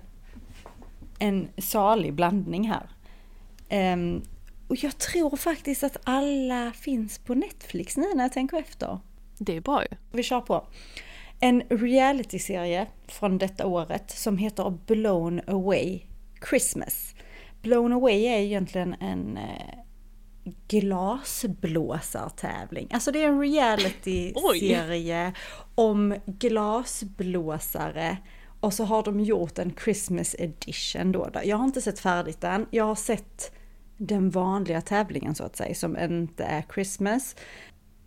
en 1.18 1.48
salig 1.58 2.14
blandning 2.14 2.70
här. 2.70 2.90
Um, 3.92 4.22
och 4.68 4.76
jag 4.76 4.98
tror 4.98 5.36
faktiskt 5.36 5.84
att 5.84 5.96
alla 6.04 6.72
finns 6.72 7.18
på 7.18 7.34
Netflix 7.34 7.96
nu 7.96 8.14
när 8.14 8.24
jag 8.24 8.32
tänker 8.32 8.56
efter. 8.56 8.98
Det 9.38 9.56
är 9.56 9.60
bra 9.60 9.82
ju. 9.82 9.96
Vi 10.12 10.22
kör 10.22 10.40
på. 10.40 10.66
En 11.40 11.62
realityserie 11.70 12.86
från 13.06 13.38
detta 13.38 13.66
året 13.66 14.10
som 14.10 14.38
heter 14.38 14.78
Blown 14.86 15.40
Away 15.46 16.00
Christmas. 16.50 17.14
Blown 17.62 17.92
Away 17.92 18.24
är 18.24 18.38
egentligen 18.38 18.94
en 19.00 19.36
eh, 19.36 19.78
glasblåsartävling. 20.68 22.88
Alltså 22.92 23.12
det 23.12 23.22
är 23.22 23.28
en 23.28 23.40
reality-serie 23.40 25.32
om 25.74 26.14
glasblåsare. 26.26 28.16
Och 28.60 28.74
så 28.74 28.84
har 28.84 29.02
de 29.02 29.20
gjort 29.20 29.58
en 29.58 29.74
Christmas 29.84 30.36
edition 30.38 31.12
då. 31.12 31.30
Jag 31.44 31.56
har 31.56 31.64
inte 31.64 31.82
sett 31.82 31.98
färdigt 31.98 32.40
den. 32.40 32.66
Jag 32.70 32.84
har 32.84 32.94
sett 32.94 33.52
den 33.96 34.30
vanliga 34.30 34.80
tävlingen 34.80 35.34
så 35.34 35.44
att 35.44 35.56
säga, 35.56 35.74
som 35.74 35.98
inte 35.98 36.44
är 36.44 36.64
Christmas. 36.74 37.36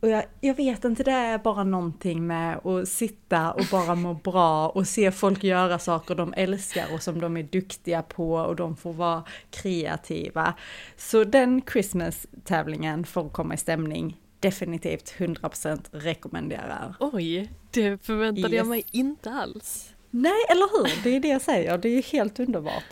Och 0.02 0.10
jag, 0.10 0.24
jag, 0.40 0.56
vet 0.56 0.86
inte, 0.86 1.04
det 1.04 1.12
är 1.12 1.38
bara 1.38 1.64
någonting 1.64 2.28
med 2.28 2.66
att 2.66 2.88
sitta 2.88 3.52
och 3.52 3.66
bara 3.72 3.96
må 3.96 4.14
bra 4.14 4.70
och 4.70 4.88
se 4.88 5.12
folk 5.12 5.44
göra 5.44 5.80
saker 5.80 6.16
de 6.16 6.34
älskar 6.38 6.94
och 6.94 7.04
som 7.04 7.22
de 7.22 7.38
är 7.38 7.44
duktiga 7.44 8.02
på 8.02 8.34
och 8.34 8.56
de 8.56 8.76
får 8.76 8.94
vara 8.94 9.24
kreativa. 9.50 10.54
Så 10.98 11.24
den 11.24 11.62
Christmas-tävlingen 11.72 13.04
får 13.04 13.30
komma 13.30 13.54
i 13.54 13.58
stämning 13.58 14.18
definitivt 14.40 15.14
100% 15.18 15.80
rekommenderar. 15.92 16.96
Oj, 17.00 17.52
det 17.72 18.06
förväntade 18.06 18.48
yes. 18.48 18.58
jag 18.58 18.68
mig 18.68 18.84
inte 18.92 19.32
alls. 19.32 19.94
Nej, 20.10 20.46
eller 20.50 20.78
hur? 20.78 21.04
Det 21.04 21.16
är 21.16 21.20
det 21.20 21.28
jag 21.28 21.42
säger, 21.42 21.78
det 21.78 21.90
är 21.90 22.04
helt 22.04 22.40
underbart. 22.40 22.84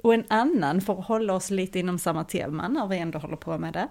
Och 0.00 0.14
en 0.14 0.24
annan, 0.28 0.80
för 0.80 0.98
att 0.98 1.06
hålla 1.06 1.34
oss 1.34 1.50
lite 1.50 1.78
inom 1.78 1.98
samma 1.98 2.24
tema 2.24 2.68
när 2.68 2.86
vi 2.86 2.98
ändå 2.98 3.18
håller 3.18 3.36
på 3.36 3.58
med 3.58 3.72
det, 3.72 3.88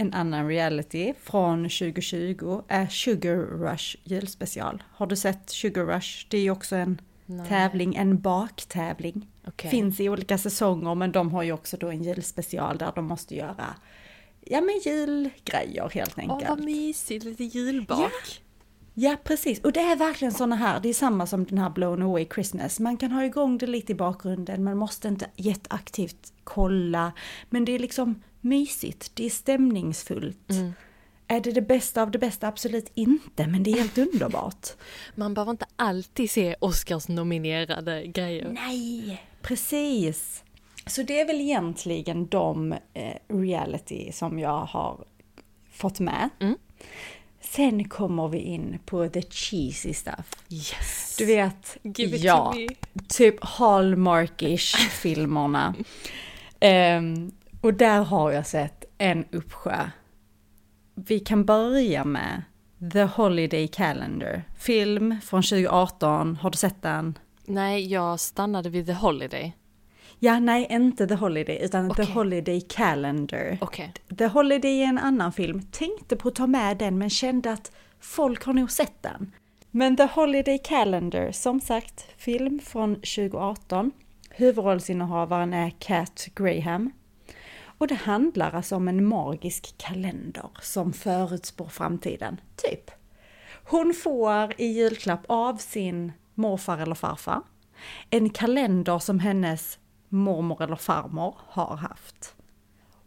en 0.00 0.14
annan 0.14 0.48
reality 0.48 1.14
från 1.22 1.62
2020 1.62 2.62
är 2.68 2.86
Sugar 2.86 3.36
Rush 3.36 3.96
julspecial. 4.04 4.82
Har 4.92 5.06
du 5.06 5.16
sett 5.16 5.50
Sugar 5.50 5.84
Rush? 5.84 6.26
Det 6.28 6.36
är 6.36 6.42
ju 6.42 6.50
också 6.50 6.76
en 6.76 7.00
Nej. 7.26 7.48
tävling, 7.48 7.94
en 7.94 8.20
baktävling. 8.20 9.28
Okay. 9.46 9.70
Finns 9.70 10.00
i 10.00 10.08
olika 10.08 10.38
säsonger 10.38 10.94
men 10.94 11.12
de 11.12 11.32
har 11.32 11.42
ju 11.42 11.52
också 11.52 11.76
då 11.76 11.88
en 11.88 12.02
julspecial 12.02 12.78
där 12.78 12.92
de 12.94 13.04
måste 13.04 13.34
göra 13.34 13.74
ja 14.50 14.60
men 14.60 14.80
julgrejer 14.84 15.88
helt 15.94 16.18
enkelt. 16.18 16.42
Åh 16.42 16.48
vad 16.48 16.64
mysigt, 16.64 17.24
lite 17.24 17.44
julbak. 17.44 17.98
Ja. 18.00 18.42
Ja 18.94 19.16
precis, 19.24 19.60
och 19.60 19.72
det 19.72 19.80
är 19.80 19.96
verkligen 19.96 20.32
sådana 20.32 20.56
här, 20.56 20.80
det 20.80 20.88
är 20.88 20.94
samma 20.94 21.26
som 21.26 21.44
den 21.44 21.58
här 21.58 21.70
Blown 21.70 22.02
Away 22.02 22.26
Christmas. 22.34 22.80
Man 22.80 22.96
kan 22.96 23.12
ha 23.12 23.24
igång 23.24 23.58
det 23.58 23.66
lite 23.66 23.92
i 23.92 23.94
bakgrunden, 23.94 24.64
man 24.64 24.76
måste 24.76 25.08
inte 25.08 25.26
jätteaktivt 25.36 26.32
kolla. 26.44 27.12
Men 27.50 27.64
det 27.64 27.72
är 27.72 27.78
liksom 27.78 28.22
mysigt, 28.40 29.10
det 29.14 29.26
är 29.26 29.30
stämningsfullt. 29.30 30.50
Mm. 30.50 30.72
Är 31.26 31.40
det 31.40 31.52
det 31.52 31.62
bästa 31.62 32.02
av 32.02 32.10
det 32.10 32.18
bästa? 32.18 32.48
Absolut 32.48 32.92
inte, 32.94 33.46
men 33.46 33.62
det 33.62 33.70
är 33.70 33.76
helt 33.76 33.98
underbart. 33.98 34.66
Man 35.14 35.34
behöver 35.34 35.50
inte 35.50 35.66
alltid 35.76 36.30
se 36.30 36.56
Oscars-nominerade 36.60 38.06
grejer. 38.06 38.48
Nej, 38.50 39.22
precis. 39.42 40.44
Så 40.86 41.02
det 41.02 41.20
är 41.20 41.26
väl 41.26 41.40
egentligen 41.40 42.26
de 42.26 42.72
eh, 42.94 43.16
reality 43.28 44.12
som 44.12 44.38
jag 44.38 44.64
har 44.64 45.04
fått 45.70 46.00
med. 46.00 46.28
Mm. 46.40 46.56
Sen 47.40 47.88
kommer 47.88 48.28
vi 48.28 48.38
in 48.38 48.78
på 48.86 49.08
the 49.08 49.22
cheesy 49.22 49.94
stuff. 49.94 50.32
Yes! 50.48 51.16
Du 51.18 51.26
vet, 51.26 51.78
ja, 52.22 52.54
typ 53.08 53.44
Hallmarkish 53.44 54.76
filmerna. 54.90 55.74
Ehm, 56.60 57.30
och 57.60 57.74
där 57.74 58.02
har 58.02 58.32
jag 58.32 58.46
sett 58.46 58.84
en 58.98 59.24
uppsjö. 59.32 59.90
Vi 60.94 61.20
kan 61.20 61.44
börja 61.44 62.04
med 62.04 62.42
The 62.92 63.02
Holiday 63.02 63.68
Calendar. 63.68 64.42
Film 64.58 65.16
från 65.24 65.42
2018. 65.42 66.36
Har 66.36 66.50
du 66.50 66.56
sett 66.56 66.82
den? 66.82 67.18
Nej, 67.44 67.92
jag 67.92 68.20
stannade 68.20 68.70
vid 68.70 68.86
The 68.86 68.92
Holiday. 68.92 69.56
Ja, 70.22 70.40
nej, 70.40 70.66
inte 70.70 71.06
The 71.06 71.14
Holiday, 71.14 71.58
utan 71.62 71.90
Okej. 71.90 72.06
The 72.06 72.12
Holiday 72.12 72.60
Calendar. 72.60 73.58
Okej. 73.60 73.92
The 74.18 74.26
Holiday 74.26 74.82
är 74.82 74.86
en 74.86 74.98
annan 74.98 75.32
film. 75.32 75.62
Tänkte 75.62 76.16
på 76.16 76.28
att 76.28 76.34
ta 76.34 76.46
med 76.46 76.76
den, 76.76 76.98
men 76.98 77.10
kände 77.10 77.52
att 77.52 77.72
folk 78.00 78.44
har 78.44 78.52
nog 78.52 78.70
sett 78.70 79.02
den. 79.02 79.32
Men 79.70 79.96
The 79.96 80.04
Holiday 80.04 80.58
Calendar, 80.58 81.32
som 81.32 81.60
sagt, 81.60 82.06
film 82.16 82.60
från 82.64 82.94
2018. 82.94 83.92
Huvudrollsinnehavaren 84.30 85.54
är 85.54 85.70
Cat 85.70 86.28
Graham. 86.34 86.92
Och 87.78 87.86
det 87.86 87.94
handlar 87.94 88.52
alltså 88.52 88.76
om 88.76 88.88
en 88.88 89.04
magisk 89.04 89.78
kalender 89.78 90.50
som 90.60 90.92
förutspår 90.92 91.68
framtiden, 91.68 92.40
typ. 92.56 92.90
Hon 93.64 93.94
får 93.94 94.60
i 94.60 94.66
julklapp 94.66 95.24
av 95.28 95.56
sin 95.56 96.12
morfar 96.34 96.78
eller 96.78 96.94
farfar 96.94 97.42
en 98.10 98.30
kalender 98.30 98.98
som 98.98 99.18
hennes 99.18 99.78
mormor 100.12 100.62
eller 100.62 100.76
farmor 100.76 101.38
har 101.46 101.76
haft. 101.76 102.34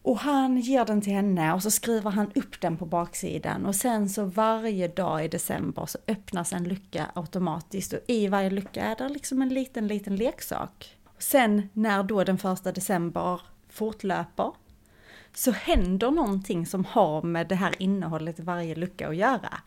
Och 0.01 0.17
han 0.17 0.57
ger 0.57 0.85
den 0.85 1.01
till 1.01 1.13
henne 1.13 1.53
och 1.53 1.63
så 1.63 1.71
skriver 1.71 2.11
han 2.11 2.31
upp 2.35 2.61
den 2.61 2.77
på 2.77 2.85
baksidan 2.85 3.65
och 3.65 3.75
sen 3.75 4.09
så 4.09 4.25
varje 4.25 4.87
dag 4.87 5.25
i 5.25 5.27
december 5.27 5.85
så 5.85 5.97
öppnas 6.07 6.53
en 6.53 6.63
lucka 6.63 7.11
automatiskt 7.15 7.93
och 7.93 7.99
i 8.07 8.27
varje 8.27 8.49
lucka 8.49 8.83
är 8.83 8.95
det 8.95 9.09
liksom 9.09 9.41
en 9.41 9.49
liten, 9.49 9.87
liten 9.87 10.15
leksak. 10.15 10.97
Sen 11.17 11.69
när 11.73 12.03
då 12.03 12.23
den 12.23 12.37
första 12.37 12.71
december 12.71 13.41
fortlöper 13.69 14.51
så 15.33 15.51
händer 15.51 16.11
någonting 16.11 16.65
som 16.65 16.85
har 16.85 17.21
med 17.21 17.47
det 17.47 17.55
här 17.55 17.75
innehållet 17.79 18.39
i 18.39 18.41
varje 18.41 18.75
lucka 18.75 19.09
att 19.09 19.15
göra. 19.15 19.59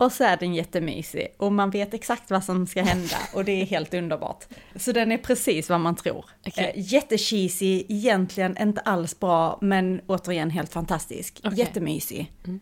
Och 0.00 0.12
så 0.12 0.24
är 0.24 0.36
den 0.36 0.54
jättemysig 0.54 1.28
och 1.36 1.52
man 1.52 1.70
vet 1.70 1.94
exakt 1.94 2.30
vad 2.30 2.44
som 2.44 2.66
ska 2.66 2.82
hända 2.82 3.16
och 3.34 3.44
det 3.44 3.52
är 3.62 3.66
helt 3.66 3.94
underbart. 3.94 4.44
Så 4.76 4.92
den 4.92 5.12
är 5.12 5.18
precis 5.18 5.68
vad 5.68 5.80
man 5.80 5.96
tror. 5.96 6.24
Okej. 6.46 6.72
Eh, 6.76 6.92
jättecheesy, 6.92 7.84
egentligen 7.88 8.56
inte 8.62 8.80
alls 8.80 9.18
bra 9.20 9.58
men 9.60 10.00
återigen 10.06 10.50
helt 10.50 10.72
fantastisk. 10.72 11.40
Okej. 11.44 11.58
Jättemysig. 11.58 12.32
Mm. 12.44 12.60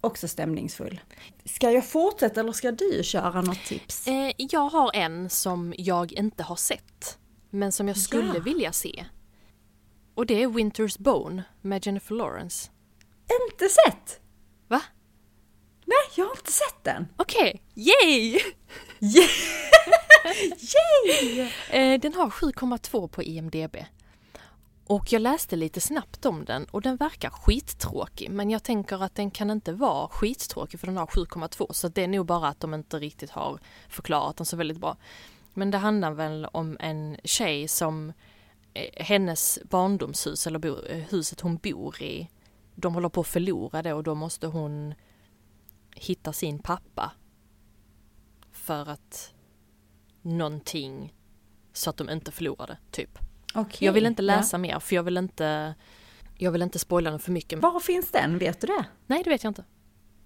Också 0.00 0.28
stämningsfull. 0.28 1.00
Ska 1.44 1.70
jag 1.70 1.86
fortsätta 1.86 2.40
eller 2.40 2.52
ska 2.52 2.72
du 2.72 3.00
köra 3.04 3.40
något 3.42 3.64
tips? 3.64 4.08
Eh, 4.08 4.32
jag 4.36 4.68
har 4.68 4.90
en 4.96 5.30
som 5.30 5.74
jag 5.78 6.12
inte 6.12 6.42
har 6.42 6.56
sett. 6.56 7.18
Men 7.50 7.72
som 7.72 7.88
jag 7.88 7.96
skulle 7.96 8.32
Ja. 8.34 8.40
vilja 8.40 8.72
se. 8.72 9.04
Och 10.14 10.26
det 10.26 10.42
är 10.42 10.48
Winter's 10.48 11.02
Bone 11.02 11.42
med 11.60 11.86
Jennifer 11.86 12.14
Lawrence. 12.14 12.70
Inte 13.50 13.68
sett! 13.68 14.19
Nej, 15.90 16.14
jag 16.16 16.24
har 16.24 16.36
inte 16.36 16.52
sett 16.52 16.84
den. 16.84 17.08
Okej, 17.16 17.62
yay! 17.74 18.40
Yay! 20.74 21.50
Eh, 21.70 22.00
den 22.00 22.14
har 22.14 22.30
7,2 22.30 23.08
på 23.08 23.22
IMDB. 23.22 23.76
Och 24.86 25.12
jag 25.12 25.22
läste 25.22 25.56
lite 25.56 25.80
snabbt 25.80 26.26
om 26.26 26.44
den 26.44 26.64
och 26.64 26.82
den 26.82 26.96
verkar 26.96 27.30
skittråkig 27.30 28.30
men 28.30 28.50
jag 28.50 28.62
tänker 28.62 29.02
att 29.02 29.14
den 29.14 29.30
kan 29.30 29.50
inte 29.50 29.72
vara 29.72 30.08
skittråkig 30.08 30.80
för 30.80 30.86
den 30.86 30.96
har 30.96 31.06
7,2 31.06 31.72
så 31.72 31.88
det 31.88 32.04
är 32.04 32.08
nog 32.08 32.26
bara 32.26 32.48
att 32.48 32.60
de 32.60 32.74
inte 32.74 32.98
riktigt 32.98 33.30
har 33.30 33.58
förklarat 33.88 34.36
den 34.36 34.46
så 34.46 34.56
väldigt 34.56 34.78
bra. 34.78 34.96
Men 35.54 35.70
det 35.70 35.78
handlar 35.78 36.10
väl 36.10 36.46
om 36.52 36.76
en 36.80 37.16
tjej 37.24 37.68
som 37.68 38.12
eh, 38.74 39.04
hennes 39.04 39.58
barndomshus 39.64 40.46
eller 40.46 40.58
bo, 40.58 40.84
eh, 40.84 40.98
huset 40.98 41.40
hon 41.40 41.56
bor 41.56 42.02
i 42.02 42.28
de 42.74 42.94
håller 42.94 43.08
på 43.08 43.20
att 43.20 43.26
förlora 43.26 43.82
det 43.82 43.92
och 43.92 44.02
då 44.02 44.14
måste 44.14 44.46
hon 44.46 44.94
hitta 46.00 46.32
sin 46.32 46.58
pappa 46.58 47.12
för 48.52 48.88
att 48.90 49.34
någonting 50.22 51.14
så 51.72 51.90
att 51.90 51.96
de 51.96 52.10
inte 52.10 52.32
förlorar 52.32 52.66
det, 52.66 52.78
typ. 52.90 53.18
Okej, 53.54 53.86
Jag 53.86 53.92
vill 53.92 54.06
inte 54.06 54.22
ja. 54.22 54.26
läsa 54.26 54.58
mer 54.58 54.78
för 54.78 54.96
jag 54.96 55.02
vill 55.02 55.16
inte 55.16 55.74
jag 56.38 56.50
vill 56.52 56.62
inte 56.62 56.78
spoila 56.78 57.10
den 57.10 57.18
för 57.20 57.32
mycket. 57.32 57.58
Var 57.58 57.80
finns 57.80 58.10
den? 58.10 58.38
Vet 58.38 58.60
du 58.60 58.66
det? 58.66 58.84
Nej, 59.06 59.22
det 59.24 59.30
vet 59.30 59.44
jag 59.44 59.50
inte. 59.50 59.64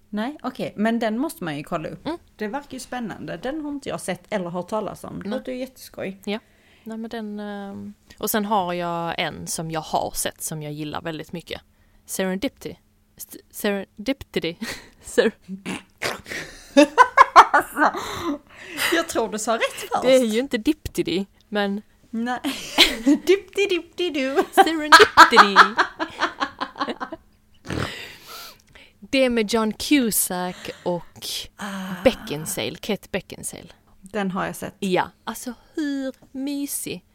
Nej, 0.09 0.37
okej, 0.43 0.73
men 0.77 0.99
den 0.99 1.17
måste 1.17 1.43
man 1.43 1.57
ju 1.57 1.63
kolla 1.63 1.89
upp. 1.89 2.05
Mm. 2.05 2.17
Det 2.35 2.47
verkar 2.47 2.73
ju 2.73 2.79
spännande. 2.79 3.37
Den 3.37 3.61
har 3.61 3.71
inte 3.71 3.89
jag 3.89 4.01
sett 4.01 4.23
eller 4.29 4.49
hört 4.49 4.67
talas 4.67 5.03
om. 5.03 5.23
Det 5.23 5.29
låter 5.29 5.51
ju 5.51 5.57
jätteskoj. 5.57 6.21
Nej, 6.83 6.97
men 6.97 7.09
den... 7.09 7.39
ehm, 7.39 7.93
Och 8.17 8.29
sen 8.29 8.45
har 8.45 8.73
jag 8.73 9.19
en 9.19 9.47
som 9.47 9.71
jag 9.71 9.81
har 9.81 10.11
sett 10.15 10.41
som 10.41 10.61
jag 10.63 10.73
gillar 10.73 11.01
väldigt 11.01 11.31
mycket. 11.31 11.61
Serendipity. 12.05 12.77
Serendipity. 13.51 14.55
Ser- 15.01 15.31
Jag 18.93 19.09
tror 19.09 19.29
du 19.31 19.39
sa 19.39 19.55
rätt 19.55 19.61
först. 19.73 20.01
det 20.01 20.15
är 20.15 20.23
ju 20.25 20.39
inte 20.39 20.57
diptidi, 20.57 21.25
men 21.49 21.81
Nej. 22.09 22.39
Dipti 23.05 23.65
dipti 23.69 24.09
du. 24.09 24.43
serendipity. 24.53 25.55
Det 28.99 29.29
med 29.29 29.53
John 29.53 29.73
Cusack 29.73 30.69
och 30.83 31.27
Beckinsale, 32.03 32.75
Kate 32.75 33.07
Beckinsale. 33.11 33.67
Den 34.01 34.31
har 34.31 34.45
jag 34.45 34.55
sett. 34.55 34.75
Ja, 34.79 35.09
alltså 35.23 35.53
hur 35.73 36.13
mysig? 36.31 37.05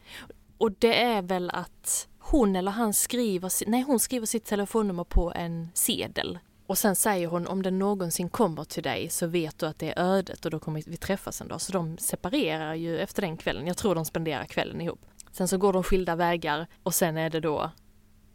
Och 0.59 0.73
det 0.73 1.03
är 1.03 1.23
väl 1.23 1.51
att 1.51 2.09
hon 2.31 2.57
eller 2.57 2.71
han 2.71 2.93
skriver, 2.95 3.71
nej 3.71 3.83
hon 3.83 4.01
skriver 4.01 4.27
sitt 4.27 4.45
telefonnummer 4.45 5.05
på 5.05 5.33
en 5.35 5.69
sedel. 5.75 6.39
Och 6.67 6.79
sen 6.79 6.97
säger 6.97 7.27
hon 7.27 7.47
om 7.47 7.63
den 7.63 7.79
någonsin 7.79 8.29
kommer 8.29 8.65
till 8.65 8.83
dig 8.83 9.09
så 9.09 9.27
vet 9.27 9.59
du 9.59 9.67
att 9.67 9.79
det 9.79 9.93
är 9.99 10.03
ödet 10.03 10.45
och 10.45 10.51
då 10.51 10.59
kommer 10.59 10.83
vi 10.87 10.97
träffas 10.97 11.41
en 11.41 11.49
dag. 11.49 11.61
Så 11.61 11.73
de 11.73 11.99
separerar 11.99 12.75
ju 12.75 12.99
efter 12.99 13.23
den 13.23 13.37
kvällen. 13.37 13.67
Jag 13.67 13.77
tror 13.77 13.95
de 13.95 14.05
spenderar 14.05 14.45
kvällen 14.45 14.81
ihop. 14.81 15.01
Sen 15.33 15.49
så 15.49 15.59
går 15.59 15.73
de 15.73 15.83
skilda 15.83 16.17
vägar 16.17 16.67
och 16.83 16.95
sen 16.95 17.17
är 17.17 17.31
det 17.31 17.41
då 17.41 17.71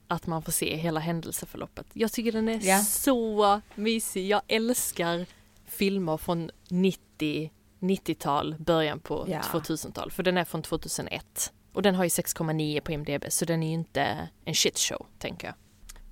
att 0.07 0.27
man 0.27 0.41
får 0.41 0.51
se 0.51 0.75
hela 0.75 0.99
händelseförloppet. 0.99 1.85
Jag 1.93 2.11
tycker 2.11 2.31
den 2.31 2.49
är 2.49 2.59
Ja. 2.63 2.79
så 2.79 3.61
mysig. 3.75 4.27
Jag 4.27 4.41
älskar 4.47 5.25
filmer 5.65 6.17
från 6.17 6.51
90, 6.69 7.51
90-tal, 7.79 8.55
början 8.59 8.99
på 8.99 9.25
Ja. 9.29 9.39
2000-tal. 9.41 10.11
För 10.11 10.23
den 10.23 10.37
är 10.37 10.45
från 10.45 10.61
2001. 10.61 11.53
Och 11.76 11.82
den 11.82 11.95
har 11.95 12.03
ju 12.03 12.09
6,9 12.09 12.80
på 12.80 12.91
IMDB 12.91 13.26
så 13.30 13.45
den 13.45 13.63
är 13.63 13.67
ju 13.67 13.73
inte 13.73 14.30
en 14.45 14.53
shitshow, 14.53 15.05
tänker 15.19 15.47
jag. 15.47 15.55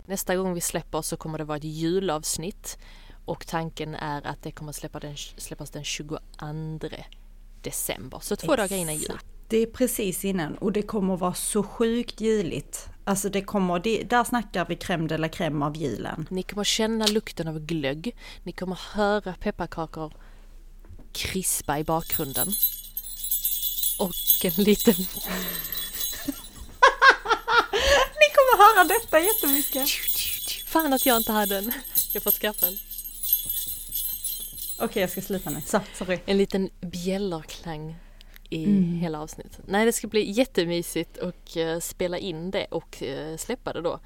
Nästa 0.05 0.35
gång 0.35 0.53
vi 0.53 0.61
släpper 0.61 1.01
så 1.01 1.17
kommer 1.17 1.37
det 1.37 1.43
vara 1.43 1.57
ett 1.57 1.63
julavsnitt. 1.63 2.77
Och 3.25 3.47
tanken 3.47 3.95
är 3.95 4.27
att 4.27 4.43
det 4.43 4.51
kommer 4.51 4.71
släppa 4.71 4.99
den, 4.99 5.17
släppas 5.17 5.69
den 5.69 5.83
22 5.83 6.17
december. 7.61 8.19
Så 8.21 8.35
två 8.35 8.55
dagar 8.55 8.77
innan 8.77 8.95
jul. 8.95 9.03
Exakt. 9.03 9.25
Det 9.47 9.57
är 9.57 9.65
precis 9.65 10.25
innan 10.25 10.57
och 10.57 10.71
det 10.71 10.81
kommer 10.81 11.17
vara 11.17 11.33
så 11.33 11.63
sjukt 11.63 12.21
juligt. 12.21 12.89
Alltså 13.03 13.29
det 13.29 13.41
kommer, 13.41 13.79
det, 13.79 14.03
där 14.03 14.23
snackar 14.23 14.65
vi 14.65 14.75
crème 14.75 15.07
de 15.07 15.17
la 15.17 15.27
crème 15.27 15.65
av 15.65 15.77
julen. 15.77 16.27
Ni 16.29 16.43
kommer 16.43 16.63
känna 16.63 17.05
lukten 17.05 17.47
av 17.47 17.59
glögg. 17.59 18.15
Ni 18.43 18.51
kommer 18.51 18.79
höra 18.93 19.33
pepparkakor 19.33 20.13
krispa 21.13 21.79
i 21.79 21.83
bakgrunden. 21.83 22.47
Och 23.97 24.13
en 24.43 24.63
liten... 24.63 24.95
Ni 28.21 28.27
kommer 28.35 28.57
höra 28.57 28.83
detta 28.83 29.19
jättemycket. 29.19 29.89
Fan 30.65 30.93
att 30.93 31.05
jag 31.05 31.17
inte 31.17 31.31
hade 31.31 31.57
en. 31.57 31.71
Jag 32.13 32.23
får 32.23 32.31
skaffa 32.31 32.67
en. 32.67 32.77
Okej, 34.79 35.01
jag 35.01 35.09
ska 35.09 35.21
sluta 35.21 35.49
nu. 35.49 35.61
Så, 35.65 35.79
sorry. 35.97 36.19
En 36.25 36.37
liten 36.37 36.69
bjällerklang 36.81 37.95
i 38.49 38.63
Mm. 38.65 38.99
hela 38.99 39.19
avsnittet. 39.21 39.59
Nej, 39.67 39.85
det 39.85 39.91
ska 39.93 40.07
bli 40.07 40.31
jättemysigt 40.31 41.17
och 41.17 41.57
eh, 41.57 41.79
spela 41.79 42.17
in 42.17 42.51
det 42.51 42.65
och 42.65 43.03
eh, 43.03 43.37
släppa 43.37 43.73
det 43.73 43.81
då. 43.81 43.99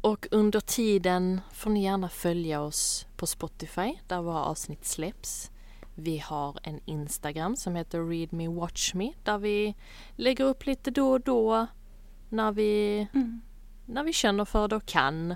Och 0.00 0.26
under 0.30 0.60
tiden 0.60 1.40
får 1.52 1.70
ni 1.70 1.84
gärna 1.84 2.08
följa 2.08 2.60
oss 2.60 3.06
på 3.16 3.26
Spotify 3.26 3.94
där 4.08 4.22
våra 4.22 4.44
avsnitt 4.44 4.86
släpps. 4.86 5.49
Vi 6.02 6.18
har 6.18 6.58
en 6.62 6.80
Instagram 6.84 7.56
som 7.56 7.76
heter 7.76 8.08
Read 8.08 8.32
Me 8.32 8.48
Watch 8.48 8.94
Me 8.94 9.12
där 9.24 9.38
vi 9.38 9.74
lägger 10.16 10.44
upp 10.44 10.66
lite 10.66 10.90
då 10.90 11.10
och 11.10 11.20
då 11.20 11.66
när 12.28 12.52
vi, 12.52 13.06
när 13.86 14.04
vi 14.04 14.12
känner 14.12 14.44
för 14.44 14.68
det 14.68 14.76
och 14.76 14.86
kan. 14.86 15.34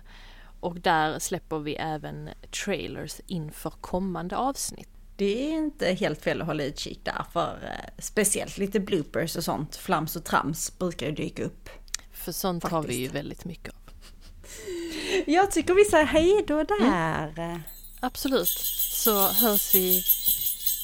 Och 0.60 0.80
där 0.80 1.18
släpper 1.18 1.58
vi 1.58 1.74
även 1.74 2.30
trailers 2.64 3.20
inför 3.26 3.70
kommande 3.70 4.36
avsnitt. 4.36 4.88
Det 5.16 5.48
är 5.48 5.56
inte 5.56 5.86
helt 5.92 6.22
fel 6.22 6.40
att 6.40 6.46
hålla 6.46 6.64
utkik 6.64 7.00
där 7.04 7.24
för 7.32 7.58
eh, 7.62 7.90
speciellt 7.98 8.58
lite 8.58 8.80
bloopers 8.80 9.36
och 9.36 9.44
sånt, 9.44 9.76
flams 9.76 10.16
och 10.16 10.24
trams 10.24 10.78
brukar 10.78 11.06
ju 11.06 11.12
dyka 11.12 11.44
upp. 11.44 11.68
För 12.12 12.32
sånt 12.32 12.64
har 12.64 12.82
vi 12.82 12.86
Faktiskt. 12.86 13.00
ju 13.00 13.08
väldigt 13.08 13.44
mycket 13.44 13.68
av. 13.68 13.80
Jag 15.26 15.50
tycker 15.50 15.74
vi 15.74 15.84
säger 15.84 16.04
hej 16.04 16.44
då 16.46 16.62
där. 16.62 17.62
Absolut. 18.00 18.48
Så 18.92 19.28
hörs 19.28 19.74
vi 19.74 20.02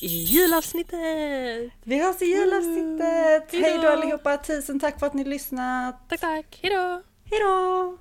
i 0.03 0.24
julavsnittet. 0.24 1.72
Vi 1.84 2.03
hörs 2.03 2.22
i 2.22 2.24
julavsnittet. 2.24 3.53
Mm. 3.53 3.64
Hej 3.64 3.78
då 3.82 3.88
allihopa, 3.88 4.36
tusen 4.36 4.80
tack 4.80 4.98
för 4.98 5.07
att 5.07 5.14
ni 5.14 5.24
lyssnat. 5.24 6.09
Tack, 6.09 6.20
tack. 6.20 6.59
Hejdå! 6.62 7.03
Hejdå! 7.30 7.98